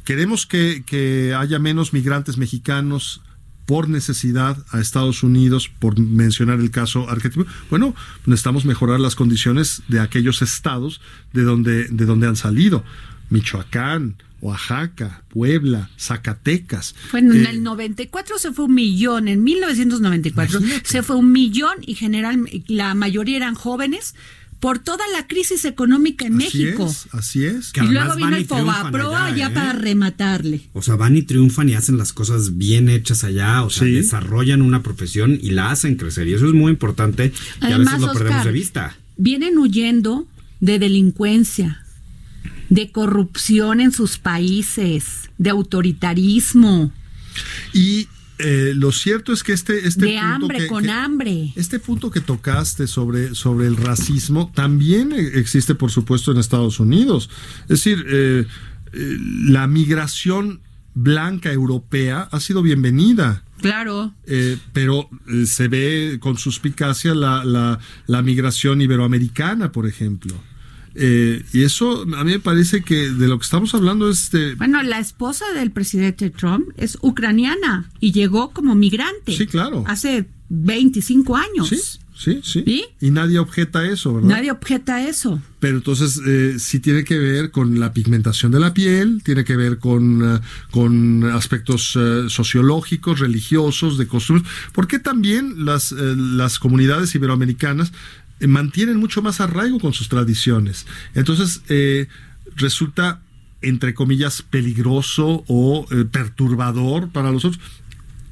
Queremos 0.04 0.44
que, 0.44 0.82
que 0.84 1.34
haya 1.34 1.58
menos 1.58 1.94
migrantes 1.94 2.36
mexicanos 2.36 3.22
por 3.66 3.88
necesidad 3.88 4.64
a 4.70 4.80
Estados 4.80 5.22
Unidos, 5.22 5.68
por 5.68 5.98
mencionar 5.98 6.60
el 6.60 6.70
caso 6.70 7.10
argentino. 7.10 7.46
Bueno, 7.68 7.94
necesitamos 8.24 8.64
mejorar 8.64 9.00
las 9.00 9.16
condiciones 9.16 9.82
de 9.88 10.00
aquellos 10.00 10.40
estados 10.40 11.00
de 11.32 11.42
donde, 11.42 11.84
de 11.88 12.06
donde 12.06 12.28
han 12.28 12.36
salido. 12.36 12.84
Michoacán, 13.28 14.16
Oaxaca, 14.40 15.24
Puebla, 15.28 15.90
Zacatecas. 15.98 16.94
Bueno, 17.10 17.34
en 17.34 17.46
eh, 17.46 17.50
el 17.50 17.62
94 17.62 18.38
se 18.38 18.52
fue 18.52 18.66
un 18.66 18.74
millón, 18.74 19.28
en 19.28 19.42
1994 19.42 20.60
se 20.84 21.02
fue 21.02 21.16
un 21.16 21.32
millón 21.32 21.74
y 21.82 21.94
general 21.94 22.48
la 22.68 22.94
mayoría 22.94 23.36
eran 23.36 23.54
jóvenes 23.54 24.14
por 24.60 24.78
toda 24.78 25.04
la 25.12 25.26
crisis 25.26 25.64
económica 25.64 26.26
en 26.26 26.36
México. 26.36 26.92
así 27.12 27.44
es. 27.44 27.72
y 27.74 27.86
luego 27.86 28.16
vino 28.16 28.36
el 28.36 28.46
Fobapro 28.46 29.12
ya, 29.36 29.52
para 29.52 29.70
¿eh? 29.70 29.74
rematarle. 29.74 30.62
O 30.72 30.82
sea, 30.82 30.96
van 30.96 31.16
y 31.16 31.22
triunfan 31.22 31.68
y 31.68 31.74
hacen 31.74 31.98
las 31.98 32.12
cosas 32.12 32.56
bien 32.56 32.88
hechas 32.88 33.24
allá, 33.24 33.62
o 33.62 33.70
sea, 33.70 33.86
desarrollan 33.86 34.62
una 34.62 34.82
profesión 34.82 35.38
y 35.40 35.50
la 35.50 35.70
hacen 35.70 35.96
crecer. 35.96 36.26
Y 36.28 36.34
eso 36.34 36.46
es 36.46 36.54
muy 36.54 36.72
importante 36.72 37.32
y 37.60 37.72
a 37.72 37.78
veces 37.78 38.00
lo 38.00 38.12
perdemos 38.12 38.44
de 38.44 38.52
vista. 38.52 38.96
Vienen 39.16 39.58
huyendo 39.58 40.26
de 40.60 40.78
delincuencia, 40.78 41.84
de 42.68 42.90
corrupción 42.90 43.80
en 43.80 43.92
sus 43.92 44.18
países, 44.18 45.30
de 45.38 45.50
autoritarismo. 45.50 46.92
Y 47.72 48.08
eh, 48.38 48.72
lo 48.74 48.92
cierto 48.92 49.32
es 49.32 49.42
que 49.42 49.52
este, 49.52 49.86
este 49.86 50.06
de 50.06 50.18
hambre 50.18 50.66
con 50.66 50.88
hambre 50.90 51.52
este 51.56 51.78
punto 51.78 52.10
que 52.10 52.20
tocaste 52.20 52.86
sobre, 52.86 53.34
sobre 53.34 53.66
el 53.66 53.76
racismo 53.76 54.52
también 54.54 55.12
existe 55.12 55.74
por 55.74 55.90
supuesto 55.90 56.32
en 56.32 56.38
Estados 56.38 56.78
Unidos 56.78 57.30
es 57.62 57.68
decir 57.68 58.04
eh, 58.08 58.46
eh, 58.92 59.16
la 59.44 59.66
migración 59.66 60.60
blanca 60.94 61.52
europea 61.52 62.28
ha 62.30 62.40
sido 62.40 62.62
bienvenida 62.62 63.42
Claro. 63.58 64.12
pero 64.74 65.08
se 65.46 65.68
ve 65.68 66.18
con 66.20 66.36
suspicacia 66.36 67.14
la, 67.14 67.42
la, 67.42 67.78
la 68.06 68.20
migración 68.20 68.82
iberoamericana, 68.82 69.72
por 69.72 69.86
ejemplo. 69.86 70.34
Eh, 70.98 71.44
y 71.52 71.62
eso 71.62 72.02
a 72.02 72.24
mí 72.24 72.32
me 72.32 72.40
parece 72.40 72.82
que 72.82 73.10
de 73.10 73.28
lo 73.28 73.38
que 73.38 73.44
estamos 73.44 73.74
hablando 73.74 74.08
es 74.08 74.30
de... 74.30 74.54
Bueno, 74.54 74.82
la 74.82 74.98
esposa 74.98 75.44
del 75.52 75.70
presidente 75.70 76.30
Trump 76.30 76.68
es 76.76 76.96
ucraniana 77.02 77.90
y 78.00 78.12
llegó 78.12 78.50
como 78.50 78.74
migrante. 78.74 79.36
Sí, 79.36 79.46
claro. 79.46 79.84
Hace 79.86 80.26
25 80.48 81.36
años. 81.36 81.68
Sí. 81.68 81.78
Sí, 82.18 82.40
sí. 82.42 82.64
¿Y? 82.98 83.10
nadie 83.10 83.38
objeta 83.38 83.84
eso, 83.84 84.14
¿verdad? 84.14 84.30
Nadie 84.30 84.50
objeta 84.50 85.06
eso. 85.06 85.38
Pero 85.60 85.76
entonces 85.76 86.18
eh, 86.26 86.56
sí 86.58 86.80
tiene 86.80 87.04
que 87.04 87.18
ver 87.18 87.50
con 87.50 87.78
la 87.78 87.92
pigmentación 87.92 88.52
de 88.52 88.58
la 88.58 88.72
piel, 88.72 89.20
tiene 89.22 89.44
que 89.44 89.54
ver 89.54 89.78
con, 89.78 90.36
eh, 90.36 90.40
con 90.70 91.24
aspectos 91.24 91.98
sociológicos, 92.28 93.20
religiosos, 93.20 93.98
de 93.98 94.06
costumbres. 94.06 94.50
porque 94.72 94.98
también 94.98 95.66
las, 95.66 95.92
las 95.92 96.58
comunidades 96.58 97.14
iberoamericanas 97.14 97.92
eh, 97.92 97.92
mantienen 98.40 98.96
mucho 98.98 99.22
más 99.22 99.40
arraigo 99.40 99.78
con 99.80 99.92
sus 99.92 100.08
tradiciones. 100.08 100.86
Entonces, 101.14 101.62
eh, 101.68 102.08
resulta, 102.56 103.20
entre 103.62 103.94
comillas, 103.94 104.42
peligroso 104.42 105.44
o 105.46 105.86
eh, 105.90 106.04
perturbador 106.04 107.10
para 107.10 107.30
los 107.30 107.44
otros. 107.44 107.62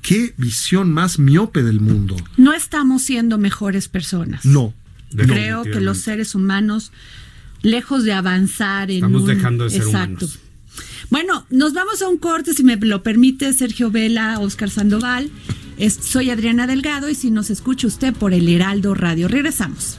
Qué 0.03 0.35
visión 0.37 0.93
más 0.93 1.19
miope 1.19 1.63
del 1.63 1.81
mundo. 1.81 2.17
No 2.37 2.53
estamos 2.53 3.03
siendo 3.03 3.39
mejores 3.39 3.89
personas. 3.89 4.45
No. 4.45 4.75
Creo 5.17 5.63
que 5.63 5.81
los 5.81 5.99
seres 5.99 6.35
humanos, 6.35 6.93
lejos 7.63 8.05
de 8.05 8.13
avanzar 8.13 8.91
en. 8.91 8.97
Estamos 8.97 9.27
dejando 9.27 9.65
de 9.65 9.71
ser 9.71 9.83
Exacto. 9.83 10.29
Bueno, 11.09 11.47
nos 11.51 11.73
vamos 11.73 12.03
a 12.03 12.09
un 12.09 12.19
corte, 12.19 12.53
si 12.53 12.65
me 12.65 12.77
lo 12.77 13.03
permite, 13.03 13.53
Sergio 13.53 13.91
Vela, 13.91 14.41
Oscar 14.41 14.71
Sandoval 14.71 15.31
soy 16.01 16.31
Adriana 16.31 16.67
Delgado 16.67 17.09
y 17.09 17.15
si 17.15 17.31
nos 17.31 17.51
escucha 17.51 17.87
usted 17.87 18.15
por 18.15 18.33
el 18.33 18.49
Heraldo 18.49 18.95
Radio, 18.95 19.29
regresamos. 19.29 19.99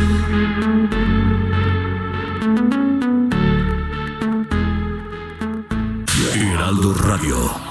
Heraldo 6.71 6.93
Radio. 6.93 7.70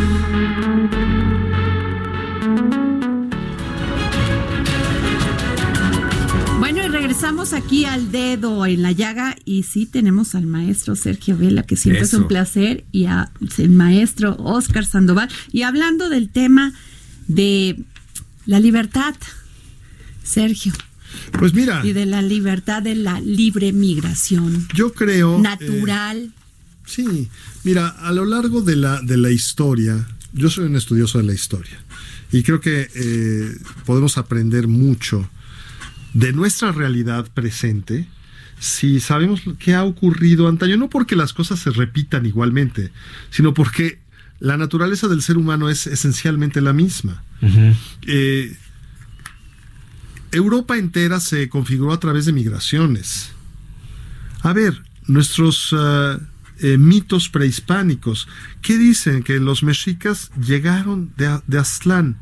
Aquí 7.41 7.85
al 7.85 8.11
dedo 8.11 8.65
en 8.67 8.83
la 8.83 8.91
llaga 8.91 9.35
y 9.45 9.63
sí 9.63 9.87
tenemos 9.87 10.35
al 10.35 10.45
maestro 10.45 10.95
Sergio 10.95 11.35
Vela, 11.37 11.63
que 11.63 11.75
siempre 11.75 12.03
es 12.03 12.13
un 12.13 12.27
placer, 12.27 12.85
y 12.91 13.05
al 13.05 13.29
maestro 13.69 14.35
Oscar 14.37 14.85
Sandoval. 14.85 15.27
Y 15.51 15.63
hablando 15.63 16.07
del 16.09 16.29
tema 16.29 16.71
de 17.27 17.83
la 18.45 18.59
libertad, 18.59 19.15
Sergio, 20.23 20.71
Pues 21.37 21.53
mira, 21.55 21.81
y 21.83 21.93
de 21.93 22.05
la 22.05 22.21
libertad 22.21 22.83
de 22.83 22.95
la 22.95 23.19
libre 23.19 23.73
migración 23.73 24.67
yo 24.73 24.93
creo... 24.93 25.37
eh, 25.39 25.41
natural. 25.41 26.31
Sí, 26.85 27.27
mira, 27.63 27.87
a 27.87 28.11
lo 28.11 28.25
largo 28.25 28.61
de 28.61 28.75
la, 28.75 29.01
de 29.01 29.17
la 29.17 29.31
historia, 29.31 30.07
yo 30.33 30.49
soy 30.49 30.65
un 30.65 30.75
estudioso 30.75 31.17
de 31.17 31.23
la 31.23 31.33
historia 31.33 31.83
y 32.31 32.43
creo 32.43 32.61
que 32.61 32.87
eh, 32.93 33.57
podemos 33.85 34.17
aprender 34.17 34.67
mucho 34.67 35.27
de 36.13 36.33
nuestra 36.33 36.71
realidad 36.71 37.27
presente 37.33 38.07
si 38.61 38.99
sabemos 38.99 39.41
qué 39.57 39.73
ha 39.73 39.83
ocurrido 39.83 40.47
antaño, 40.47 40.77
no 40.77 40.87
porque 40.87 41.15
las 41.15 41.33
cosas 41.33 41.59
se 41.59 41.71
repitan 41.71 42.27
igualmente, 42.27 42.91
sino 43.31 43.55
porque 43.55 43.99
la 44.39 44.55
naturaleza 44.55 45.07
del 45.07 45.23
ser 45.23 45.37
humano 45.37 45.67
es 45.67 45.87
esencialmente 45.87 46.61
la 46.61 46.71
misma. 46.71 47.23
Eh, 48.03 48.55
Europa 50.31 50.77
entera 50.77 51.19
se 51.19 51.49
configuró 51.49 51.91
a 51.91 51.99
través 51.99 52.27
de 52.27 52.33
migraciones. 52.33 53.31
A 54.43 54.53
ver, 54.53 54.83
nuestros 55.07 55.73
ah, 55.73 56.19
eh, 56.59 56.77
mitos 56.77 57.29
prehispánicos, 57.29 58.27
¿qué 58.61 58.77
dicen? 58.77 59.23
Que 59.23 59.39
los 59.39 59.63
mexicas 59.63 60.29
llegaron 60.39 61.11
de, 61.17 61.39
de 61.47 61.57
Aztlán, 61.57 62.17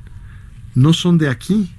no 0.73 0.93
son 0.93 1.17
de 1.17 1.27
aquí, 1.27 1.69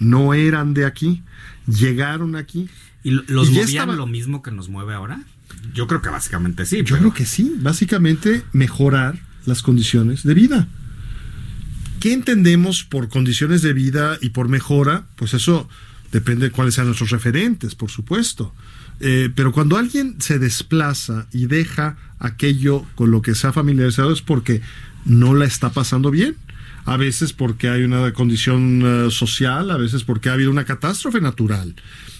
no 0.00 0.34
eran 0.34 0.74
de 0.74 0.84
aquí, 0.86 1.22
llegaron 1.66 2.36
aquí. 2.36 2.68
¿Y 3.02 3.10
lo- 3.12 3.22
los 3.28 3.48
Y 3.48 3.52
movían 3.52 3.68
estaba- 3.68 3.94
lo 3.94 4.06
mismo 4.06 4.42
que 4.42 4.50
nos 4.50 4.68
mueve 4.68 4.94
ahora? 4.94 5.20
Yo 5.74 5.86
creo 5.86 6.02
que 6.02 6.08
básicamente 6.08 6.66
sí. 6.66 6.78
Yo 6.78 6.84
pero- 6.84 6.98
creo 6.98 7.14
que 7.14 7.26
sí, 7.26 7.54
básicamente 7.60 8.42
mejorar 8.52 9.18
las 9.46 9.62
condiciones 9.62 10.22
de 10.24 10.34
vida. 10.34 10.68
¿Qué 12.00 12.12
entendemos 12.12 12.84
por 12.84 13.08
condiciones 13.08 13.62
de 13.62 13.72
vida 13.72 14.18
y 14.20 14.30
por 14.30 14.48
mejora? 14.48 15.06
Pues 15.16 15.34
eso 15.34 15.68
depende 16.12 16.46
de 16.46 16.50
cuáles 16.52 16.74
sean 16.74 16.86
nuestros 16.86 17.10
referentes, 17.10 17.74
por 17.74 17.90
supuesto. 17.90 18.54
Eh, 19.00 19.30
pero 19.34 19.52
cuando 19.52 19.76
alguien 19.76 20.16
se 20.20 20.38
desplaza 20.38 21.26
y 21.32 21.46
deja 21.46 21.96
aquello 22.18 22.84
con 22.94 23.10
lo 23.10 23.22
que 23.22 23.34
se 23.34 23.46
ha 23.46 23.52
familiarizado 23.52 24.12
es 24.12 24.22
porque 24.22 24.62
no 25.04 25.34
la 25.34 25.44
está 25.44 25.70
pasando 25.70 26.10
bien. 26.10 26.36
A 26.86 26.96
veces 26.96 27.32
porque 27.32 27.68
hay 27.68 27.82
una 27.82 28.12
condición 28.12 28.82
eh, 28.84 29.10
social, 29.10 29.70
a 29.72 29.76
veces 29.76 30.04
porque 30.04 30.28
ha 30.28 30.34
habido 30.34 30.50
una 30.50 30.64
catástrofe 30.64 31.20
natural. 31.20 31.74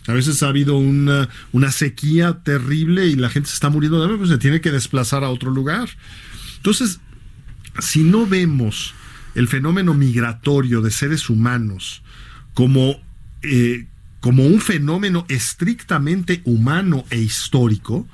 A 0.09 0.13
veces 0.13 0.43
ha 0.43 0.49
habido 0.49 0.77
una, 0.77 1.29
una 1.53 1.71
sequía 1.71 2.41
terrible 2.43 3.07
y 3.07 3.15
la 3.15 3.31
gente 3.31 3.49
se 3.49 3.55
está 3.55 3.71
muriendo 3.71 3.99
de 3.99 4.05
hambre, 4.05 4.19
pues 4.19 4.31
se 4.31 4.39
tiene 4.39 4.61
que 4.61 4.73
desplazar 4.73 5.25
a 5.25 5.31
otro 5.31 5.51
lugar. 5.51 5.89
Entonces, 6.57 7.01
si 7.79 8.03
no 8.03 8.27
vemos 8.27 8.95
el 9.37 9.49
fenómeno 9.49 9.95
migratorio 9.95 10.81
de 10.81 10.91
seres 10.91 11.31
humanos 11.31 12.03
como, 12.55 13.01
eh, 13.43 13.87
como 14.21 14.47
un 14.47 14.61
fenómeno 14.61 15.27
estrictamente 15.29 16.41
humano 16.45 17.05
e 17.11 17.19
histórico, 17.19 18.09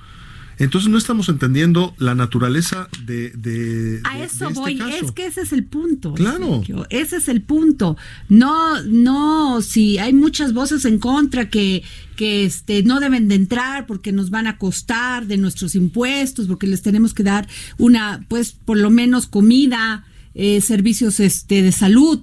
entonces 0.64 0.88
no 0.90 0.96
estamos 0.98 1.28
entendiendo 1.28 1.94
la 1.98 2.14
naturaleza 2.14 2.88
de, 3.04 3.30
de- 3.30 4.00
A 4.04 4.18
de- 4.18 4.24
eso 4.24 4.44
de 4.44 4.50
este 4.50 4.60
voy, 4.60 4.76
caso. 4.78 5.04
es 5.06 5.12
que 5.12 5.26
ese 5.26 5.40
es 5.42 5.52
el 5.52 5.64
punto. 5.64 6.14
Claro. 6.14 6.56
Sergio, 6.58 6.86
ese 6.90 7.16
es 7.16 7.28
el 7.28 7.42
punto. 7.42 7.96
No, 8.28 8.82
no, 8.84 9.60
si 9.62 9.98
hay 9.98 10.12
muchas 10.12 10.52
voces 10.52 10.84
en 10.84 10.98
contra 10.98 11.48
que, 11.50 11.82
que 12.16 12.44
este, 12.44 12.82
no 12.82 13.00
deben 13.00 13.28
de 13.28 13.34
entrar 13.34 13.86
porque 13.86 14.12
nos 14.12 14.30
van 14.30 14.46
a 14.46 14.58
costar 14.58 15.26
de 15.26 15.36
nuestros 15.36 15.74
impuestos, 15.74 16.46
porque 16.46 16.66
les 16.66 16.82
tenemos 16.82 17.12
que 17.14 17.22
dar 17.24 17.48
una, 17.78 18.24
pues, 18.28 18.52
por 18.52 18.78
lo 18.78 18.90
menos 18.90 19.26
comida, 19.26 20.04
eh, 20.34 20.60
servicios 20.60 21.20
este, 21.20 21.62
de 21.62 21.72
salud. 21.72 22.20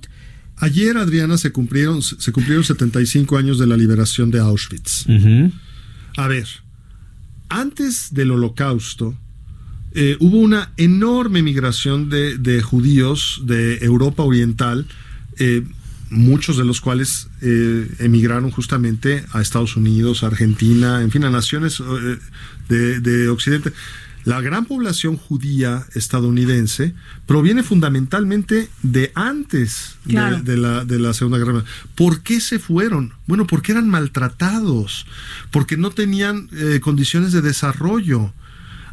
Ayer, 0.57 0.97
Adriana, 0.97 1.37
se 1.37 1.51
cumplieron, 1.51 2.01
se 2.01 2.31
cumplieron 2.31 2.63
75 2.65 3.37
años 3.37 3.59
de 3.59 3.67
la 3.67 3.77
liberación 3.77 4.29
de 4.31 4.39
Auschwitz. 4.39 5.05
A 6.17 6.27
ver, 6.27 6.47
antes 7.49 8.13
del 8.13 8.31
holocausto, 8.31 9.15
eh, 9.91 10.17
hubo 10.19 10.37
una 10.37 10.71
enorme 10.77 11.41
migración 11.41 12.09
de, 12.09 12.61
judíos 12.61 13.41
de 13.45 13.77
Europa 13.77 14.23
Oriental, 14.23 14.87
eh, 15.37 15.63
muchos 16.11 16.57
de 16.57 16.65
los 16.65 16.81
cuales 16.81 17.27
eh, 17.41 17.87
emigraron 17.99 18.51
justamente 18.51 19.23
a 19.31 19.41
Estados 19.41 19.75
Unidos, 19.75 20.23
Argentina, 20.23 21.01
en 21.01 21.11
fin, 21.11 21.23
a 21.23 21.29
naciones 21.29 21.81
eh, 22.69 22.99
de 23.01 23.29
Occidente. 23.29 23.73
La 24.25 24.41
gran 24.41 24.65
población 24.65 25.15
judía 25.17 25.85
estadounidense 25.95 26.93
proviene 27.25 27.63
fundamentalmente 27.63 28.69
de 28.83 29.11
antes 29.15 29.95
de- 30.05 30.11
Claro. 30.11 30.41
de, 30.41 30.57
la, 30.57 30.85
de 30.85 30.99
la 30.99 31.13
Segunda 31.13 31.37
Guerra 31.37 31.53
Mundial. 31.53 31.73
¿Por 31.95 32.21
qué 32.21 32.39
se 32.41 32.59
fueron? 32.59 33.13
Bueno, 33.27 33.47
porque 33.47 33.71
eran 33.71 33.87
maltratados, 33.87 35.05
porque 35.51 35.77
no 35.77 35.91
tenían 35.91 36.49
eh, 36.51 36.79
condiciones 36.81 37.31
de 37.31 37.41
desarrollo. 37.41 38.33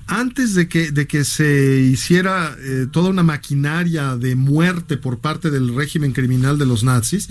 Antes 0.08 0.54
de 0.54 0.68
que, 0.68 0.92
de 0.92 1.08
que 1.08 1.24
se 1.24 1.80
hiciera 1.80 2.54
eh, 2.60 2.86
toda 2.92 3.10
una 3.10 3.24
maquinaria 3.24 4.16
de 4.16 4.36
muerte 4.36 4.96
por 4.96 5.18
parte 5.18 5.50
del 5.50 5.74
régimen 5.74 6.12
criminal 6.12 6.58
de 6.58 6.66
los 6.66 6.84
nazis, 6.84 7.26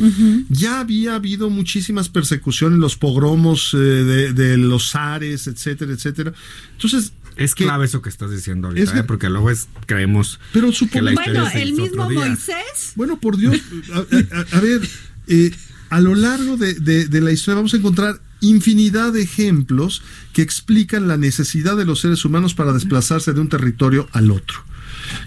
ya 0.49 0.81
había 0.81 1.15
habido 1.15 1.49
muchísimas 1.49 2.09
persecuciones, 2.09 2.77
los 2.77 2.97
pogromos 2.97 3.73
eh, 3.73 3.77
de, 3.77 4.33
de 4.33 4.57
los 4.57 4.91
zares, 4.91 5.47
etcétera, 5.47 5.93
etcétera. 5.93 6.33
Entonces, 6.73 7.13
Es 7.37 7.55
que- 7.55 7.63
clave 7.65 7.85
eso 7.85 8.01
que 8.01 8.09
estás 8.09 8.31
diciendo 8.31 8.67
ahorita, 8.67 8.83
Es 8.83 8.91
que- 8.93 8.99
¿eh? 8.99 9.03
porque 9.03 9.29
luego 9.29 9.49
es, 9.49 9.67
creemos 9.85 10.39
Pero 10.53 10.69
que 10.69 10.73
supongo- 10.75 11.05
la 11.05 11.11
historia 11.13 11.41
Bueno, 11.41 11.51
se 11.51 11.61
el 11.61 11.69
hizo 11.69 11.81
mismo. 11.81 12.09
Moisés. 12.09 12.93
Bueno, 12.95 13.19
por 13.19 13.37
Dios, 13.37 13.57
a, 13.93 13.97
a- 13.99 14.57
a 14.57 14.59
ver, 14.61 14.81
eh, 15.27 15.51
a 15.89 15.99
lo 16.01 16.15
largo 16.15 16.57
de, 16.57 16.73
de- 16.75 17.07
de 17.07 17.21
la 17.21 17.31
historia 17.31 17.55
vamos 17.55 17.73
a 17.73 17.77
encontrar 17.77 18.21
infinidad 18.41 19.13
de 19.13 19.21
ejemplos 19.23 20.01
que 20.33 20.41
explican 20.41 21.07
la 21.07 21.17
necesidad 21.17 21.75
de 21.77 21.85
los 21.85 22.01
seres 22.01 22.25
humanos 22.25 22.53
para 22.53 22.73
desplazarse 22.73 23.33
de 23.33 23.39
un 23.39 23.49
territorio 23.49 24.07
al 24.11 24.29
otro. 24.31 24.63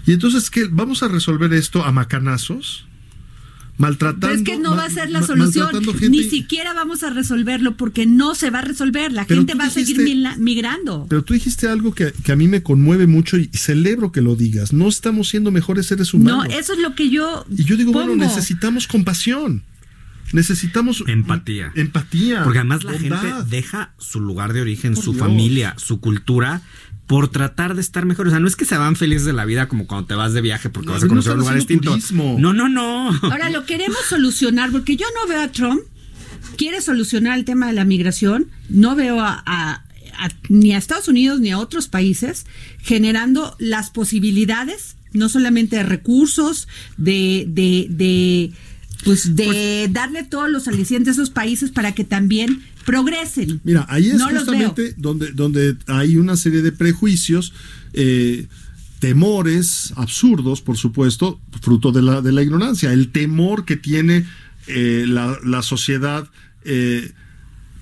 Y 0.05 0.11
entonces, 0.13 0.49
¿qué? 0.49 0.65
¿Vamos 0.69 1.03
a 1.03 1.07
resolver 1.07 1.53
esto 1.53 1.83
a 1.83 1.91
macanazos? 1.91 2.85
Maltratando. 3.79 4.27
Pero 4.27 4.33
es 4.39 4.43
que 4.43 4.59
no 4.59 4.75
va 4.75 4.83
a 4.83 4.89
ser 4.89 5.09
la 5.09 5.23
solución, 5.23 5.69
ni 6.09 6.23
siquiera 6.25 6.73
vamos 6.73 7.01
a 7.01 7.09
resolverlo 7.11 7.77
porque 7.77 8.05
no 8.05 8.35
se 8.35 8.49
va 8.49 8.59
a 8.59 8.61
resolver, 8.61 9.13
la 9.13 9.23
Pero 9.25 9.39
gente 9.39 9.55
va 9.55 9.63
a 9.65 9.69
seguir 9.69 9.97
migrando. 10.37 11.07
Pero 11.09 11.23
tú 11.23 11.33
dijiste 11.33 11.67
algo 11.67 11.93
que, 11.93 12.11
que 12.23 12.33
a 12.33 12.35
mí 12.35 12.49
me 12.49 12.61
conmueve 12.61 13.07
mucho 13.07 13.37
y 13.37 13.49
celebro 13.53 14.11
que 14.11 14.21
lo 14.21 14.35
digas. 14.35 14.73
No 14.73 14.89
estamos 14.89 15.29
siendo 15.29 15.49
mejores 15.49 15.85
seres 15.85 16.13
No, 16.13 16.19
humanos. 16.19 16.53
eso 16.59 16.73
es 16.73 16.79
lo 16.79 16.93
que 16.93 17.09
yo 17.09 17.45
Y 17.49 17.63
yo 17.63 17.77
digo, 17.77 17.93
bueno, 17.93 18.15
necesitamos 18.17 18.85
compasión. 18.85 19.63
Necesitamos 20.33 21.03
Empatía. 21.07 21.71
Empatía. 21.75 22.43
Porque 22.43 22.59
además 22.59 22.83
la 22.83 22.93
bondad. 22.93 23.21
gente 23.21 23.35
deja 23.49 23.93
su 23.97 24.19
lugar 24.19 24.53
de 24.53 24.61
origen, 24.61 24.93
Por 24.93 25.03
su 25.03 25.13
Dios. 25.13 25.25
familia, 25.25 25.73
su 25.77 25.99
cultura 25.99 26.61
por 27.07 27.27
tratar 27.29 27.73
de 27.73 27.81
estar 27.81 28.05
mejor. 28.05 28.27
O 28.27 28.29
sea, 28.29 28.39
no 28.39 28.47
es 28.47 28.55
que 28.55 28.65
se 28.65 28.77
van 28.77 28.95
felices 28.95 29.25
de 29.25 29.33
la 29.33 29.45
vida 29.45 29.67
como 29.67 29.87
cuando 29.87 30.05
te 30.05 30.13
vas 30.13 30.33
de 30.33 30.41
viaje 30.41 30.69
porque 30.69 30.87
No, 30.87 30.93
vas 30.93 31.01
a 31.01 31.05
no 31.05 31.09
conocer 31.09 31.33
un 31.33 31.39
lugar 31.39 31.55
distinto. 31.55 31.89
turismo. 31.91 32.35
No, 32.39 32.53
no, 32.53 32.69
no. 32.69 33.09
Ahora 33.23 33.49
lo 33.49 33.65
queremos 33.65 33.97
solucionar 34.07 34.71
porque 34.71 34.95
yo 34.95 35.07
no 35.19 35.27
veo 35.27 35.41
a 35.41 35.47
Trump 35.51 35.81
quiere 36.55 36.81
solucionar 36.81 37.37
el 37.39 37.45
tema 37.45 37.67
de 37.67 37.73
la 37.73 37.83
migración, 37.85 38.49
no 38.69 38.95
veo 38.95 39.21
a, 39.21 39.41
a- 39.45 39.83
a- 40.19 40.29
ni 40.49 40.73
a 40.73 40.77
Estados 40.77 41.07
Unidos 41.07 41.39
ni 41.39 41.49
a 41.51 41.57
otros 41.57 41.87
países 41.87 42.45
generando 42.79 43.55
las 43.59 43.89
posibilidades, 43.89 44.95
no 45.13 45.29
solamente 45.29 45.77
de 45.77 45.83
recursos, 45.83 46.67
de, 46.97 47.45
de, 47.47 47.87
de 47.89 48.51
pues 49.03 49.35
de 49.35 49.89
darle 49.91 50.23
todos 50.23 50.49
los 50.49 50.67
alicientes 50.67 51.09
a 51.09 51.21
esos 51.21 51.29
países 51.29 51.71
para 51.71 51.93
que 51.93 52.03
también 52.03 52.61
progresen. 52.85 53.61
Mira, 53.63 53.85
ahí 53.89 54.09
es 54.09 54.15
No 54.17 54.29
justamente 54.29 54.93
donde, 54.97 55.31
donde 55.31 55.77
hay 55.87 56.17
una 56.17 56.35
serie 56.35 56.61
de 56.61 56.71
prejuicios, 56.71 57.53
eh, 57.93 58.47
temores 58.99 59.93
absurdos, 59.95 60.61
por 60.61 60.77
supuesto, 60.77 61.39
fruto 61.61 61.91
de 61.91 62.01
la, 62.01 62.21
de 62.21 62.31
la 62.31 62.43
ignorancia. 62.43 62.91
El 62.91 63.11
temor 63.11 63.65
que 63.65 63.77
tiene 63.77 64.25
eh, 64.67 65.05
la, 65.07 65.37
la 65.43 65.61
sociedad 65.61 66.29
eh, 66.65 67.11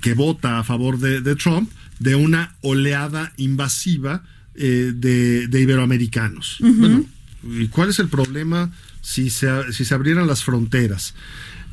que 0.02 0.14
vota 0.14 0.60
a 0.60 0.64
favor 0.64 1.00
de, 1.00 1.22
de 1.22 1.36
Trump 1.36 1.72
de 2.00 2.16
una 2.16 2.56
oleada 2.62 3.34
invasiva 3.38 4.24
eh, 4.56 4.94
de, 4.96 5.48
de 5.48 5.62
iberoamericanos. 5.62 6.58
Bueno, 6.60 7.06
¿y 7.44 7.68
cuál 7.68 7.90
es 7.90 8.00
el 8.00 8.10
problema 8.10 8.72
si 9.08 9.30
se, 9.30 9.48
si 9.72 9.86
se 9.86 9.94
abrieran 9.94 10.28
las 10.28 10.44
fronteras? 10.44 11.14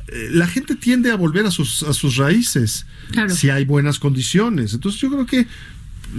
Eh, 0.07 0.29
La 0.31 0.47
gente 0.47 0.75
tiende 0.75 1.11
a 1.11 1.15
volver 1.15 1.45
a 1.45 1.51
sus, 1.51 1.83
a 1.83 1.91
sus 1.93 2.15
raíces 2.15 2.85
Claro. 3.11 3.35
si 3.35 3.49
hay 3.49 3.65
buenas 3.65 3.99
condiciones. 3.99 4.73
Entonces 4.73 5.01
yo 5.01 5.09
creo 5.09 5.25
que, 5.25 5.47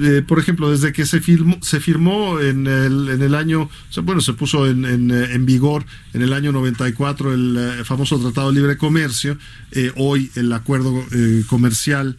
eh, 0.03 0.23
por 0.29 0.39
ejemplo, 0.39 0.71
desde 0.71 0.93
que 0.93 1.07
se 1.07 1.21
firmó, 1.21 1.59
se 1.63 1.81
firmó 1.81 2.39
en 2.41 2.67
el, 2.67 3.09
en 3.09 3.23
el 3.23 3.35
año, 3.35 3.63
o 3.63 3.71
sea, 3.93 4.03
bueno, 4.03 4.21
se 4.21 4.35
puso 4.35 4.67
en, 4.69 4.85
en, 4.85 5.11
en 5.11 5.47
vigor 5.47 5.87
en 6.13 6.21
el 6.23 6.33
año 6.35 6.53
94 6.53 7.33
el 7.33 7.57
eh, 7.59 7.85
famoso 7.85 8.19
Tratado 8.21 8.51
de 8.53 8.57
Libre 8.61 8.77
Comercio, 8.77 9.39
eh, 9.73 9.91
hoy 9.97 10.31
el 10.35 10.53
acuerdo 10.53 10.93
eh, 11.13 11.43
comercial 11.47 12.17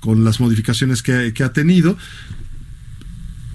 con 0.00 0.22
las 0.24 0.38
modificaciones 0.38 1.02
que, 1.02 1.32
que 1.34 1.42
ha 1.42 1.52
tenido, 1.52 1.96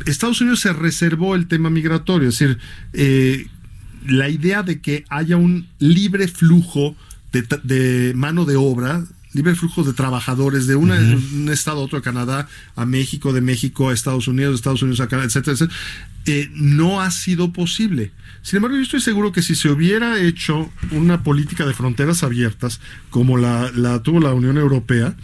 Estados 0.05 0.41
Unidos 0.41 0.59
se 0.61 0.73
reservó 0.73 1.35
el 1.35 1.47
tema 1.47 1.69
migratorio, 1.69 2.29
es 2.29 2.39
decir, 2.39 2.57
eh, 2.93 3.47
la 4.07 4.29
idea 4.29 4.63
de 4.63 4.79
que 4.81 5.05
haya 5.09 5.37
un 5.37 5.67
libre 5.79 6.27
flujo 6.27 6.95
de, 7.31 7.45
de 7.63 8.13
mano 8.15 8.45
de 8.45 8.55
obra, 8.55 9.03
libre 9.33 9.53
flujo 9.55 9.83
de 9.83 9.93
trabajadores 9.93 10.65
de 10.67 10.75
una- 10.75 10.97
un 10.99 11.49
estado 11.51 11.81
a 11.81 11.83
otro, 11.83 11.97
de 11.99 12.03
Canadá 12.03 12.47
a 12.75 12.85
México, 12.85 13.33
de 13.33 13.41
México 13.41 13.89
a 13.89 13.93
Estados 13.93 14.27
Unidos, 14.27 14.51
de 14.53 14.55
Estados 14.55 14.81
Unidos 14.81 14.99
a 15.01 15.07
Canadá, 15.07 15.27
etcétera, 15.27 15.53
etcétera, 15.53 15.79
eh, 16.25 16.49
no 16.55 17.01
ha 17.01 17.11
sido 17.11 17.53
posible. 17.53 18.11
Sin 18.41 18.57
embargo, 18.57 18.77
yo 18.77 18.83
estoy 18.83 19.01
seguro 19.01 19.31
que 19.31 19.41
si 19.41 19.55
se 19.55 19.69
hubiera 19.69 20.19
hecho 20.19 20.71
una 20.91 21.23
política 21.23 21.65
de 21.65 21.73
fronteras 21.73 22.23
abiertas 22.23 22.79
como 23.09 23.37
la, 23.37 23.71
la 23.75 24.01
tuvo 24.03 24.19
la 24.21 24.33
Unión 24.33 24.57
Europea, 24.57 25.15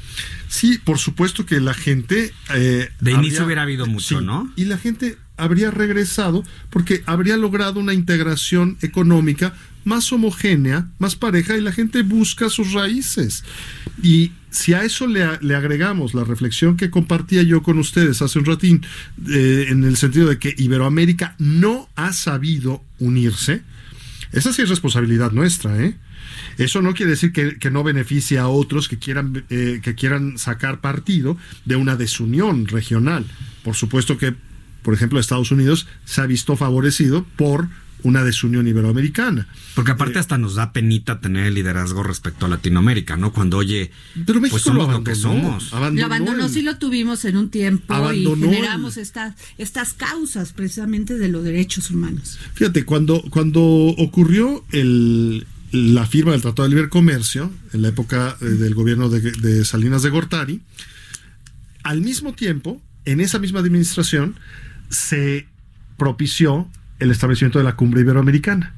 sí, 0.48 0.80
por 0.84 1.00
supuesto 1.00 1.46
que 1.46 1.60
la 1.62 1.74
gente... 1.74 2.34
eh, 2.54 2.90
De 3.00 3.12
inicio 3.12 3.46
hubiera 3.46 3.64
habido 3.64 3.86
mucho, 3.86 4.20
sí, 4.20 4.26
¿no? 4.26 4.52
y 4.56 4.66
la 4.66 4.78
gente 4.78 5.18
habría 5.38 5.72
regresado 5.72 6.44
porque 6.70 7.04
habría 7.06 7.38
logrado 7.38 7.80
una 7.80 7.94
integración 7.94 8.78
económica 8.82 9.54
más 9.86 10.12
homogénea, 10.14 10.88
más 10.98 11.16
pareja 11.16 11.58
y 11.58 11.62
la 11.62 11.72
gente 11.72 12.04
busca 12.04 12.50
sus 12.50 12.74
raíces. 12.74 13.44
Y 14.02 14.32
si 14.50 14.74
a 14.74 14.84
eso 14.84 15.08
le, 15.08 15.24
agregamos 15.24 16.14
la 16.14 16.24
reflexión 16.24 16.78
que 16.78 16.90
compartía 16.90 17.44
yo 17.44 17.64
con 17.64 17.80
ustedes 17.80 18.22
hace 18.22 18.40
un 18.40 18.46
ratín, 18.46 18.86
eh, 19.30 19.68
en 19.70 19.84
el 19.84 19.98
sentido 19.98 20.30
de 20.30 20.38
que 20.38 20.54
Iberoamérica 20.58 21.36
no 21.40 21.90
ha 21.96 22.14
sabido 22.14 22.84
unirse, 23.00 23.62
esa 24.32 24.54
sí 24.54 24.62
es 24.62 24.70
responsabilidad 24.70 25.32
nuestra, 25.32 25.80
¿eh? 25.82 25.96
Eso 26.58 26.82
no 26.82 26.94
quiere 26.94 27.12
decir 27.12 27.32
que, 27.32 27.58
que 27.58 27.72
no 27.72 27.84
beneficie 27.84 28.38
a 28.38 28.48
otros 28.48 28.88
que 28.88 28.98
quieran, 28.98 29.44
eh, 29.50 29.80
que 29.84 29.96
quieran 29.96 30.38
sacar 30.38 30.82
partido 30.82 31.38
de 31.66 31.76
una 31.76 31.96
desunión 31.96 32.68
regional. 32.68 33.26
Por 33.64 33.76
supuesto 33.76 34.18
que, 34.18 34.36
por 34.84 34.94
ejemplo, 34.94 35.20
Estados 35.20 35.52
Unidos 35.52 35.88
se 36.06 36.22
ha 36.22 36.26
visto 36.28 36.56
favorecido 36.56 37.26
por 37.38 37.68
una 38.04 38.26
desunión 38.26 38.68
iberoamericana. 38.68 39.48
Porque 39.76 39.92
aparte 39.92 40.20
hasta 40.20 40.38
nos 40.38 40.56
da 40.56 40.74
penita 40.74 41.22
tener 41.22 41.46
el 41.46 41.54
liderazgo 41.54 42.04
respecto 42.04 42.46
a 42.46 42.50
Latinoamérica, 42.50 43.16
¿no? 43.16 43.32
Cuando 43.32 43.56
oye, 43.58 43.92
Pero 44.26 44.42
México 44.42 44.56
pues 44.56 44.64
somos 44.64 44.88
lo 44.88 44.92
lo, 44.92 45.04
que 45.06 45.12
abandonó. 45.12 45.42
somos. 45.42 45.74
Abandonó 45.74 46.00
Lo 46.02 46.06
abandonó, 46.14 46.46
el- 46.48 46.52
sí 46.52 46.62
lo 46.64 46.78
tuvimos 46.78 47.24
en 47.24 47.38
un 47.38 47.50
tiempo 47.50 47.94
Abandonó 47.94 48.46
y 48.46 48.50
el- 48.50 48.56
generamos 48.56 48.98
estas, 48.98 49.36
estas 49.58 49.94
causas 49.94 50.52
precisamente 50.52 51.18
de 51.18 51.30
los 51.30 51.46
derechos 51.46 51.92
humanos. 51.92 52.38
Fíjate, 52.56 52.84
cuando, 52.84 53.22
cuando 53.30 53.62
ocurrió 53.64 54.66
el, 54.74 55.48
la 55.72 56.06
firma 56.06 56.34
del 56.34 56.42
Tratado 56.42 56.68
de 56.68 56.76
Libre 56.76 56.90
Comercio, 56.90 57.54
en 57.72 57.84
la 57.84 57.88
época 57.88 58.36
eh, 58.42 58.46
del 58.46 58.76
gobierno 58.76 59.08
de, 59.08 59.22
de 59.32 59.64
Salinas 59.64 60.04
de 60.04 60.10
Gortari, 60.10 60.60
al 61.84 62.02
mismo 62.02 62.34
tiempo, 62.34 62.82
en 63.06 63.22
esa 63.22 63.40
misma 63.40 63.60
administración, 63.62 64.36
se 64.94 65.48
propició 65.98 66.70
el 67.00 67.12
establecimiento 67.12 67.60
de 67.60 67.66
la 67.66 67.76
cumbre 67.76 68.02
iberoamericana. 68.02 68.76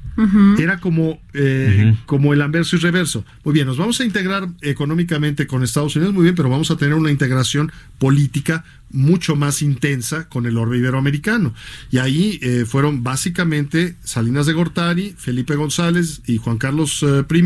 Era 0.58 0.80
como, 0.80 1.20
eh, 1.34 1.94
como 2.06 2.32
el 2.32 2.40
anverso 2.40 2.76
y 2.76 2.78
reverso. 2.78 3.22
Muy 3.44 3.52
bien, 3.52 3.66
nos 3.66 3.76
vamos 3.76 4.00
a 4.00 4.04
integrar 4.04 4.48
económicamente 4.62 5.46
con 5.46 5.62
Estados 5.62 5.94
Unidos, 5.94 6.14
muy 6.14 6.22
bien, 6.22 6.34
pero 6.34 6.48
vamos 6.48 6.70
a 6.70 6.78
tener 6.78 6.94
una 6.94 7.10
integración 7.10 7.70
política 7.98 8.64
mucho 8.90 9.36
más 9.36 9.60
intensa 9.60 10.26
con 10.30 10.46
el 10.46 10.56
orbe 10.56 10.78
iberoamericano. 10.78 11.52
Y 11.90 11.98
ahí 11.98 12.38
eh, 12.40 12.64
fueron 12.66 13.02
básicamente 13.02 13.96
Salinas 14.04 14.46
de 14.46 14.54
Gortari, 14.54 15.14
Felipe 15.18 15.54
González 15.54 16.22
y 16.26 16.38
Juan 16.38 16.56
Carlos 16.56 17.04
eh, 17.06 17.22
I 17.30 17.44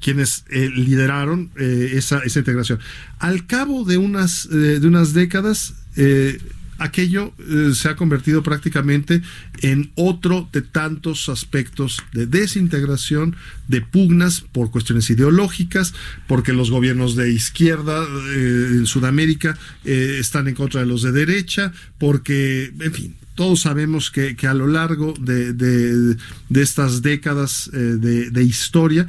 quienes 0.00 0.46
eh, 0.48 0.70
lideraron 0.74 1.50
eh, 1.58 1.90
esa, 1.96 2.20
esa 2.20 2.38
integración. 2.38 2.78
Al 3.18 3.46
cabo 3.46 3.84
de 3.84 3.98
unas, 3.98 4.46
eh, 4.46 4.80
de 4.80 4.86
unas 4.86 5.12
décadas, 5.12 5.74
eh, 5.96 6.40
aquello 6.78 7.32
eh, 7.38 7.72
se 7.74 7.88
ha 7.88 7.96
convertido 7.96 8.42
prácticamente 8.42 9.22
en 9.62 9.90
otro 9.94 10.48
de 10.52 10.62
tantos 10.62 11.28
aspectos 11.28 12.02
de 12.12 12.26
desintegración, 12.26 13.36
de 13.68 13.80
pugnas 13.80 14.40
por 14.40 14.70
cuestiones 14.70 15.08
ideológicas, 15.10 15.94
porque 16.26 16.52
los 16.52 16.70
gobiernos 16.70 17.16
de 17.16 17.32
izquierda 17.32 18.04
eh, 18.34 18.68
en 18.72 18.86
Sudamérica 18.86 19.58
eh, 19.84 20.18
están 20.20 20.48
en 20.48 20.54
contra 20.54 20.80
de 20.80 20.86
los 20.86 21.02
de 21.02 21.12
derecha, 21.12 21.72
porque, 21.98 22.72
en 22.80 22.92
fin, 22.92 23.16
todos 23.34 23.60
sabemos 23.60 24.10
que, 24.10 24.34
que 24.36 24.46
a 24.46 24.54
lo 24.54 24.66
largo 24.66 25.14
de, 25.20 25.52
de- 25.52 26.16
estas 26.62 27.02
décadas 27.02 27.70
de, 27.72 28.42
historia, 28.42 29.06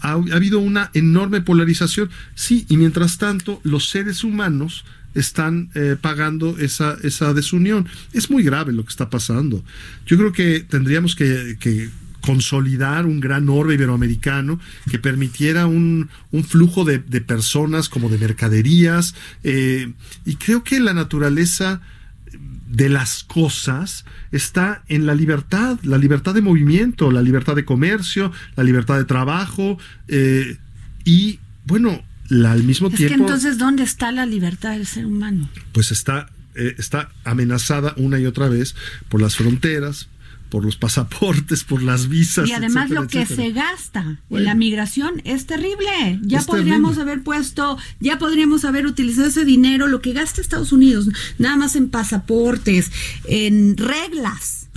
ha 0.00 0.12
habido 0.12 0.58
una 0.58 0.90
enorme 0.94 1.40
polarización. 1.40 2.10
Sí, 2.34 2.66
y 2.68 2.76
mientras 2.76 3.18
tanto, 3.18 3.60
los 3.62 3.88
seres 3.88 4.24
humanos 4.24 4.84
están 5.14 5.70
eh, 5.74 5.96
pagando 6.00 6.58
esa, 6.58 6.96
esa 7.02 7.34
desunión. 7.34 7.86
Es 8.12 8.30
muy 8.30 8.42
grave 8.42 8.72
lo 8.72 8.84
que 8.84 8.90
está 8.90 9.10
pasando. 9.10 9.64
Yo 10.06 10.16
creo 10.16 10.32
que 10.32 10.60
tendríamos 10.60 11.14
que, 11.16 11.90
consolidar 12.20 13.04
un 13.04 13.18
gran 13.18 13.48
orbe 13.48 13.74
iberoamericano 13.74 14.60
que 14.88 15.00
permitiera 15.00 15.66
un, 15.66 16.08
un 16.30 16.44
flujo 16.44 16.84
de, 16.84 16.98
de 16.98 17.20
personas 17.20 17.88
como 17.88 18.08
de 18.08 18.16
mercaderías. 18.16 19.16
eh, 19.42 19.92
y 20.24 20.36
creo 20.36 20.62
que 20.62 20.78
la 20.78 20.94
naturaleza 20.94 21.80
de 22.72 22.88
las 22.88 23.22
cosas 23.24 24.04
está 24.30 24.82
en 24.88 25.04
la 25.04 25.14
libertad, 25.14 25.78
la 25.82 25.98
libertad 25.98 26.32
de 26.32 26.40
movimiento, 26.40 27.10
la 27.10 27.20
libertad 27.20 27.54
de 27.54 27.66
comercio, 27.66 28.32
la 28.56 28.64
libertad 28.64 28.96
de 28.96 29.04
trabajo 29.04 29.78
eh, 30.08 30.56
y 31.04 31.38
bueno, 31.66 32.02
la- 32.32 32.52
al 32.52 32.62
mismo 32.64 32.88
Es 32.88 32.94
tiempo 32.96 33.14
que 33.14 33.20
entonces, 33.20 33.58
¿dónde 33.58 33.82
está 33.82 34.10
la 34.12 34.26
libertad 34.26 34.72
del 34.72 34.86
ser 34.86 35.06
humano? 35.06 35.48
pues 35.72 35.90
está, 35.92 36.30
eh, 36.54 36.74
está 36.78 37.10
amenazada 37.24 37.94
una 37.96 38.18
y 38.18 38.26
otra 38.26 38.48
vez 38.48 38.74
por 39.08 39.20
las 39.20 39.36
fronteras, 39.36 40.08
por 40.50 40.64
los 40.66 40.76
pasaportes, 40.76 41.64
por 41.64 41.82
las 41.82 42.08
visas. 42.08 42.46
Y 42.46 42.52
además 42.52 42.84
etcétera, 42.90 43.00
lo 43.00 43.08
que 43.08 43.22
etcétera. 43.22 43.48
se 43.48 43.52
gasta 43.54 44.20
en 44.28 44.44
la 44.44 44.54
migración 44.54 45.22
es 45.24 45.46
terrible. 45.46 46.20
Ya 46.22 46.40
Es 46.40 46.44
podríamos 46.44 46.92
terrible. 46.92 47.12
haber 47.12 47.24
puesto, 47.24 47.78
ya 48.00 48.18
podríamos 48.18 48.64
haber 48.66 48.86
utilizado 48.86 49.28
ese 49.28 49.46
dinero, 49.46 49.86
lo 49.86 50.02
que 50.02 50.12
gasta 50.12 50.42
Estados 50.42 50.72
Unidos, 50.72 51.08
nada 51.38 51.56
más 51.56 51.74
en 51.74 51.88
pasaportes, 51.88 52.90
en 53.24 53.78
reglas. 53.78 54.68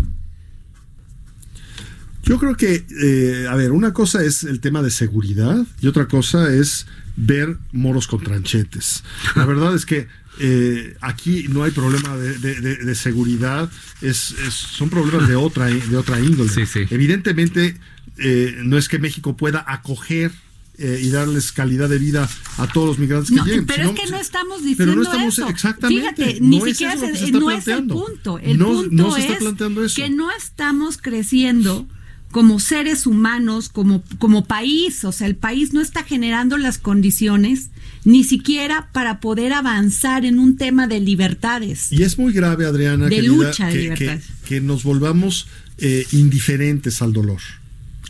Yo 2.24 2.40
creo 2.40 2.56
que, 2.56 2.86
eh, 3.04 3.48
a 3.48 3.56
ver, 3.56 3.72
una 3.72 3.94
cosa 3.94 4.24
es 4.24 4.44
el 4.44 4.60
tema 4.60 4.82
de 4.82 4.90
seguridad 4.92 5.64
y 5.82 5.88
otra 5.88 6.08
cosa 6.08 6.52
es 6.54 6.88
ver 7.18 7.58
moros 7.72 8.08
con 8.08 8.22
tranchetes. 8.24 9.04
La 9.36 9.46
verdad 9.46 9.74
es 9.76 9.86
que 9.86 10.08
eh, 10.40 10.98
aquí 11.00 11.46
no 11.50 11.64
hay 11.64 11.72
problema 11.72 12.18
de, 12.18 12.38
de- 12.38 12.60
de- 12.60 12.76
de 12.78 12.96
seguridad, 12.96 13.72
es, 14.02 14.32
es- 14.46 14.54
son 14.54 14.90
problemas 14.90 15.28
de 15.30 15.36
otra, 15.36 15.68
de 15.68 15.96
otra 15.98 16.20
índole. 16.20 16.50
Sí, 16.50 16.66
sí. 16.66 16.82
Evidentemente, 16.90 17.78
eh, 18.18 18.58
no 18.64 18.78
es 18.78 18.90
que 18.90 19.00
México 19.00 19.38
pueda 19.38 19.64
acoger 19.68 20.32
eh, 20.78 21.00
y 21.02 21.10
darles 21.10 21.54
calidad 21.54 21.88
de 21.88 21.98
vida 22.00 22.28
a 22.58 22.68
todos 22.68 22.88
los 22.90 23.00
migrantes 23.00 23.30
que 23.30 23.36
No, 23.38 23.46
lleguen. 23.46 23.66
pero 23.66 23.92
es 23.92 23.98
que 24.00 24.12
no 24.12 24.18
estamos 24.18 24.58
pero 24.58 24.68
diciendo 24.68 24.96
no 24.96 25.04
estamos 25.04 25.34
eso. 25.40 25.48
exactamente. 25.48 26.02
Fíjate, 26.24 26.42
no 26.42 26.48
ni 26.50 26.58
es 26.58 26.64
siquiera 26.66 26.94
eso 26.96 27.06
que 27.06 27.14
se- 27.14 27.18
se 27.20 27.26
está 27.28 27.40
no 27.40 27.52
es 27.52 27.68
el 27.70 27.88
punto. 27.88 28.40
El 28.40 28.58
no, 28.58 28.66
punto 28.68 28.90
no 28.92 29.12
se 29.14 29.20
está 29.22 29.34
es 29.36 29.40
planteando 29.40 29.84
eso. 29.86 29.96
que 29.96 30.10
no 30.10 30.30
estamos 30.32 30.98
creciendo 30.98 31.88
como 32.32 32.60
seres 32.60 33.08
humanos, 33.08 33.70
como, 33.70 34.04
como 34.20 34.46
país. 34.46 35.04
O 35.06 35.12
sea, 35.12 35.28
el 35.28 35.36
país 35.36 35.74
no 35.74 35.82
está 35.82 36.04
generando 36.04 36.58
las 36.58 36.78
condiciones 36.78 37.70
ni 38.04 38.24
siquiera 38.24 38.90
para 38.92 39.20
poder 39.20 39.54
avanzar 39.54 40.26
en 40.26 40.38
un 40.40 40.58
tema 40.58 40.88
de 40.88 41.00
libertades. 41.00 41.92
Y 41.92 42.04
es 42.04 42.18
muy 42.20 42.34
grave, 42.34 42.66
Adriana, 42.66 43.06
De 43.06 43.16
querida, 43.16 43.34
lucha 43.34 43.68
de 43.68 43.74
que, 43.74 43.80
libertad. 43.82 44.20
que- 44.20 44.48
que 44.48 44.62
nos 44.62 44.84
volvamos 44.84 45.48
eh, 45.78 46.06
indiferentes 46.12 47.02
al 47.02 47.12
dolor. 47.14 47.40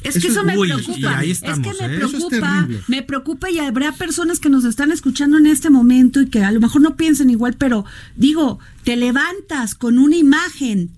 Es 0.04 0.18
Eso 0.18 0.28
que 0.28 0.32
eso 0.34 0.40
es- 0.42 0.46
me 0.46 0.56
Uy, 0.58 0.68
preocupa. 0.68 1.18
ahí 1.18 1.32
es 1.32 1.40
que 1.42 1.48
estamos, 1.50 1.76
me 1.80 1.86
¿eh? 1.88 1.96
Es 1.96 2.10
preocupa, 2.12 2.68
me 2.88 3.02
preocupa 3.02 3.50
y 3.50 3.58
habrá 3.58 3.92
personas 3.94 4.40
que 4.40 4.50
nos 4.50 4.66
están 4.66 4.92
escuchando 4.92 5.38
en 5.40 5.48
este 5.48 5.72
momento 5.72 6.22
y 6.22 6.28
que 6.30 6.44
a 6.44 6.52
lo 6.52 6.60
mejor 6.62 6.82
no 6.82 6.96
piensan 6.96 7.32
igual, 7.32 7.56
pero 7.58 7.86
digo, 8.16 8.60
te 8.84 8.98
levantas 8.98 9.74
con 9.74 9.98
una 9.98 10.16
imagen, 10.16 10.92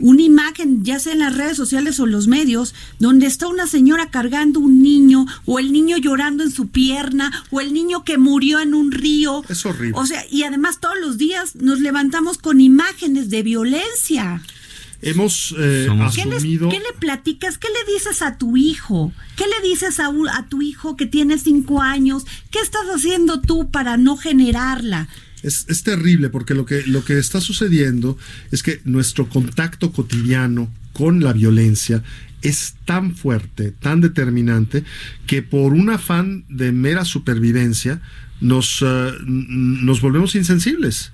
una 0.00 0.22
imagen, 0.22 0.84
ya 0.84 0.98
sea 0.98 1.12
en 1.12 1.18
las 1.20 1.36
redes 1.36 1.56
sociales 1.56 2.00
o 2.00 2.06
los 2.06 2.26
medios, 2.26 2.74
donde 2.98 3.26
está 3.26 3.46
una 3.48 3.66
señora 3.66 4.10
cargando 4.10 4.60
un 4.60 4.82
niño, 4.82 5.26
o 5.46 5.58
el 5.58 5.72
niño 5.72 5.96
llorando 5.98 6.42
en 6.42 6.50
su 6.50 6.68
pierna, 6.68 7.44
o 7.50 7.60
el 7.60 7.72
niño 7.72 8.04
que 8.04 8.18
murió 8.18 8.60
en 8.60 8.74
un 8.74 8.92
río. 8.92 9.42
Es 9.48 9.64
horrible. 9.66 9.98
O 9.98 10.06
sea, 10.06 10.24
y 10.30 10.42
además 10.44 10.80
todos 10.80 10.96
los 11.00 11.18
días 11.18 11.56
nos 11.56 11.80
levantamos 11.80 12.38
con 12.38 12.60
imágenes 12.60 13.30
de 13.30 13.42
violencia. 13.42 14.42
Hemos 15.02 15.54
eh, 15.58 15.88
¿Qué, 16.14 16.24
les- 16.26 16.34
asumido... 16.36 16.68
qué 16.68 16.78
le 16.78 16.92
platicas? 16.98 17.56
¿Qué 17.56 17.68
le 17.68 17.92
dices 17.94 18.20
a 18.20 18.36
tu 18.36 18.58
hijo? 18.58 19.12
¿Qué 19.36 19.44
le 19.46 19.66
dices 19.66 19.98
a, 19.98 20.10
un- 20.10 20.28
a 20.28 20.46
tu 20.48 20.60
hijo 20.60 20.94
que 20.96 21.06
tiene 21.06 21.38
cinco 21.38 21.80
años? 21.80 22.26
¿Qué 22.50 22.58
estás 22.58 22.82
haciendo 22.94 23.40
tú 23.40 23.70
para 23.70 23.96
no 23.96 24.18
generarla? 24.18 25.08
Es, 25.42 25.66
es 25.68 25.82
terrible 25.82 26.28
porque 26.28 26.54
lo 26.54 26.64
que, 26.66 26.82
lo 26.86 27.04
que 27.04 27.18
está 27.18 27.40
sucediendo 27.40 28.18
es 28.50 28.62
que 28.62 28.80
nuestro 28.84 29.28
contacto 29.28 29.92
cotidiano 29.92 30.70
con 30.92 31.22
la 31.22 31.32
violencia 31.32 32.02
es 32.42 32.74
tan 32.84 33.14
fuerte, 33.14 33.70
tan 33.70 34.00
determinante, 34.00 34.84
que 35.26 35.42
por 35.42 35.72
un 35.72 35.90
afán 35.90 36.44
de 36.48 36.72
mera 36.72 37.04
supervivencia 37.04 38.00
nos, 38.40 38.82
n- 38.82 39.14
nos 39.26 40.00
volvemos 40.00 40.34
insensibles. 40.34 41.12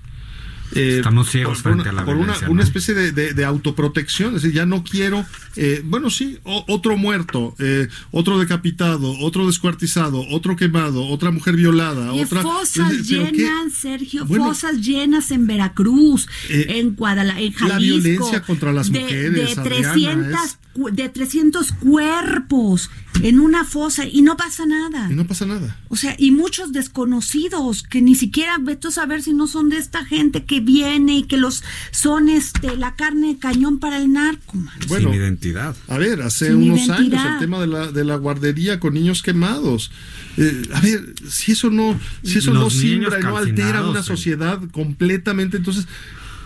Eh, 0.74 0.96
Estamos 0.98 1.30
ciegos 1.30 1.62
por 1.62 1.72
frente 1.74 1.88
una, 1.88 1.90
a 1.90 1.92
la 1.94 2.04
por 2.04 2.14
una- 2.16 2.24
violencia, 2.24 2.48
una 2.50 2.60
¿no? 2.62 2.66
especie 2.66 2.94
de, 2.94 3.12
de- 3.12 3.32
de 3.34 3.44
autoprotección, 3.44 4.34
es 4.36 4.42
decir, 4.42 4.56
ya 4.56 4.66
no 4.66 4.82
quiero, 4.84 5.24
eh, 5.56 5.80
bueno, 5.84 6.10
sí, 6.10 6.38
o- 6.42 6.64
otro 6.68 6.96
muerto, 6.96 7.54
eh, 7.58 7.88
otro 8.10 8.38
decapitado, 8.38 9.16
otro 9.20 9.46
descuartizado, 9.46 10.26
otro 10.30 10.56
quemado, 10.56 11.06
otra 11.06 11.30
mujer 11.30 11.56
violada, 11.56 12.14
Y 12.14 12.22
otra... 12.22 12.42
fosas 12.42 12.92
es 12.92 13.08
llenas, 13.08 13.72
Sergio, 13.72 14.24
Bueno, 14.26 14.46
fosas 14.46 14.80
llenas 14.80 15.30
en 15.30 15.46
Veracruz, 15.46 16.26
Eh, 16.48 16.66
en 16.80 16.94
Guadalajara, 16.94 17.40
en 17.40 17.52
la 17.52 17.74
Jalisco. 17.74 18.00
violencia 18.02 18.42
contra 18.42 18.72
las 18.72 18.90
de- 18.90 19.00
mujeres, 19.00 19.32
De, 19.56 19.60
Adriana, 19.60 19.62
300, 19.92 20.44
es- 20.44 20.52
cu- 20.52 20.58
de 20.92 21.08
300 21.08 21.72
cuerpos 21.72 22.90
en 23.22 23.40
una 23.40 23.64
fosa 23.64 24.06
y 24.06 24.22
no 24.22 24.36
pasa 24.36 24.66
nada. 24.66 25.08
Y 25.10 25.14
no 25.14 25.26
pasa 25.26 25.46
nada. 25.46 25.78
O 25.88 25.96
sea, 25.96 26.14
y 26.18 26.30
muchos 26.30 26.72
desconocidos 26.72 27.82
que 27.82 28.02
ni 28.02 28.14
siquiera 28.14 28.56
vete 28.60 28.88
a 28.88 28.90
saber 28.90 29.22
si 29.22 29.32
no 29.32 29.46
son 29.46 29.68
de 29.70 29.78
esta 29.78 30.04
gente 30.04 30.44
que 30.44 30.60
viene 30.60 31.18
y 31.18 31.22
que 31.24 31.36
los 31.38 31.64
son 31.90 32.28
este 32.28 32.76
la 32.76 32.94
carne 32.94 33.28
de 33.28 33.38
cañón 33.38 33.78
para 33.78 33.96
el 33.98 34.12
narco. 34.12 34.56
man. 34.56 34.74
Bueno, 34.88 35.10
Sin 35.10 35.20
identidad. 35.20 35.74
A 35.88 35.98
ver, 35.98 36.22
hace 36.22 36.48
Sin 36.48 36.56
unos 36.56 36.86
identidad. 36.86 37.20
años 37.20 37.32
el 37.34 37.38
tema 37.38 37.60
de 37.60 37.66
la, 37.66 37.90
de 37.92 38.04
la 38.04 38.16
guardería 38.16 38.78
con 38.80 38.94
niños 38.94 39.22
quemados. 39.22 39.90
Eh, 40.36 40.62
a 40.74 40.80
ver, 40.80 41.14
si 41.28 41.52
eso 41.52 41.70
no, 41.70 41.98
si 42.22 42.38
eso 42.38 42.52
no 42.52 42.60
Los 42.60 42.74
simbra 42.74 43.18
y 43.18 43.22
no 43.22 43.36
altera 43.38 43.88
una 43.88 44.02
sí. 44.02 44.08
sociedad 44.08 44.60
completamente, 44.72 45.56
entonces 45.56 45.86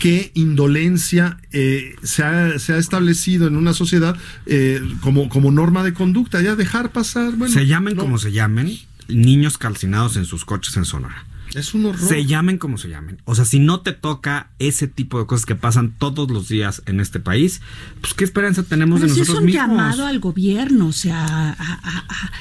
qué 0.00 0.32
indolencia 0.34 1.38
eh, 1.52 1.94
se, 2.02 2.24
ha, 2.24 2.58
se 2.58 2.72
ha 2.72 2.78
establecido 2.78 3.46
en 3.46 3.54
una 3.56 3.72
sociedad 3.74 4.16
eh, 4.46 4.80
como, 5.02 5.28
como 5.28 5.52
norma 5.52 5.84
de 5.84 5.94
conducta, 5.94 6.42
ya 6.42 6.56
dejar 6.56 6.90
pasar, 6.90 7.32
bueno, 7.36 7.54
se 7.54 7.66
llamen 7.68 7.94
no, 7.96 8.02
como 8.02 8.18
se 8.18 8.32
llamen, 8.32 8.76
niños 9.08 9.58
calcinados 9.58 10.16
en 10.16 10.24
sus 10.24 10.44
coches 10.44 10.76
en 10.76 10.84
Sonora. 10.84 11.26
es 11.54 11.74
un 11.74 11.84
horror. 11.86 12.00
Se 12.00 12.24
llamen 12.26 12.58
como 12.58 12.78
se 12.78 12.88
llamen. 12.88 13.20
O 13.26 13.34
sea, 13.34 13.44
si 13.44 13.58
no 13.58 13.80
te 13.80 13.92
toca 13.92 14.50
ese 14.58 14.86
tipo 14.88 15.18
de 15.20 15.26
cosas 15.26 15.44
que 15.46 15.54
pasan 15.54 15.92
todos 15.98 16.30
los 16.30 16.48
días 16.48 16.82
en 16.86 16.98
este 17.00 17.20
país, 17.20 17.60
pues 18.00 18.14
qué 18.14 18.24
esperanza 18.24 18.62
tenemos 18.62 19.00
Pero 19.00 19.08
de 19.08 19.14
sí 19.14 19.20
es 19.20 19.28
nosotros 19.28 19.40
un 19.42 19.46
mismos. 19.46 19.68
llamado 19.68 20.06
al 20.06 20.18
gobierno, 20.20 20.86
o 20.88 20.92
sea, 20.92 21.24
a, 21.26 21.50
a- 21.52 21.98
a- 22.08 22.32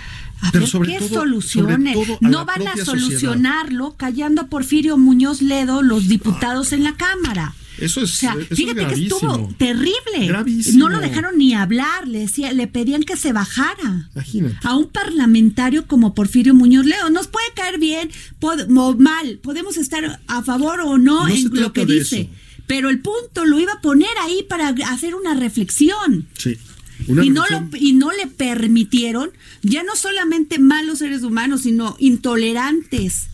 a 0.42 0.52
Pero 0.52 0.62
ver 0.64 0.70
sobre 0.70 0.92
qué 0.94 1.00
todo- 1.00 1.10
soluciones. 1.22 1.94
sobre 1.94 2.06
todo 2.06 2.18
a 2.22 2.30
no 2.30 2.46
van 2.46 2.68
a 2.68 2.76
solucionarlo 2.86 3.96
callando 3.98 4.42
a 4.42 4.48
Porfirio 4.48 4.98
Muñoz 4.98 5.42
Ledo 5.42 5.82
los 5.82 6.08
diputados 6.08 6.72
en 6.74 6.84
la 6.84 6.96
Cámara. 6.96 7.54
Eso 7.78 8.02
es, 8.02 8.14
O 8.14 8.16
sea, 8.18 8.32
eso 8.34 8.42
es 8.50 8.58
fíjate 8.58 8.88
que 8.88 9.04
estuvo 9.06 9.54
terrible. 9.58 10.28
Gravísimo. 10.28 10.80
No 10.80 10.90
lo 10.90 11.00
dejaron 11.00 11.38
ni 11.38 11.54
hablar, 11.54 12.10
le, 12.10 12.20
decía, 12.20 12.52
le 12.52 12.68
pedían 12.68 13.04
que 13.04 13.16
se 13.16 13.32
bajara. 13.32 14.10
Imagínate. 14.14 14.58
A 14.68 14.76
un 14.76 14.90
parlamentario 14.90 15.88
como 15.88 16.14
Porfirio 16.14 16.54
Muñoz 16.54 16.86
Ledo. 16.86 17.10
Nos 17.10 17.28
puede 17.28 17.46
caer 17.56 17.80
bien 17.80 18.10
o 18.42 18.96
mal. 18.96 19.40
Podemos 19.42 19.78
estar 19.78 20.20
a 20.28 20.44
favor 20.44 20.82
o 20.82 20.98
no, 20.98 21.26
en 21.30 21.50
lo 21.54 21.72
que 21.72 21.86
dice. 21.86 22.22
eso. 22.22 22.30
Pero 22.68 22.90
el 22.90 23.00
punto 23.00 23.46
lo 23.46 23.60
iba 23.60 23.74
a 23.74 23.82
poner 23.82 24.10
ahí 24.22 24.44
para 24.48 24.70
hacer 24.92 25.16
una 25.16 25.34
reflexión. 25.34 26.28
Sí. 26.38 26.58
Una 27.10 27.26
Y 27.26 27.30
no, 27.32 27.44
lo, 27.50 27.68
y 27.78 27.94
no 27.94 28.12
le 28.12 28.28
permitieron, 28.28 29.32
ya 29.62 29.84
no 29.84 29.96
solamente 29.98 30.60
malos 30.60 31.00
seres 31.00 31.24
humanos, 31.24 31.64
sino 31.64 31.96
intolerantes. 32.00 33.28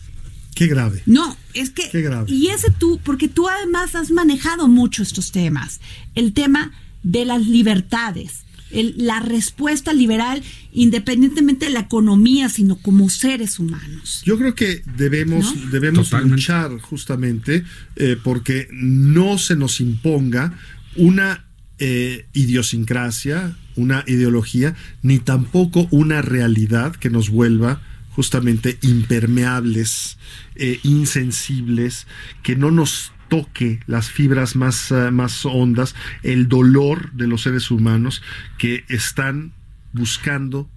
Qué 0.54 0.66
grave. 0.66 1.02
No, 1.06 1.36
es 1.54 1.70
que... 1.70 1.88
Qué 1.90 2.00
grave. 2.02 2.32
Y 2.32 2.48
ese 2.48 2.70
tú, 2.70 2.98
porque 3.04 3.28
tú 3.28 3.48
además 3.48 3.94
has 3.94 4.10
manejado 4.10 4.68
mucho 4.68 5.02
estos 5.02 5.30
temas. 5.30 5.80
El 6.14 6.32
tema 6.32 6.72
de 7.02 7.24
las 7.26 7.46
libertades, 7.46 8.44
el- 8.70 8.94
la 8.96 9.20
respuesta 9.20 9.92
liberal, 9.92 10.42
independientemente 10.72 11.66
de 11.66 11.72
la 11.72 11.80
economía, 11.80 12.48
sino 12.48 12.76
como 12.76 13.10
seres 13.10 13.58
humanos. 13.58 14.22
Yo 14.24 14.38
creo 14.38 14.54
que 14.54 14.82
debemos, 14.96 15.54
¿No? 15.54 15.70
debemos 15.70 16.06
Totalmente. 16.08 16.36
luchar 16.36 16.78
justamente 16.80 17.64
eh, 17.96 18.16
porque 18.24 18.66
no 18.72 19.36
se 19.38 19.56
nos 19.56 19.80
imponga 19.80 20.58
una 20.96 21.45
eh, 21.78 22.26
idiosincrasia, 22.32 23.56
una 23.74 24.04
ideología, 24.06 24.74
ni 25.02 25.18
tampoco 25.18 25.88
una 25.90 26.22
realidad 26.22 26.96
que 26.96 27.10
nos 27.10 27.30
vuelva 27.30 27.80
justamente 28.10 28.78
impermeables, 28.80 30.16
eh, 30.54 30.80
insensibles, 30.82 32.06
que 32.42 32.56
no 32.56 32.70
nos 32.70 33.12
toque 33.28 33.80
las 33.86 34.10
fibras 34.10 34.56
más, 34.56 34.90
eh, 34.90 35.10
más 35.10 35.44
hondas, 35.44 35.94
el 36.22 36.48
dolor 36.48 37.12
de 37.12 37.26
los 37.26 37.42
seres 37.42 37.70
humanos 37.70 38.22
que 38.56 38.84
están 38.88 39.52
buscando 39.92 40.70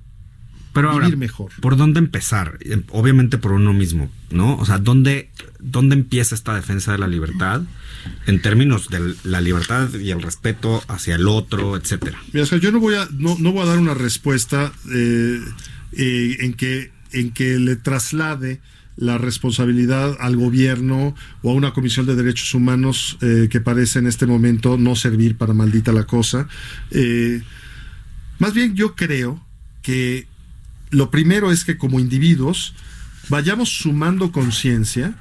Pero 0.74 0.92
ahora, 0.92 1.06
vivir 1.06 1.18
mejor. 1.18 1.52
¿por 1.62 1.78
dónde 1.78 2.00
empezar? 2.00 2.58
Eh, 2.62 2.82
Obviamente 2.90 3.38
por 3.38 3.54
uno 3.54 3.74
mismo, 3.74 4.12
¿no? 4.30 4.56
O 4.58 4.66
sea, 4.66 4.78
¿dónde, 4.78 5.30
¿dónde 5.60 5.96
empieza 5.96 6.36
esta 6.36 6.54
defensa 6.54 6.92
de 6.92 7.00
la 7.00 7.08
libertad? 7.08 7.64
En 8.28 8.42
términos 8.42 8.90
de 8.90 9.16
la 9.24 9.42
libertad 9.42 9.90
y 9.94 10.12
el 10.12 10.22
respeto 10.22 10.84
hacia 10.88 11.16
el 11.16 11.28
otro, 11.28 11.76
etcétera. 11.76 12.18
Mira, 12.32 12.44
o 12.44 12.46
sea, 12.46 12.58
yo 12.60 12.72
no 12.72 12.80
voy 12.80 12.96
a, 12.96 13.08
no, 13.12 13.36
no 13.40 13.52
voy 13.52 13.64
a 13.64 13.66
dar 13.66 13.80
una 13.80 13.94
respuesta 13.94 14.72
eh, 14.94 15.42
eh, 15.94 16.38
en, 16.40 16.54
que, 16.54 16.92
en 17.12 17.32
que 17.32 17.58
le 17.60 17.76
traslade 17.76 18.62
la 18.96 19.18
responsabilidad 19.18 20.18
al 20.20 20.36
gobierno 20.36 21.16
o 21.42 21.52
a 21.52 21.54
una 21.54 21.72
comisión 21.72 22.06
de 22.06 22.16
derechos 22.16 22.54
humanos 22.54 23.18
eh, 23.22 23.48
que 23.50 23.62
parece 23.62 24.00
en 24.00 24.08
este 24.08 24.26
momento 24.26 24.78
no 24.78 24.96
servir 24.96 25.38
para 25.38 25.54
maldita 25.54 25.92
la 25.92 26.04
cosa. 26.04 26.48
Más 28.40 28.54
bien 28.54 28.76
yo 28.76 28.96
creo 28.96 29.44
que 29.82 30.28
lo 30.92 31.12
primero 31.12 31.52
es 31.52 31.64
que 31.64 31.78
como 31.78 32.00
individuos 32.00 32.74
vayamos 33.30 33.70
sumando 33.70 34.32
conciencia 34.32 35.16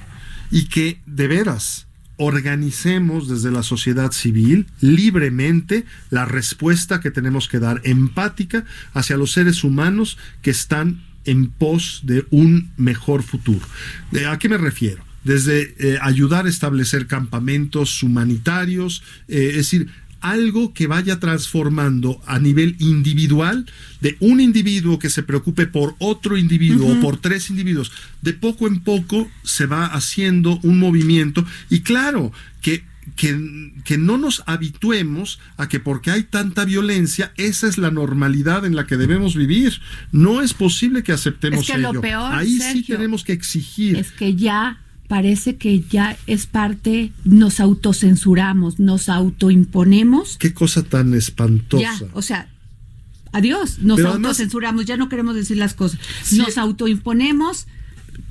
y 0.51 0.67
que 0.67 1.01
de 1.07 1.29
veras 1.29 1.87
organicemos 2.17 3.29
desde 3.29 3.51
la 3.51 3.63
sociedad 3.63 4.11
civil 4.11 4.67
libremente 4.81 5.85
la 6.11 6.25
respuesta 6.25 7.01
que 7.01 7.11
tenemos 7.11 7.49
que 7.49 7.61
dar 7.61 7.81
empática 7.85 8.65
hacia 8.93 9.17
los 9.17 9.33
seres 9.33 9.63
humanos 9.63 10.19
que 10.43 10.51
están 10.51 11.03
en 11.25 11.49
pos 11.49 12.01
de 12.05 12.27
un 12.31 12.71
mejor 12.77 13.23
futuro. 13.23 13.65
¿De 14.11 14.27
¿A 14.27 14.39
qué 14.39 14.49
me 14.49 14.59
refiero? 14.59 15.05
Desde 15.23 15.75
eh, 15.79 15.99
ayudar 16.01 16.47
a 16.47 16.49
establecer 16.49 17.07
campamentos 17.07 18.03
humanitarios, 18.03 19.03
eh, 19.29 19.49
es 19.51 19.57
decir, 19.57 19.89
algo 20.21 20.75
que 20.75 20.87
vaya 20.87 21.21
transformando 21.21 22.21
a 22.27 22.39
nivel 22.39 22.77
individual 22.79 23.67
de 24.01 24.17
un 24.21 24.41
individuo 24.41 24.99
que 24.99 25.11
se 25.11 25.23
preocupe 25.23 25.67
por 25.67 25.95
otro 25.99 26.37
individuo 26.37 26.93
o 26.93 27.01
por 27.01 27.21
tres 27.21 27.51
individuos. 27.51 27.93
De 28.23 28.33
poco 28.33 28.67
en 28.67 28.81
poco 28.81 29.31
se 29.43 29.67
va 29.67 29.87
haciendo 29.87 30.59
un 30.63 30.79
movimiento 30.79 31.45
y 31.71 31.81
claro 31.81 32.33
que 32.61 32.85
que, 33.17 33.73
que, 33.85 33.97
no 33.97 34.19
nos 34.19 34.43
habituemos 34.45 35.41
a 35.57 35.67
que 35.67 35.81
porque 35.81 36.11
hay 36.11 36.25
tanta 36.25 36.67
violencia, 36.67 37.33
esa 37.37 37.67
es 37.67 37.79
la 37.79 37.91
normalidad 37.91 38.67
en 38.67 38.77
la 38.77 38.87
que 38.87 38.99
debemos 38.99 39.35
vivir. 39.35 39.81
No 40.13 40.43
es 40.43 40.53
posible 40.53 41.03
que 41.03 41.13
aceptemos 41.13 41.61
es 41.61 41.67
que 41.69 41.79
ello. 41.79 41.95
Lo 41.95 42.01
peor, 42.03 42.35
Ahí 42.35 42.59
Sergio, 42.59 42.83
sí 42.83 42.93
tenemos 42.93 43.25
que 43.25 43.33
exigir. 43.33 43.97
Es 43.97 44.13
que 44.13 44.35
ya 44.35 44.79
parece 45.09 45.57
que 45.57 45.81
ya 45.81 46.17
es 46.27 46.47
parte, 46.47 47.13
nos 47.25 47.61
autocensuramos, 47.61 48.79
nos 48.79 49.09
autoimponemos. 49.09 50.37
Qué 50.39 50.53
cosa 50.53 50.83
tan 50.83 51.15
espantosa. 51.15 51.83
Ya, 51.83 52.07
o 52.13 52.23
sea, 52.23 52.49
adiós, 53.33 53.79
nos 53.81 53.97
Pero 53.97 54.11
autocensuramos, 54.11 54.85
ya 54.85 54.97
no 54.97 55.09
queremos 55.09 55.35
decir 55.35 55.57
las 55.57 55.75
cosas. 55.75 55.99
Nos 56.33 56.59
autoimponemos. 56.59 57.67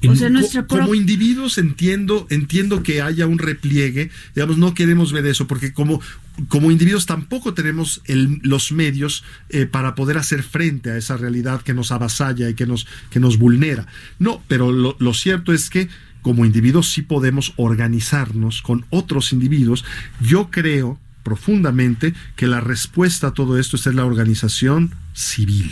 O 0.08 0.16
sea, 0.16 0.30
nuestra 0.30 0.68
como 0.68 0.94
individuos 0.94 1.58
entiendo 1.58 2.28
entiendo 2.30 2.84
que 2.84 3.02
haya 3.02 3.26
un 3.26 3.40
repliegue 3.40 4.12
digamos 4.36 4.58
no 4.58 4.74
queremos 4.76 5.12
ver 5.12 5.26
eso 5.26 5.48
porque 5.48 5.74
como 5.74 6.02
como 6.50 6.72
individuos 6.72 7.08
tampoco 7.08 7.56
tenemos 7.56 8.02
el, 8.06 8.40
los 8.44 8.72
medios 8.72 9.24
eh, 9.50 9.66
para 9.66 9.96
poder 9.96 10.18
hacer 10.18 10.44
frente 10.44 10.92
a 10.92 10.98
esa 10.98 11.18
realidad 11.18 11.62
que 11.62 11.74
nos 11.74 11.92
avasalla 11.92 12.50
y 12.50 12.54
que 12.54 12.68
nos 12.68 12.86
que 13.10 13.20
nos 13.20 13.38
vulnera 13.40 13.88
no 14.20 14.44
pero 14.48 14.72
lo, 14.72 14.98
lo 15.00 15.14
cierto 15.16 15.52
es 15.52 15.70
que 15.70 15.90
como 16.28 16.46
individuos 16.46 16.92
sí 16.92 17.04
podemos 17.04 17.54
organizarnos 17.56 18.62
con 18.62 18.86
otros 18.90 19.32
individuos. 19.32 19.86
Yo 20.20 20.50
creo 20.52 21.00
profundamente 21.24 22.14
que 22.36 22.48
la 22.48 22.60
respuesta 22.60 23.28
a 23.28 23.34
todo 23.34 23.58
esto 23.58 23.78
es 23.78 23.86
la 23.86 24.04
organización 24.04 24.94
civil. 25.14 25.72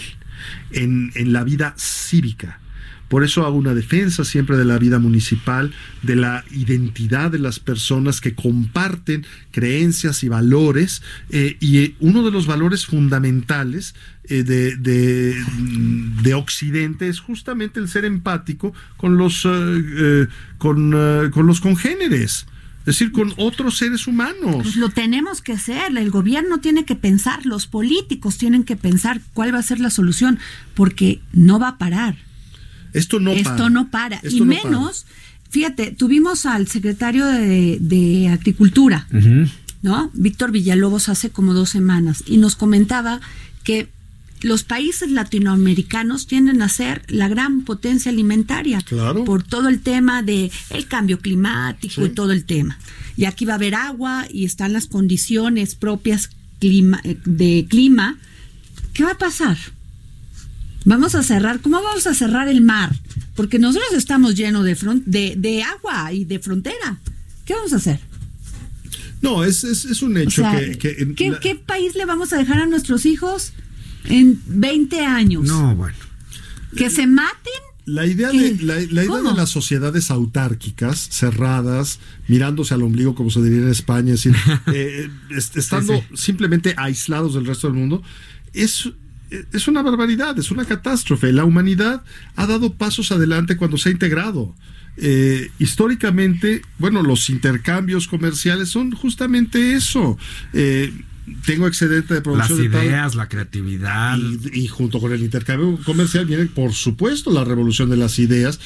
En, 0.71 1.11
en 1.15 1.33
la 1.33 1.43
vida 1.43 1.73
cívica 1.77 2.59
por 3.07 3.23
eso 3.23 3.45
hago 3.45 3.55
una 3.57 3.73
defensa 3.73 4.25
siempre 4.25 4.57
de 4.57 4.65
la 4.65 4.79
vida 4.79 4.99
municipal, 4.99 5.73
de 6.01 6.15
la 6.15 6.43
identidad 6.51 7.31
de 7.31 7.39
las 7.39 7.59
personas 7.59 8.19
que 8.19 8.33
comparten 8.33 9.25
creencias 9.51 10.23
y 10.23 10.29
valores. 10.29 11.01
Eh, 11.29 11.57
y 11.59 11.95
uno 11.99 12.23
de 12.23 12.31
los 12.31 12.47
valores 12.47 12.85
fundamentales 12.85 13.93
eh, 14.23 14.43
de, 14.43 14.75
de, 14.75 15.35
de, 16.23 16.33
Occidente 16.33 17.07
es 17.07 17.19
justamente 17.19 17.79
el 17.79 17.87
ser 17.87 18.05
empático 18.05 18.73
con 18.97 19.17
los, 19.17 19.45
uh, 19.45 20.27
con, 20.57 20.93
uh, 20.93 21.29
con 21.29 21.45
los 21.45 21.61
congéneres. 21.61 22.47
Es 22.79 22.99
decir, 22.99 23.11
con 23.11 23.33
otros 23.37 23.79
seres 23.79 24.05
humanos. 24.05 24.57
Pues 24.61 24.75
lo 24.75 24.89
tenemos 24.89 25.41
que 25.41 25.53
hacer. 25.53 25.95
El 25.97 26.11
gobierno 26.11 26.59
tiene 26.59 26.85
que 26.85 26.95
pensar, 26.95 27.43
los 27.43 27.65
políticos 27.65 28.37
tienen 28.37 28.63
que 28.63 28.75
pensar 28.75 29.21
cuál 29.33 29.53
va 29.55 29.59
a 29.59 29.63
ser 29.63 29.79
la 29.79 29.89
solución, 29.89 30.37
porque 30.75 31.19
no 31.33 31.57
va 31.57 31.69
a 31.69 31.77
parar. 31.79 32.15
Esto 32.95 33.19
no 33.19 33.31
Esto 33.31 33.49
para. 33.51 33.69
no 33.69 33.89
para. 33.89 34.15
Esto 34.17 34.35
y 34.35 34.39
no 34.39 34.45
menos, 34.45 35.03
para. 35.03 35.51
fíjate, 35.51 35.91
tuvimos 35.91 36.45
al 36.45 36.67
secretario 36.67 37.25
de, 37.25 37.77
de 37.79 38.29
Agricultura, 38.29 39.07
uh 39.11 39.17
-huh. 39.17 39.51
¿no? 39.81 40.09
Víctor 40.13 40.51
Villalobos 40.51 41.09
hace 41.09 41.29
como 41.29 41.53
dos 41.53 41.69
semanas, 41.69 42.23
y 42.25 42.37
nos 42.37 42.55
comentaba 42.55 43.19
que 43.63 43.89
los 44.41 44.63
países 44.63 45.09
latinoamericanos 45.09 46.27
tienden 46.27 46.61
a 46.61 46.69
ser 46.69 47.01
la 47.07 47.27
gran 47.27 47.61
potencia 47.61 48.11
alimentaria 48.11 48.79
claro. 48.81 49.23
por 49.23 49.43
todo 49.43 49.69
el 49.69 49.81
tema 49.81 50.21
de 50.21 50.51
el 50.69 50.87
cambio 50.87 51.19
climático 51.19 51.95
sí. 51.95 52.03
y 52.03 52.09
todo 52.09 52.31
el 52.31 52.45
tema. 52.45 52.77
Y 53.17 53.25
aquí 53.25 53.45
va 53.45 53.53
a 53.53 53.55
haber 53.55 53.75
agua 53.75 54.27
y 54.31 54.45
están 54.45 54.73
las 54.73 54.87
condiciones 54.87 55.75
propias 55.75 56.29
clima, 56.59 57.01
de 57.25 57.65
clima. 57.69 58.17
¿Qué 58.93 59.03
va 59.03 59.11
a 59.11 59.17
pasar? 59.17 59.57
Vamos 60.85 61.15
a 61.15 61.23
cerrar, 61.23 61.59
¿cómo 61.61 61.81
vamos 61.81 62.07
a 62.07 62.13
cerrar 62.13 62.47
el 62.47 62.61
mar? 62.61 62.95
Porque 63.35 63.59
nosotros 63.59 63.93
estamos 63.93 64.35
llenos 64.35 64.63
de, 64.63 64.75
de, 65.05 65.35
de 65.37 65.63
agua 65.63 66.13
y 66.13 66.25
de 66.25 66.39
frontera. 66.39 66.99
¿Qué 67.45 67.53
vamos 67.53 67.73
a 67.73 67.77
hacer? 67.77 67.99
No, 69.21 69.43
es, 69.43 69.63
es, 69.63 69.85
es 69.85 70.01
un 70.03 70.17
hecho 70.17 70.43
o 70.43 70.51
sea, 70.51 70.59
que... 70.59 70.77
que 70.77 71.13
¿qué, 71.15 71.31
la... 71.31 71.39
¿Qué 71.39 71.55
país 71.55 71.95
le 71.95 72.05
vamos 72.05 72.31
a 72.33 72.37
dejar 72.37 72.59
a 72.59 72.65
nuestros 72.67 73.05
hijos 73.05 73.53
en 74.05 74.39
20 74.45 74.99
años? 74.99 75.43
No, 75.43 75.75
bueno. 75.75 75.97
¿Que 76.75 76.89
se 76.89 77.07
maten? 77.07 77.53
La 77.85 78.05
idea, 78.05 78.29
de, 78.29 78.57
la, 78.61 78.75
la 78.75 79.05
idea 79.05 79.21
de 79.21 79.33
las 79.35 79.49
sociedades 79.49 80.09
autárquicas, 80.09 81.07
cerradas, 81.11 81.99
mirándose 82.27 82.73
al 82.73 82.81
ombligo, 82.81 83.13
como 83.13 83.29
se 83.29 83.43
diría 83.43 83.59
en 83.59 83.69
España, 83.69 84.13
es 84.13 84.23
decir, 84.23 84.35
eh, 84.73 85.09
estando 85.29 85.95
sí, 85.95 86.03
sí. 86.09 86.17
simplemente 86.17 86.73
aislados 86.77 87.35
del 87.35 87.45
resto 87.45 87.67
del 87.67 87.75
mundo, 87.75 88.01
es, 88.53 88.89
es 89.29 89.67
una 89.67 89.81
barbaridad, 89.81 90.37
es 90.37 90.51
una 90.51 90.65
catástrofe. 90.65 91.31
La 91.31 91.45
humanidad 91.45 92.03
ha 92.35 92.45
dado 92.45 92.73
pasos 92.73 93.11
adelante 93.11 93.57
cuando 93.57 93.77
se 93.77 93.89
ha 93.89 93.91
integrado. 93.91 94.55
Eh, 94.97 95.51
históricamente, 95.59 96.61
bueno, 96.77 97.03
los 97.03 97.29
intercambios 97.29 98.07
comerciales 98.07 98.69
son 98.69 98.91
justamente 98.91 99.73
eso. 99.73 100.17
Eh, 100.53 100.93
tengo 101.45 101.67
excedente 101.67 102.13
de 102.13 102.21
producción. 102.21 102.71
Las 102.71 102.83
ideas, 102.83 103.11
de 103.13 103.17
la 103.17 103.27
creatividad. 103.27 104.17
Y, 104.17 104.61
y, 104.61 104.67
junto 104.67 104.99
con 104.99 105.11
el 105.11 105.21
intercambio 105.21 105.77
comercial 105.83 106.25
viene, 106.25 106.45
por 106.45 106.73
supuesto, 106.73 107.31
la 107.31 107.43
revolución 107.43 107.89
de 107.89 107.97
las 107.97 108.19
ideas. 108.19 108.59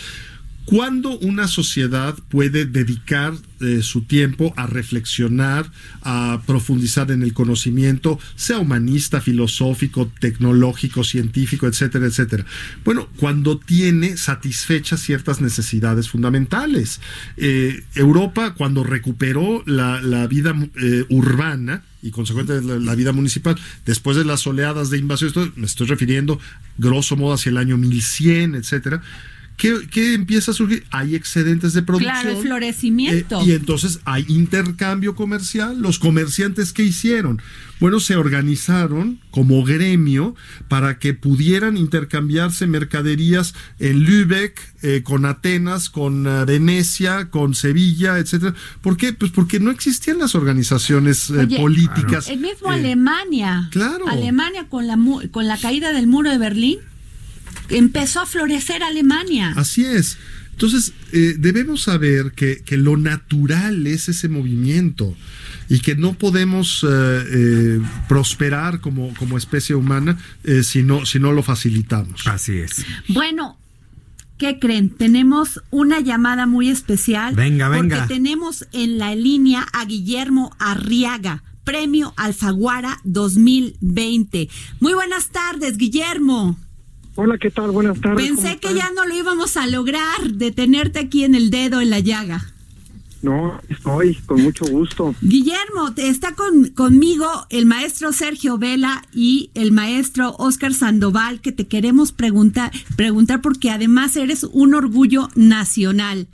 ¿Cuándo 0.70 1.18
una 1.18 1.48
sociedad 1.48 2.16
puede 2.30 2.68
dedicar 2.68 3.34
eh, 3.60 3.82
su 3.82 4.04
tiempo 4.04 4.54
a 4.56 4.68
reflexionar, 4.68 5.72
a 6.04 6.44
profundizar 6.46 7.10
en 7.10 7.24
el 7.24 7.34
conocimiento, 7.34 8.20
sea 8.36 8.60
humanista, 8.60 9.20
filosófico, 9.20 10.12
tecnológico, 10.20 11.04
científico, 11.04 11.66
etcétera, 11.66 12.06
etcétera? 12.06 12.46
Bueno, 12.86 13.10
cuando 13.18 13.58
tiene 13.58 14.16
satisfechas 14.16 15.02
ciertas 15.02 15.42
necesidades 15.42 16.08
fundamentales. 16.08 17.02
Eh, 17.36 17.84
Europa, 17.96 18.54
cuando 18.54 18.84
recuperó 18.84 19.64
la, 19.66 20.28
vida 20.28 20.54
eh, 20.80 21.04
urbana, 21.10 21.82
y 22.04 22.12
consecuentemente 22.12 22.80
la, 22.80 22.94
vida 22.94 23.12
municipal, 23.12 23.56
después 23.88 24.18
de 24.18 24.24
las 24.24 24.46
oleadas 24.46 24.92
de 24.92 25.00
invasión, 25.00 25.52
me 25.56 25.66
estoy 25.66 25.88
refiriendo 25.88 26.40
grosso 26.78 27.16
modo 27.16 27.34
hacia 27.34 27.50
el 27.50 27.58
año 27.58 27.76
1100, 27.76 28.54
etcétera, 28.54 29.02
¿Qué, 29.60 29.76
¿Qué, 29.92 30.14
empieza 30.14 30.52
a 30.52 30.54
surgir? 30.54 30.86
Hay 30.90 31.16
excedentes 31.16 31.74
de 31.74 31.82
producción. 31.82 32.14
Claro, 32.14 32.30
el 32.38 32.42
florecimiento. 32.42 33.42
Eh, 33.42 33.48
y 33.48 33.52
entonces 33.52 34.00
hay 34.06 34.24
intercambio 34.30 35.16
comercial. 35.16 35.82
Los 35.82 36.00
comerciantes 36.00 36.72
que 36.72 36.84
hicieron, 36.84 37.42
bueno, 37.82 38.00
se 38.00 38.16
organizaron 38.16 39.20
como 39.32 39.66
gremio 39.66 40.34
para 40.70 40.98
que 40.98 41.14
pudieran 41.14 41.76
intercambiarse 41.76 42.68
mercaderías 42.68 43.54
en 43.80 44.04
Lübeck, 44.04 44.62
eh, 44.82 45.02
con 45.04 45.26
Atenas, 45.26 45.90
con 45.90 46.26
uh, 46.26 46.46
Venecia, 46.46 47.30
con 47.30 47.54
Sevilla, 47.54 48.18
etcétera. 48.18 48.56
¿Por 48.80 48.96
qué? 48.96 49.12
Pues 49.12 49.32
porque 49.32 49.60
no 49.60 49.72
existían 49.72 50.20
las 50.20 50.36
organizaciones 50.36 51.30
eh, 51.32 51.40
Oye, 51.40 51.58
políticas. 51.58 52.26
Claro. 52.26 52.34
El 52.34 52.40
mismo 52.40 52.72
Alemania. 52.72 53.68
Claro. 53.72 54.08
Alemania 54.08 54.68
con 54.70 54.88
la 54.88 54.98
con 55.32 55.48
la 55.48 55.58
caída 55.58 55.92
del 55.92 56.08
muro 56.08 56.32
de 56.32 56.38
Berlín 56.38 56.80
empezó 57.70 58.22
a 58.22 58.26
florecer 58.26 58.84
Alemania. 58.84 59.54
Así 59.56 59.86
es. 59.86 60.18
Entonces, 60.60 60.92
eh, 61.14 61.36
debemos 61.40 61.84
saber 61.84 62.34
que, 62.34 62.62
que, 62.66 62.76
lo 62.76 62.98
natural 62.98 63.88
es 63.88 64.10
ese 64.10 64.28
movimiento 64.28 65.16
y 65.70 65.80
que 65.80 65.96
no 65.96 66.16
podemos 66.16 66.84
eh, 66.84 66.88
eh, 66.90 67.82
prosperar 68.10 68.82
como, 68.82 69.14
como, 69.14 69.38
especie 69.38 69.74
humana 69.74 70.18
si 70.64 70.84
no, 70.84 71.06
si, 71.06 71.18
no, 71.18 71.32
lo 71.32 71.44
facilitamos. 71.44 72.28
Así 72.28 72.58
es. 72.58 72.86
Bueno. 73.08 73.58
¿Qué 74.38 74.58
creen? 74.58 74.90
Tenemos 74.90 75.62
una 75.70 76.00
llamada 76.00 76.46
muy 76.46 76.70
especial. 76.70 77.36
Venga, 77.36 77.68
venga. 77.68 77.98
Porque 77.98 78.14
tenemos 78.14 78.66
en 78.72 78.98
la 78.98 79.14
línea 79.14 79.68
a 79.74 79.84
Guillermo 79.84 80.56
Arriaga, 80.60 81.44
Premio 81.66 82.14
Alfaguara 82.16 83.00
2020. 83.04 84.48
Muy 84.80 84.94
buenas 84.94 85.30
tardes, 85.30 85.78
Guillermo. 85.78 86.58
Hola, 87.22 87.38
¿qué 87.38 87.52
tal? 87.52 87.72
Buenas 87.72 88.00
tardes. 88.00 88.26
Pensé 88.26 88.60
que 88.60 88.74
ya 88.74 88.92
no 88.96 89.06
lo 89.06 89.14
íbamos 89.14 89.58
a 89.58 89.68
lograr 89.68 90.22
de 90.32 90.54
tenerte 90.54 91.00
aquí 91.00 91.26
en 91.26 91.36
el 91.36 91.50
dedo 91.50 91.82
en 91.82 91.90
la 91.90 92.00
llaga. 92.00 92.46
No, 93.22 93.60
estoy 93.68 94.16
con 94.26 94.42
mucho 94.42 94.64
gusto. 94.68 95.14
Guillermo, 95.20 95.94
está 95.98 96.34
con, 96.34 96.70
conmigo 96.70 97.28
el 97.50 97.66
maestro 97.66 98.14
Sergio 98.14 98.58
Vela 98.58 99.02
y 99.14 99.52
el 99.54 99.74
maestro 99.74 100.34
Oscar 100.38 100.74
Sandoval, 100.74 101.42
que 101.42 101.52
te 101.52 101.68
queremos 101.68 102.14
preguntar, 102.14 102.72
preguntar 102.96 103.42
porque 103.42 103.70
además 103.70 104.16
eres 104.16 104.46
un 104.46 104.74
orgullo 104.74 105.28
nacional. 105.36 106.30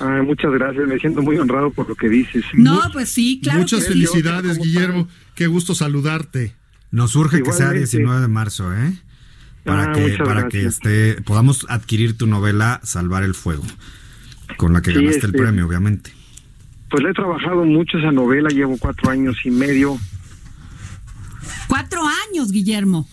Ah, 0.00 0.22
muchas 0.24 0.50
gracias, 0.54 0.88
me 0.88 0.98
siento 0.98 1.22
muy 1.22 1.38
honrado 1.38 1.70
por 1.70 1.88
lo 1.88 1.94
que 1.94 2.08
dices. 2.08 2.44
No, 2.52 2.80
pues 2.92 3.10
sí, 3.10 3.38
claro. 3.40 3.60
Muchas 3.60 3.84
que 3.84 3.90
felicidades, 3.90 4.56
sí. 4.56 4.62
Guillermo. 4.64 5.06
Qué 5.36 5.46
gusto 5.46 5.76
saludarte. 5.76 6.56
Nos 6.90 7.14
urge 7.14 7.44
que 7.44 7.52
sea 7.52 7.66
Igualmente. 7.66 7.96
19 7.96 8.20
de 8.22 8.28
marzo, 8.28 8.74
¿eh? 8.74 8.98
Para 9.68 9.90
Ah, 9.90 9.92
que, 9.92 10.00
muchas 10.00 10.26
para 10.26 10.48
que 10.48 10.64
este, 10.64 11.22
podamos 11.22 11.66
adquirir 11.68 12.16
tu 12.16 12.26
novela 12.26 12.80
Salvar 12.82 13.22
el 13.22 13.34
Fuego, 13.34 13.64
con 14.56 14.72
la 14.72 14.80
que 14.82 14.90
Sí, 14.92 14.96
ganaste 14.96 15.18
el 15.20 15.24
este- 15.26 15.38
premio, 15.38 15.66
obviamente. 15.66 16.12
Pues 16.90 17.02
le 17.02 17.10
he 17.10 17.12
trabajado 17.14 17.64
mucho 17.64 17.98
esa 17.98 18.10
novela, 18.12 18.48
llevo 18.48 18.78
cuatro 18.78 19.10
años 19.10 19.36
y 19.44 19.50
medio. 19.50 19.98
Cuatro 21.68 22.00
años, 22.30 22.50
Guillermo. 22.50 23.06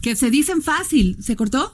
Que 0.00 0.14
se 0.16 0.30
dicen 0.30 0.62
fácil. 0.62 1.16
¿Se 1.20 1.34
cortó? 1.36 1.72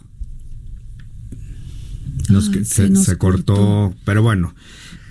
Nos- 2.30 2.48
Ay, 2.48 2.64
se, 2.64 2.64
se 2.64 2.90
nos 2.90 3.04
se 3.04 3.16
cortó, 3.16 3.94
pero 4.04 4.22
bueno, 4.22 4.54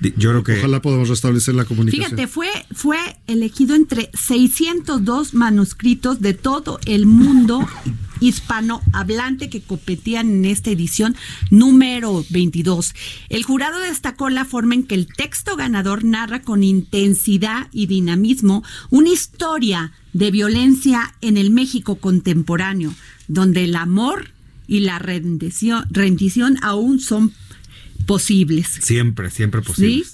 yo 0.01 0.29
creo 0.29 0.43
que 0.43 0.57
Ojalá 0.59 0.81
podamos 0.81 1.09
restablecer 1.09 1.55
la 1.55 1.65
comunicación. 1.65 2.05
Fíjate, 2.05 2.27
fue, 2.27 2.49
fue 2.73 2.97
elegido 3.27 3.75
entre 3.75 4.09
602 4.13 5.33
manuscritos 5.33 6.21
de 6.21 6.33
todo 6.33 6.79
el 6.85 7.05
mundo 7.05 7.67
hispanohablante 8.19 9.49
que 9.49 9.61
competían 9.61 10.29
en 10.29 10.45
esta 10.45 10.71
edición 10.71 11.15
número 11.51 12.23
22. 12.29 12.93
El 13.29 13.43
jurado 13.43 13.79
destacó 13.79 14.29
la 14.29 14.45
forma 14.45 14.75
en 14.75 14.83
que 14.83 14.95
el 14.95 15.07
texto 15.07 15.55
ganador 15.55 16.03
narra 16.03 16.41
con 16.41 16.63
intensidad 16.63 17.67
y 17.71 17.87
dinamismo 17.87 18.63
una 18.89 19.09
historia 19.09 19.93
de 20.13 20.31
violencia 20.31 21.15
en 21.21 21.37
el 21.37 21.51
México 21.51 21.97
contemporáneo, 21.97 22.93
donde 23.27 23.63
el 23.63 23.75
amor 23.75 24.31
y 24.67 24.81
la 24.81 24.99
rendición, 24.99 25.85
rendición 25.89 26.57
aún 26.61 26.99
son 26.99 27.31
posibles. 28.08 28.68
siempre, 28.82 29.30
siempre 29.30 29.62
posible. 29.62 30.03
¿Sí? 30.03 30.12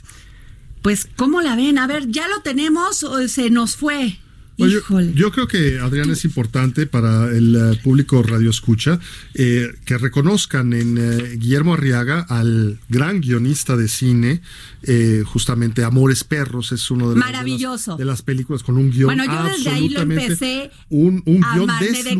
Pues, 0.81 1.07
¿cómo 1.15 1.41
la 1.41 1.55
ven? 1.55 1.77
A 1.77 1.87
ver, 1.87 2.09
¿ya 2.09 2.27
lo 2.27 2.41
tenemos 2.41 3.03
o 3.05 3.25
se 3.29 3.49
nos 3.49 3.77
fue? 3.77 4.19
Oye, 4.59 4.75
Híjole. 4.77 5.13
yo 5.15 5.31
creo 5.31 5.47
que 5.47 5.79
Adrián 5.79 6.11
es 6.11 6.25
importante 6.25 6.85
para 6.85 7.25
el 7.35 7.55
eh, 7.55 7.79
público 7.83 8.21
radio 8.21 8.51
escucha 8.51 8.99
eh, 9.33 9.69
que 9.83 9.97
reconozcan 9.97 10.73
en 10.73 10.97
eh, 10.99 11.37
Guillermo 11.37 11.73
Arriaga 11.73 12.19
al 12.29 12.79
gran 12.87 13.19
guionista 13.21 13.75
de 13.75 13.87
cine, 13.87 14.41
eh, 14.83 15.23
justamente 15.25 15.83
Amores 15.83 16.23
Perros 16.23 16.71
es 16.71 16.91
uno 16.91 17.09
de, 17.09 17.15
los- 17.15 17.25
de 17.25 17.31
las- 17.31 17.31
Maravilloso. 17.31 17.97
de 17.97 18.05
las 18.05 18.21
películas 18.21 18.61
con 18.61 18.77
un 18.77 18.91
guion 18.91 19.07
Bueno, 19.07 19.25
yo 19.25 19.43
desde 19.43 19.69
ahí 19.71 19.89
lo 19.89 20.01
empecé 20.01 20.69
un, 20.89 21.23
un 21.25 21.43
a 21.43 21.55
guion 21.55 21.69
amar. 21.71 21.81
Me 21.81 21.87
declaro 21.91 22.13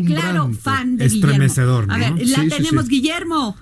deslumbrante. 0.48 0.60
fan 0.60 0.96
de 0.96 1.04
Estremecedor, 1.04 1.84
Guillermo. 1.86 2.06
A 2.06 2.16
ver, 2.16 2.26
la 2.28 2.36
Sí, 2.36 2.42
sí, 2.42 2.48
tenemos, 2.48 2.84
sí. 2.86 2.90
Guillermo. 2.90 3.56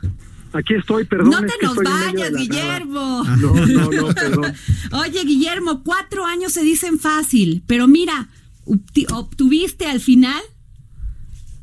Aquí 0.53 0.75
estoy, 0.75 1.05
perdón. 1.05 1.31
no 1.31 1.41
te 1.41 1.55
nos 1.63 1.77
vayas, 1.77 2.33
Guillermo. 2.35 3.25
nada. 3.25 3.37
No, 3.37 3.55
no, 3.67 3.91
no, 3.91 4.15
perdón. 4.15 4.53
Oye, 4.93 5.25
Guillermo, 5.25 5.83
cuatro 5.83 6.27
años 6.27 6.53
se 6.53 6.63
dicen 6.63 6.99
fácil, 6.99 7.63
pero 7.67 7.89
mira, 7.89 8.29
obtuviste 9.11 9.87
al 9.87 10.01
final 10.01 10.41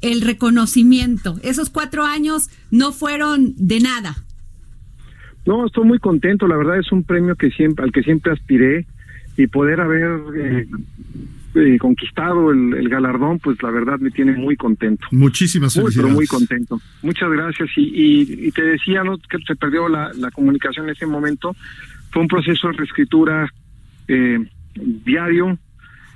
el 0.02 0.22
reconocimiento. 0.22 1.40
Esos 1.44 1.70
cuatro 1.70 2.06
años 2.06 2.50
no 2.72 2.92
fueron 2.92 3.54
de 3.58 3.80
nada. 3.80 4.16
No, 5.46 5.66
estoy 5.66 5.86
muy 5.86 6.00
contento. 6.00 6.48
La 6.48 6.58
verdad 6.58 6.80
es 6.80 6.92
un 6.92 7.04
premio 7.04 7.36
que 7.36 7.52
siempre, 7.52 7.86
al 7.86 7.92
que 7.92 8.04
siempre 8.04 8.34
aspiré 8.34 8.86
y 9.38 9.48
poder 9.48 9.82
haber 9.82 10.20
eh, 10.38 10.68
eh, 11.56 11.78
conquistado 11.80 12.52
el, 12.52 12.74
el 12.76 12.90
galardón, 12.90 13.40
pues 13.40 13.62
la 13.64 13.72
verdad 13.72 14.00
me 14.00 14.12
tiene 14.12 14.34
muy 14.34 14.56
contento. 14.56 15.08
Muchísimas 15.12 15.76
Muy, 15.76 15.86
pero 15.86 16.08
felicidades. 16.08 16.16
muy 16.16 16.28
contento. 16.28 16.82
Muchas 17.02 17.30
gracias. 17.32 17.70
Y, 17.76 17.82
y, 17.82 18.48
y 18.48 18.52
te 18.52 18.62
decía 18.64 19.04
¿no? 19.04 19.18
que 19.18 19.38
se 19.40 19.56
perdió 19.56 19.90
la, 19.90 20.12
la 20.14 20.32
comunicación 20.32 20.86
en 20.86 20.92
ese 20.92 21.06
momento. 21.06 21.56
Fue 22.12 22.22
un 22.22 22.28
proceso 22.28 22.68
de 22.68 22.74
reescritura 22.74 23.50
eh, 24.08 24.40
diario. 24.76 25.58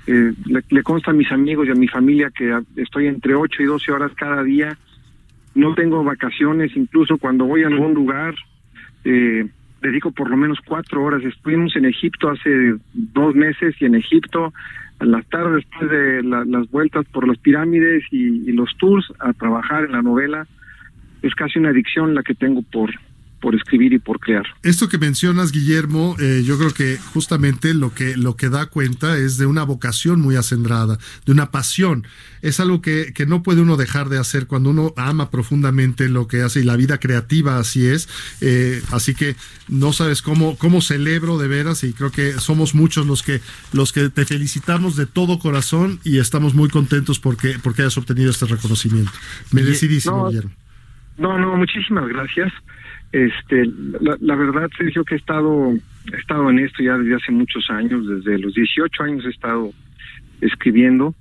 Eh, 0.06 0.32
le, 0.46 0.62
le 0.68 0.82
consta 0.82 1.10
a 1.10 1.14
mis 1.14 1.30
amigos 1.32 1.66
y 1.66 1.70
a 1.70 1.74
mi 1.74 1.88
familia 1.88 2.30
que 2.30 2.60
estoy 2.76 3.06
entre 3.06 3.34
8 3.34 3.62
y 3.62 3.66
12 3.66 3.92
horas 3.92 4.12
cada 4.16 4.42
día. 4.42 4.76
No 5.54 5.74
tengo 5.74 6.02
vacaciones, 6.04 6.76
incluso 6.76 7.16
cuando 7.18 7.44
voy 7.44 7.62
a 7.62 7.68
algún 7.68 7.94
lugar, 7.94 8.34
eh, 9.04 9.46
dedico 9.80 10.10
por 10.10 10.28
lo 10.30 10.36
menos 10.36 10.58
cuatro 10.64 11.02
horas. 11.04 11.22
Estuvimos 11.22 11.76
en 11.76 11.84
Egipto 11.84 12.30
hace 12.30 12.74
dos 12.92 13.34
meses 13.34 13.74
y 13.80 13.84
en 13.84 13.94
Egipto 13.94 14.52
a 15.00 15.04
las 15.04 15.26
tardes 15.28 15.64
después 15.64 15.90
de 15.90 16.22
la- 16.22 16.44
las 16.44 16.70
vueltas 16.70 17.04
por 17.12 17.26
las 17.26 17.38
pirámides 17.38 18.04
y, 18.10 18.48
y 18.48 18.52
los 18.52 18.70
tours 18.78 19.06
a 19.18 19.32
trabajar 19.32 19.84
en 19.84 19.92
la 19.92 20.02
novela. 20.02 20.46
Es 21.22 21.34
casi 21.34 21.58
una 21.58 21.70
adicción 21.70 22.14
la 22.14 22.22
que 22.22 22.34
tengo 22.34 22.62
por, 22.62 22.90
por 23.40 23.54
escribir 23.54 23.92
y 23.92 23.98
por 23.98 24.13
Esto 24.62 24.88
que 24.88 24.98
mencionas, 24.98 25.52
Guillermo, 25.52 26.16
eh, 26.18 26.42
yo 26.44 26.58
creo 26.58 26.72
que 26.72 26.98
justamente 27.12 27.74
lo 27.74 27.94
que, 27.94 28.16
lo 28.16 28.36
que 28.36 28.48
da 28.48 28.66
cuenta 28.66 29.16
es 29.18 29.38
de 29.38 29.46
una 29.46 29.64
vocación 29.64 30.20
muy 30.20 30.36
acendrada, 30.36 30.98
de 31.26 31.32
una 31.32 31.50
pasión. 31.50 32.06
Es 32.42 32.60
algo 32.60 32.82
que, 32.82 33.12
que 33.14 33.26
no 33.26 33.42
puede 33.42 33.62
uno 33.62 33.76
dejar 33.76 34.08
de 34.08 34.18
hacer 34.18 34.46
cuando 34.46 34.70
uno 34.70 34.92
ama 34.96 35.30
profundamente 35.30 36.08
lo 36.08 36.28
que 36.28 36.42
hace 36.42 36.60
y 36.60 36.64
la 36.64 36.76
vida 36.76 36.98
creativa 36.98 37.58
así 37.58 37.86
es. 37.86 38.08
Eh, 38.40 38.82
así 38.90 39.14
que 39.14 39.36
no 39.68 39.92
sabes 39.92 40.22
cómo, 40.22 40.56
cómo 40.58 40.80
celebro 40.80 41.38
de 41.38 41.48
veras 41.48 41.84
y 41.84 41.92
creo 41.92 42.10
que 42.10 42.32
somos 42.34 42.74
muchos 42.74 43.06
los 43.06 43.22
que, 43.22 43.40
los 43.72 43.92
que 43.92 44.10
te 44.10 44.24
felicitamos 44.24 44.96
de 44.96 45.06
todo 45.06 45.38
corazón 45.38 46.00
y 46.04 46.18
estamos 46.18 46.54
muy 46.54 46.68
contentos 46.68 47.18
porque, 47.18 47.58
porque 47.62 47.82
hayas 47.82 47.96
obtenido 47.96 48.30
este 48.30 48.46
reconocimiento. 48.46 49.12
Merecidísimo, 49.52 50.16
No, 50.16 50.28
Guillermo. 50.28 50.50
No, 51.16 51.38
no, 51.38 51.56
muchísimas 51.56 52.08
gracias. 52.08 52.52
Este, 53.14 53.64
la, 54.00 54.16
la 54.20 54.34
verdad, 54.34 54.68
Sergio, 54.76 55.04
que 55.04 55.14
he 55.14 55.18
estado, 55.18 55.72
he 56.12 56.16
estado 56.16 56.50
en 56.50 56.58
esto 56.58 56.82
ya 56.82 56.98
desde 56.98 57.14
hace 57.14 57.30
muchos 57.30 57.70
años, 57.70 58.08
desde 58.08 58.38
los 58.40 58.52
18 58.54 59.02
años 59.04 59.24
he 59.24 59.28
estado 59.30 59.72
escribiendo. 60.40 61.14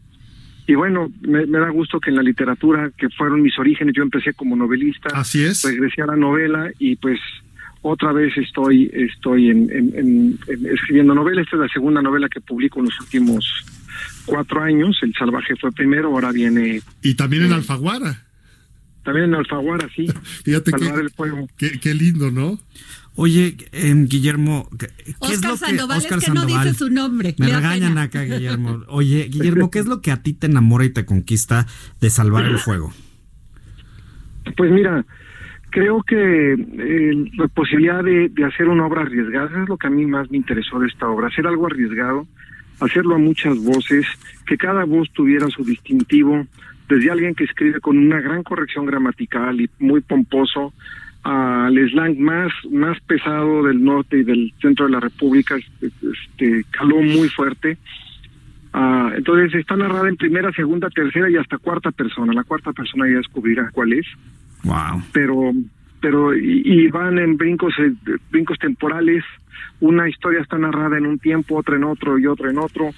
Y 0.65 0.73
bueno, 0.75 1.11
me, 1.21 1.45
me 1.45 1.59
da 1.59 1.69
gusto 1.69 1.99
que 1.99 2.09
en 2.09 2.15
la 2.15 2.23
literatura, 2.23 2.89
que 2.97 3.09
fueron 3.09 3.41
mis 3.43 3.57
orígenes, 3.59 3.93
yo 3.95 4.01
empecé 4.01 4.33
como 4.33 4.55
novelista, 4.55 5.09
Así 5.13 5.43
es. 5.43 5.63
regresé 5.63 6.01
a 6.01 6.07
la 6.07 6.15
novela 6.15 6.71
y 6.79 6.95
pues 6.95 7.19
otra 7.83 8.11
vez 8.13 8.35
estoy, 8.37 8.89
estoy 8.93 9.49
en, 9.49 9.69
en- 9.69 9.93
en- 9.95 10.39
en 10.47 10.65
escribiendo 10.73 11.13
novela. 11.13 11.41
Esta 11.41 11.57
es 11.57 11.61
la 11.63 11.67
segunda 11.67 12.01
novela 12.01 12.27
que 12.29 12.39
publico 12.41 12.79
en 12.79 12.85
los 12.85 12.99
últimos 13.01 13.45
cuatro 14.25 14.63
años. 14.63 14.97
El 15.03 15.13
Salvaje 15.13 15.55
fue 15.57 15.71
primero, 15.73 16.07
ahora 16.07 16.31
viene 16.31 16.81
Y 17.03 17.13
también 17.15 17.43
en 17.43 17.51
Alfaguara. 17.53 18.23
También 19.03 19.25
en 19.25 19.35
Alfaguara, 19.35 19.87
sí. 19.95 20.07
Fíjate 20.43 20.71
Salvar 20.71 20.95
que, 20.95 21.01
el 21.01 21.09
fuego. 21.11 21.47
qué, 21.57 21.79
qué 21.79 21.93
lindo, 21.93 22.31
¿no? 22.31 22.59
Oye, 23.15 23.57
em, 23.71 24.07
Guillermo, 24.07 24.67
¿qué 24.77 24.87
qué 24.87 25.11
es 25.11 25.15
Oscar 25.19 25.51
que 25.51 25.57
Sandoval, 25.57 25.97
Oscar 25.99 26.17
es 26.17 26.25
que 26.25 26.31
no 26.31 26.41
Sandoval. 26.41 26.65
dice 26.65 26.77
su 26.77 26.89
nombre. 26.89 27.35
Me 27.37 27.45
regañan 27.47 27.89
pena. 27.89 28.01
acá, 28.03 28.23
Guillermo. 28.23 28.83
Oye, 28.87 29.27
Guillermo, 29.29 29.69
¿qué 29.69 29.79
es 29.79 29.85
lo 29.85 30.01
que 30.01 30.11
a 30.11 30.23
ti 30.23 30.33
te 30.33 30.47
enamora 30.47 30.85
y 30.85 30.89
te 30.89 31.05
conquista 31.05 31.67
de 32.01 32.09
salvar 32.09 32.45
el 32.45 32.57
fuego? 32.57 32.91
Pues 34.57 34.71
mira, 34.71 35.05
creo 35.69 36.01
que 36.01 36.53
eh, 36.53 37.31
la 37.37 37.47
posibilidad 37.49 38.03
de, 38.03 38.29
de 38.29 38.45
hacer 38.45 38.67
una 38.67 38.85
obra 38.87 39.03
arriesgada 39.03 39.61
es 39.61 39.69
lo 39.69 39.77
que 39.77 39.87
a 39.87 39.91
mí 39.91 40.05
más 40.05 40.29
me 40.31 40.37
interesó 40.37 40.79
de 40.79 40.87
esta 40.87 41.07
obra, 41.07 41.27
hacer 41.27 41.45
algo 41.45 41.67
arriesgado, 41.67 42.27
hacerlo 42.79 43.15
a 43.15 43.19
muchas 43.19 43.57
voces, 43.59 44.07
que 44.45 44.57
cada 44.57 44.85
voz 44.85 45.09
tuviera 45.13 45.47
su 45.49 45.63
distintivo, 45.63 46.47
desde 46.93 47.11
alguien 47.11 47.33
que 47.33 47.45
escribe 47.45 47.79
con 47.79 47.97
una 47.97 48.21
gran 48.21 48.43
corrección 48.43 48.85
gramatical 48.85 49.59
y 49.59 49.69
muy 49.79 50.01
pomposo, 50.01 50.73
al 51.23 51.73
slang 51.89 52.19
más, 52.19 52.51
más 52.69 52.99
pesado 53.01 53.63
del 53.63 53.83
norte 53.83 54.17
y 54.17 54.23
del 54.23 54.53
centro 54.61 54.85
de 54.85 54.91
la 54.91 54.99
República, 54.99 55.55
este, 55.81 56.65
caló 56.71 57.01
muy 57.01 57.29
fuerte. 57.29 57.77
Ah, 58.73 59.11
entonces 59.15 59.53
está 59.55 59.75
narrada 59.75 60.09
en 60.09 60.17
primera, 60.17 60.51
segunda, 60.51 60.89
tercera 60.89 61.29
y 61.29 61.37
hasta 61.37 61.57
cuarta 61.57 61.91
persona. 61.91 62.33
La 62.33 62.43
cuarta 62.43 62.73
persona 62.73 63.07
ya 63.07 63.17
descubrirá 63.17 63.69
cuál 63.71 63.93
es 63.93 64.05
Wow. 64.63 65.03
pero 65.11 65.51
pero 65.99 66.33
y, 66.33 66.61
y 66.63 66.87
van 66.87 67.19
en 67.19 67.35
brincos 67.35 67.73
eh, 67.79 67.91
brincos 68.31 68.57
temporales 68.59 69.25
una 69.81 70.07
historia 70.07 70.39
está 70.39 70.57
narrada 70.57 70.97
en 70.97 71.05
un 71.05 71.19
tiempo 71.19 71.57
otra 71.57 71.75
en 71.75 71.83
otro 71.83 72.17
y 72.17 72.27
otra 72.27 72.49
en 72.49 72.57
otro 72.57 72.91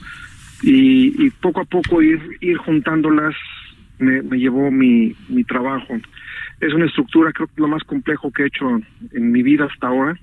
y, 0.62 1.26
y 1.26 1.32
poco 1.32 1.62
a 1.62 1.66
poco 1.66 2.04
ir 2.04 2.20
ir 2.40 2.58
juntándolas 2.58 3.34
me, 4.00 4.22
me 4.22 4.38
llevó 4.38 4.72
mi, 4.72 5.16
mi 5.30 5.44
trabajo 5.44 5.96
es 6.62 6.74
una 6.74 6.86
estructura 6.86 7.32
creo 7.32 7.48
que 7.48 7.62
lo 7.62 7.68
más 7.68 7.84
complejo 7.84 8.32
que 8.32 8.44
he 8.44 8.48
hecho 8.48 8.80
en 9.12 9.32
mi 9.32 9.44
vida 9.44 9.68
hasta 9.72 9.88
ahora 9.88 10.20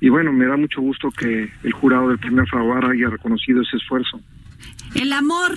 y 0.00 0.08
bueno 0.08 0.32
me 0.32 0.46
da 0.46 0.56
mucho 0.56 0.80
gusto 0.80 1.10
que 1.10 1.50
el 1.62 1.72
jurado 1.72 2.08
del 2.08 2.18
primer 2.18 2.46
Fraguar 2.48 2.86
haya 2.86 3.08
reconocido 3.08 3.62
ese 3.62 3.76
esfuerzo 3.76 4.20
El 4.94 5.12
amor. 5.12 5.52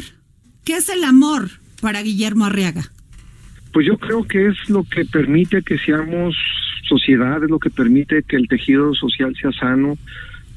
¿Qué 0.65 0.77
es 0.77 0.89
el 0.89 1.03
amor 1.03 1.49
para 1.79 2.01
Guillermo 2.01 2.45
Arriaga? 2.45 2.81
Pues 3.71 3.85
yo 3.85 3.97
creo 3.97 4.23
que 4.23 4.47
es 4.47 4.69
lo 4.69 4.83
que 4.83 5.05
permite 5.05 5.61
que 5.61 5.77
seamos 5.77 6.35
sociedad, 6.87 7.43
es 7.43 7.49
lo 7.49 7.59
que 7.59 7.69
permite 7.69 8.23
que 8.23 8.35
el 8.35 8.47
tejido 8.47 8.93
social 8.95 9.35
sea 9.39 9.51
sano, 9.51 9.95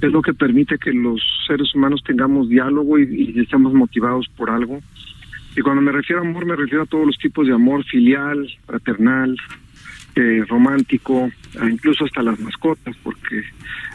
es 0.00 0.10
lo 0.10 0.22
que 0.22 0.32
permite 0.32 0.78
que 0.78 0.92
los 0.92 1.20
seres 1.46 1.74
humanos 1.74 2.02
tengamos 2.06 2.48
diálogo 2.48 2.98
y, 2.98 3.34
y 3.36 3.40
estemos 3.40 3.74
motivados 3.74 4.28
por 4.36 4.50
algo. 4.50 4.80
Y 5.58 5.60
cuando 5.60 5.82
me 5.82 5.90
refiero 5.90 6.22
a 6.22 6.24
amor, 6.24 6.46
me 6.46 6.54
refiero 6.54 6.84
a 6.84 6.86
todos 6.86 7.04
los 7.04 7.18
tipos 7.18 7.44
de 7.44 7.52
amor, 7.52 7.84
filial, 7.84 8.48
fraternal, 8.64 9.36
eh, 10.14 10.44
romántico, 10.48 11.32
e 11.60 11.68
incluso 11.68 12.04
hasta 12.04 12.22
las 12.22 12.38
mascotas, 12.38 12.96
porque 13.02 13.42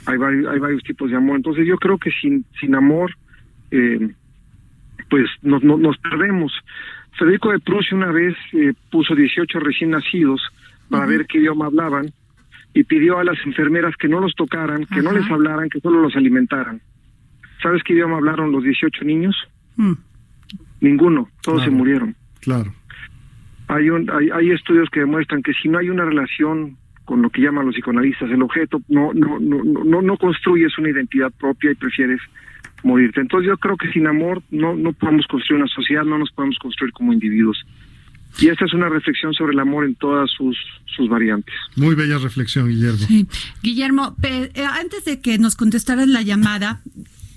hay 0.05 0.17
varios, 0.17 0.51
hay 0.51 0.59
varios 0.59 0.83
tipos 0.83 1.09
de 1.09 1.15
amor. 1.15 1.37
Entonces 1.37 1.65
yo 1.65 1.77
creo 1.77 1.97
que 1.97 2.11
sin, 2.11 2.43
sin 2.59 2.75
amor, 2.75 3.15
eh, 3.71 4.13
pues 5.09 5.29
nos, 5.41 5.63
nos, 5.63 5.79
nos 5.79 5.97
perdemos. 5.99 6.51
Federico 7.17 7.53
de 7.53 7.59
Prusia 7.59 7.95
una 7.95 8.11
vez 8.11 8.35
eh, 8.51 8.73
puso 8.91 9.15
18 9.15 9.57
recién 9.61 9.91
nacidos 9.91 10.41
para 10.89 11.05
ver 11.05 11.25
qué 11.27 11.37
idioma 11.37 11.67
hablaban 11.67 12.11
y 12.73 12.83
pidió 12.83 13.19
a 13.19 13.23
las 13.23 13.37
enfermeras 13.45 13.95
que 13.95 14.09
no 14.09 14.19
los 14.19 14.35
tocaran, 14.35 14.85
que 14.87 15.01
no 15.01 15.13
les 15.13 15.31
hablaran, 15.31 15.69
que 15.69 15.79
solo 15.79 16.01
los 16.01 16.13
alimentaran. 16.17 16.81
¿Sabes 17.61 17.83
qué 17.83 17.93
idioma 17.93 18.17
hablaron 18.17 18.51
los 18.51 18.65
18 18.65 19.05
niños? 19.05 19.37
Mm. 19.77 19.93
Ninguno, 20.83 21.29
todos 21.41 21.57
Claro. 21.59 21.71
se 21.71 21.75
murieron. 21.77 22.15
Claro. 22.41 22.73
Hay, 23.69 23.89
un, 23.89 24.09
hay, 24.11 24.29
hay 24.29 24.51
estudios 24.51 24.89
que 24.91 24.99
demuestran 24.99 25.41
que 25.41 25.53
si 25.53 25.69
no 25.69 25.79
hay 25.79 25.89
una 25.89 26.05
relación 26.05 26.77
con 27.05 27.21
lo 27.21 27.29
que 27.29 27.41
llaman 27.41 27.65
los 27.65 27.75
psicoanalistas 27.75 28.29
el 28.29 28.41
objeto, 28.43 28.81
no, 28.89 29.11
no, 29.13 29.39
no, 29.39 29.63
no, 29.63 30.01
no 30.01 30.17
construyes 30.17 30.77
una 30.77 30.89
identidad 30.89 31.31
propia 31.39 31.71
y 31.71 31.75
prefieres 31.75 32.19
morirte. 32.83 33.21
Entonces 33.21 33.47
yo 33.47 33.57
creo 33.57 33.77
que 33.77 33.89
sin 33.91 34.07
amor 34.07 34.43
no, 34.51 34.75
no 34.75 34.91
podemos 34.93 35.25
construir 35.27 35.61
una 35.63 35.71
sociedad, 35.73 36.03
no 36.03 36.17
nos 36.17 36.31
podemos 36.31 36.57
construir 36.59 36.91
como 36.93 37.11
individuos. 37.13 37.65
Y 38.39 38.47
esta 38.47 38.65
es 38.65 38.73
una 38.73 38.89
reflexión 38.89 39.33
sobre 39.33 39.53
el 39.53 39.59
amor 39.59 39.85
en 39.85 39.95
todas 39.95 40.29
sus, 40.31 40.57
sus 40.85 41.07
variantes. 41.07 41.53
Muy 41.75 41.93
bella 41.95 42.17
reflexión, 42.17 42.67
Guillermo. 42.67 42.97
Sí. 42.97 43.27
Guillermo, 43.61 44.15
pe- 44.21 44.51
eh, 44.55 44.65
antes 44.65 45.05
de 45.05 45.21
que 45.21 45.37
nos 45.37 45.55
contestaras 45.55 46.07
la 46.07 46.21
llamada, 46.23 46.81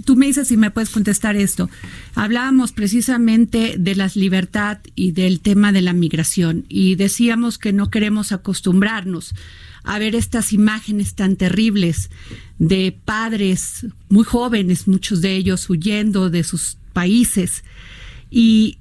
tú 0.07 0.16
me 0.16 0.26
dices 0.26 0.48
si 0.48 0.57
me 0.57 0.70
puedes 0.70 0.90
contestar 0.90 1.36
esto. 1.36 1.68
Hablábamos 2.14 2.72
precisamente 2.72 3.74
de 3.76 3.96
la 3.96 4.11
libertad 4.14 4.78
y 4.94 5.12
del 5.12 5.40
tema 5.40 5.72
de 5.72 5.82
la 5.82 5.92
migración 5.92 6.64
y 6.68 6.94
decíamos 6.94 7.59
que 7.59 7.72
no 7.74 7.90
queremos 7.90 8.32
acostumbrarnos 8.32 9.34
a 9.82 9.98
ver 9.98 10.14
estas 10.14 10.52
imágenes 10.52 11.14
tan 11.14 11.36
terribles 11.36 12.11
de 12.59 12.96
padres 13.04 13.86
muy 14.09 14.24
jóvenes, 14.24 14.88
muchos 14.88 15.20
de 15.20 15.34
ellos 15.34 15.68
huyendo 15.68 16.30
de 16.30 16.44
sus 16.44 16.78
países 16.92 17.64
y 18.30 18.78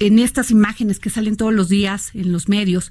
en 0.00 0.18
estas 0.18 0.50
imágenes 0.50 0.98
que 0.98 1.10
salen 1.10 1.36
todos 1.36 1.52
los 1.52 1.68
días 1.68 2.10
en 2.14 2.32
los 2.32 2.48
medios, 2.48 2.90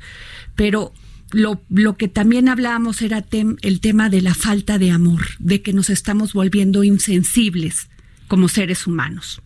pero 0.56 0.94
lo, 1.32 1.62
lo 1.70 1.98
que 1.98 2.08
también 2.08 2.48
hablábamos 2.50 3.02
era 3.02 3.20
tem- 3.24 3.58
el 3.62 3.80
tema 3.82 4.10
de 4.10 4.22
la 4.22 4.34
falta 4.34 4.78
de 4.78 4.92
amor, 4.92 5.22
de 5.40 5.62
que 5.62 5.74
nos 5.74 5.90
estamos 5.90 6.34
volviendo 6.34 6.84
insensibles 6.84 7.90
como 8.28 8.48
seres 8.48 8.88
humanos. 8.88 9.42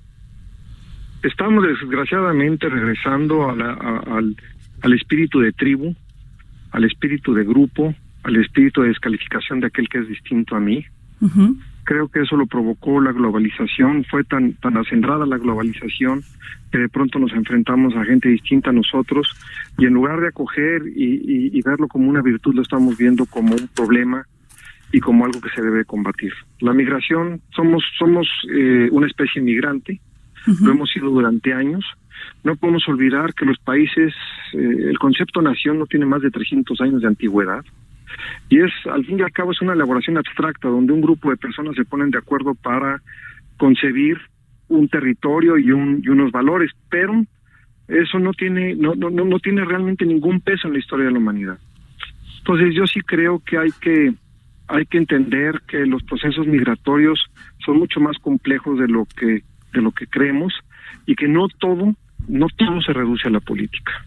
Estamos 1.24 1.64
desgraciadamente 1.68 2.68
regresando 2.70 3.50
a 3.50 3.56
la- 3.56 3.74
a- 3.74 4.18
al, 4.18 4.36
al 4.82 4.94
espíritu 4.94 5.40
de 5.40 5.52
tribu, 5.52 5.96
al 6.72 6.84
espíritu 6.84 7.34
de 7.34 7.44
grupo, 7.44 7.94
al 8.24 8.36
espíritu 8.38 8.82
de 8.82 8.90
descalificación 8.90 9.60
de 9.60 9.68
aquel 9.68 9.88
que 9.90 10.00
es 10.00 10.08
distinto 10.08 10.56
a 10.56 10.60
mí. 10.60 10.84
Ujú. 11.20 11.58
Creo 11.92 12.08
que 12.08 12.22
eso 12.22 12.38
lo 12.38 12.46
provocó 12.46 13.02
la 13.02 13.12
globalización, 13.12 14.06
fue 14.06 14.24
tan, 14.24 14.54
tan 14.54 14.78
acendrada 14.78 15.26
la 15.26 15.38
globalización 15.38 16.22
que 16.72 16.78
de 16.78 16.88
pronto 16.88 17.20
nos 17.20 17.34
enfrentamos 17.34 17.94
a 17.98 18.06
gente 18.06 18.30
distinta 18.30 18.70
a 18.70 18.74
nosotros 18.74 19.28
y 19.78 19.88
en 19.88 19.94
lugar 19.96 20.22
de 20.22 20.30
acoger 20.30 20.84
y, 20.96 21.04
y- 21.16 21.50
y 21.52 21.62
verlo 21.64 21.90
como 21.90 22.10
una 22.10 22.22
virtud, 22.22 22.56
lo 22.56 22.62
estamos 22.62 22.98
viendo 22.98 23.26
como 23.26 23.56
un 23.56 23.68
problema 23.76 24.24
y 24.94 25.02
como 25.02 25.26
algo 25.26 25.42
que 25.42 25.50
se 25.50 25.62
debe 25.62 25.84
combatir. 25.84 26.32
La 26.62 26.72
migración, 26.72 27.42
somos, 27.54 27.84
somos 28.00 28.26
eh, 28.54 28.88
una 28.94 29.08
especie 29.08 29.42
migrante, 29.42 30.00
lo 30.62 30.72
hemos 30.72 30.90
sido 30.92 31.10
durante 31.10 31.54
años. 31.54 31.84
No 32.46 32.56
podemos 32.56 32.88
olvidar 32.88 33.34
que 33.34 33.46
los 33.46 33.58
países, 33.60 34.14
eh, 34.54 34.86
el 34.92 34.98
concepto 34.98 35.42
nación 35.42 35.78
no 35.78 35.88
tiene 35.88 36.06
más 36.06 36.22
de 36.22 36.32
300 36.32 36.80
años 36.80 37.02
de 37.02 37.08
antigüedad. 37.10 37.66
Y 38.50 38.60
es, 38.60 38.72
al 38.92 39.06
fin 39.06 39.20
y 39.20 39.22
al 39.22 39.32
cabo, 39.32 39.52
es 39.52 39.62
una 39.62 39.74
elaboración 39.74 40.18
abstracta 40.18 40.68
donde 40.68 40.94
un 40.94 41.02
grupo 41.02 41.30
de 41.30 41.38
personas 41.38 41.76
se 41.76 41.86
ponen 41.86 42.12
de 42.12 42.18
acuerdo 42.18 42.56
para 42.56 43.02
concebir 43.58 44.18
un 44.68 44.88
territorio 44.88 45.58
y, 45.58 45.72
un, 45.72 46.02
y 46.04 46.10
unos 46.10 46.32
valores, 46.32 46.72
pero 46.90 47.26
eso 47.88 48.20
no 48.20 48.32
tiene, 48.34 48.74
no, 48.76 48.96
no, 48.96 49.10
no 49.10 49.40
tiene 49.40 49.66
realmente 49.66 50.06
ningún 50.06 50.40
peso 50.40 50.68
en 50.68 50.74
la 50.74 50.80
historia 50.80 51.06
de 51.06 51.12
la 51.12 51.20
humanidad. 51.20 51.60
Entonces 52.38 52.74
yo 52.74 52.88
sí 52.88 53.02
creo 53.02 53.40
que 53.40 53.58
hay 53.58 53.70
que 53.80 54.14
hay 54.68 54.86
que 54.86 54.98
entender 54.98 55.62
que 55.68 55.86
los 55.86 56.02
procesos 56.04 56.48
migratorios 56.48 57.20
son 57.66 57.78
mucho 57.78 58.00
más 58.00 58.18
complejos 58.20 58.80
de 58.80 58.88
lo 58.88 59.06
que 59.06 59.44
de 59.74 59.82
lo 59.82 59.92
que 59.92 60.08
creemos 60.08 60.54
y 61.06 61.16
que 61.16 61.28
no 61.28 61.48
todo 61.60 61.94
no 62.28 62.48
todo 62.56 62.82
se 62.82 62.94
reduce 62.94 63.28
a 63.28 63.32
la 63.32 63.42
política. 63.42 64.06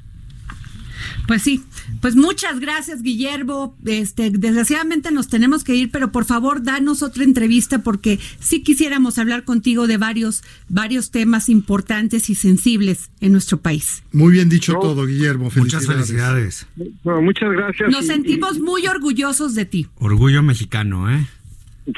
Pues 1.27 1.43
sí, 1.43 1.63
pues 2.01 2.17
muchas 2.17 2.61
gracias 2.61 3.03
Guillermo. 3.03 3.77
Este, 3.85 4.31
desgraciadamente 4.31 5.11
nos 5.11 5.29
tenemos 5.29 5.65
que 5.65 5.75
ir, 5.75 5.91
pero 5.91 6.13
por 6.13 6.25
favor 6.25 6.63
danos 6.63 7.03
otra 7.03 7.25
entrevista 7.25 7.81
porque 7.83 8.19
sí 8.41 8.63
quisiéramos 8.63 9.19
hablar 9.19 9.45
contigo 9.45 9.87
de 9.87 9.97
varios 9.97 10.43
varios 10.69 11.11
temas 11.11 11.49
importantes 11.49 12.31
y 12.31 12.35
sensibles 12.35 13.11
en 13.21 13.33
nuestro 13.33 13.59
país. 13.61 14.03
Muy 14.13 14.33
bien 14.33 14.49
dicho 14.49 14.73
No. 14.75 14.81
todo, 14.81 15.07
Guillermo. 15.07 15.51
Muchas 15.57 15.87
felicidades. 15.87 16.67
Bueno, 17.03 17.23
muchas 17.23 17.51
gracias. 17.53 17.91
Nos 17.91 18.05
y- 18.05 18.09
sentimos 18.09 18.59
muy 18.61 18.87
orgullosos 18.87 19.55
de 19.55 19.65
ti. 19.65 19.87
Orgullo 19.97 20.43
mexicano, 20.43 21.11
¿eh? 21.11 21.27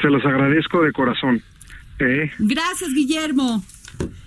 se 0.03 0.09
los 0.11 0.24
agradezco 0.24 0.82
de 0.82 0.92
corazón. 0.92 1.42
Eh, 1.99 2.30
Gracias 2.38 2.92
Guillermo. 2.92 3.64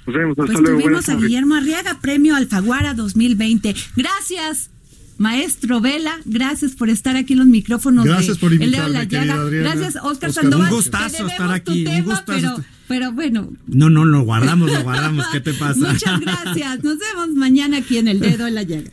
Nos 0.06 0.16
vemos. 0.16 0.38
Hasta 0.40 0.46
Pues 0.54 0.60
luego. 0.62 0.80
tuvimos 0.82 1.10
a. 1.10 1.16
Guillermo 1.16 1.56
Arriaga, 1.56 2.00
premio 2.02 2.36
Alfaguara 2.36 2.94
2020. 2.94 3.76
Gracias, 3.96 4.70
maestro 5.18 5.82
Vela. 5.82 6.18
Gracias 6.26 6.72
por 6.74 6.90
estar 6.90 7.16
aquí 7.16 7.34
en 7.34 7.40
los 7.40 7.48
micrófonos. 7.48 8.06
Gracias 8.06 8.38
de 8.38 8.42
por 8.42 8.52
El 8.54 8.62
invitarme, 8.64 8.90
la 8.94 9.08
querida 9.08 9.36
Llaga. 9.36 9.50
Gracias, 9.50 9.96
Oscar, 9.98 10.12
Oscar, 10.12 10.34
Sandoval. 10.34 10.70
un 10.70 10.76
gustazo 10.76 11.28
estar 11.28 11.52
aquí, 11.52 11.80
un 11.80 11.84
tema, 11.86 12.06
gustazo 12.06 12.26
Pero, 12.26 12.50
estar- 12.58 12.66
pero 12.88 13.12
bueno, 13.12 13.50
No, 13.68 13.90
no, 13.90 14.06
lo 14.06 14.22
guardamos, 14.24 14.72
lo 14.72 14.82
guardamos. 14.84 15.28
¿Qué 15.28 15.40
te 15.42 15.54
pasa? 15.54 15.92
muchas 15.92 16.20
gracias. 16.20 16.84
Nos 16.84 16.98
vemos 17.00 17.30
mañana 17.36 17.78
aquí 17.78 17.98
en 17.98 18.08
El 18.08 18.20
Dedo 18.20 18.48
en 18.48 18.56
la 18.56 18.64
Llaga. 18.64 18.90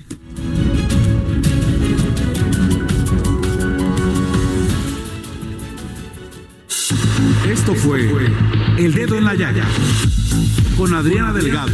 Esto 7.51 7.74
fue 7.74 8.09
El 8.79 8.93
Dedo 8.93 9.16
en 9.16 9.24
la 9.24 9.35
Llaga 9.35 9.64
con 10.77 10.93
Adriana 10.93 11.33
Delgado. 11.33 11.72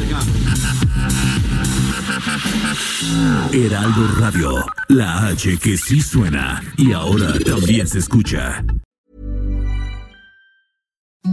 Heraldo 3.52 4.08
Radio, 4.18 4.64
la 4.88 5.26
H 5.26 5.58
que 5.58 5.76
sí 5.76 6.00
suena 6.00 6.62
y 6.76 6.92
ahora 6.92 7.32
también 7.44 7.88
se 7.88 7.98
escucha. 7.98 8.64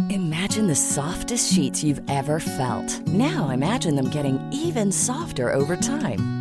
Imagine 0.09 0.67
the 0.67 0.76
softest 0.76 1.53
sheets 1.53 1.84
you've 1.84 2.01
ever 2.09 2.39
felt. 2.39 3.07
Now 3.07 3.51
imagine 3.51 3.95
them 3.95 4.09
getting 4.09 4.39
even 4.51 4.91
softer 4.91 5.53
over 5.53 5.76
time. 5.76 6.39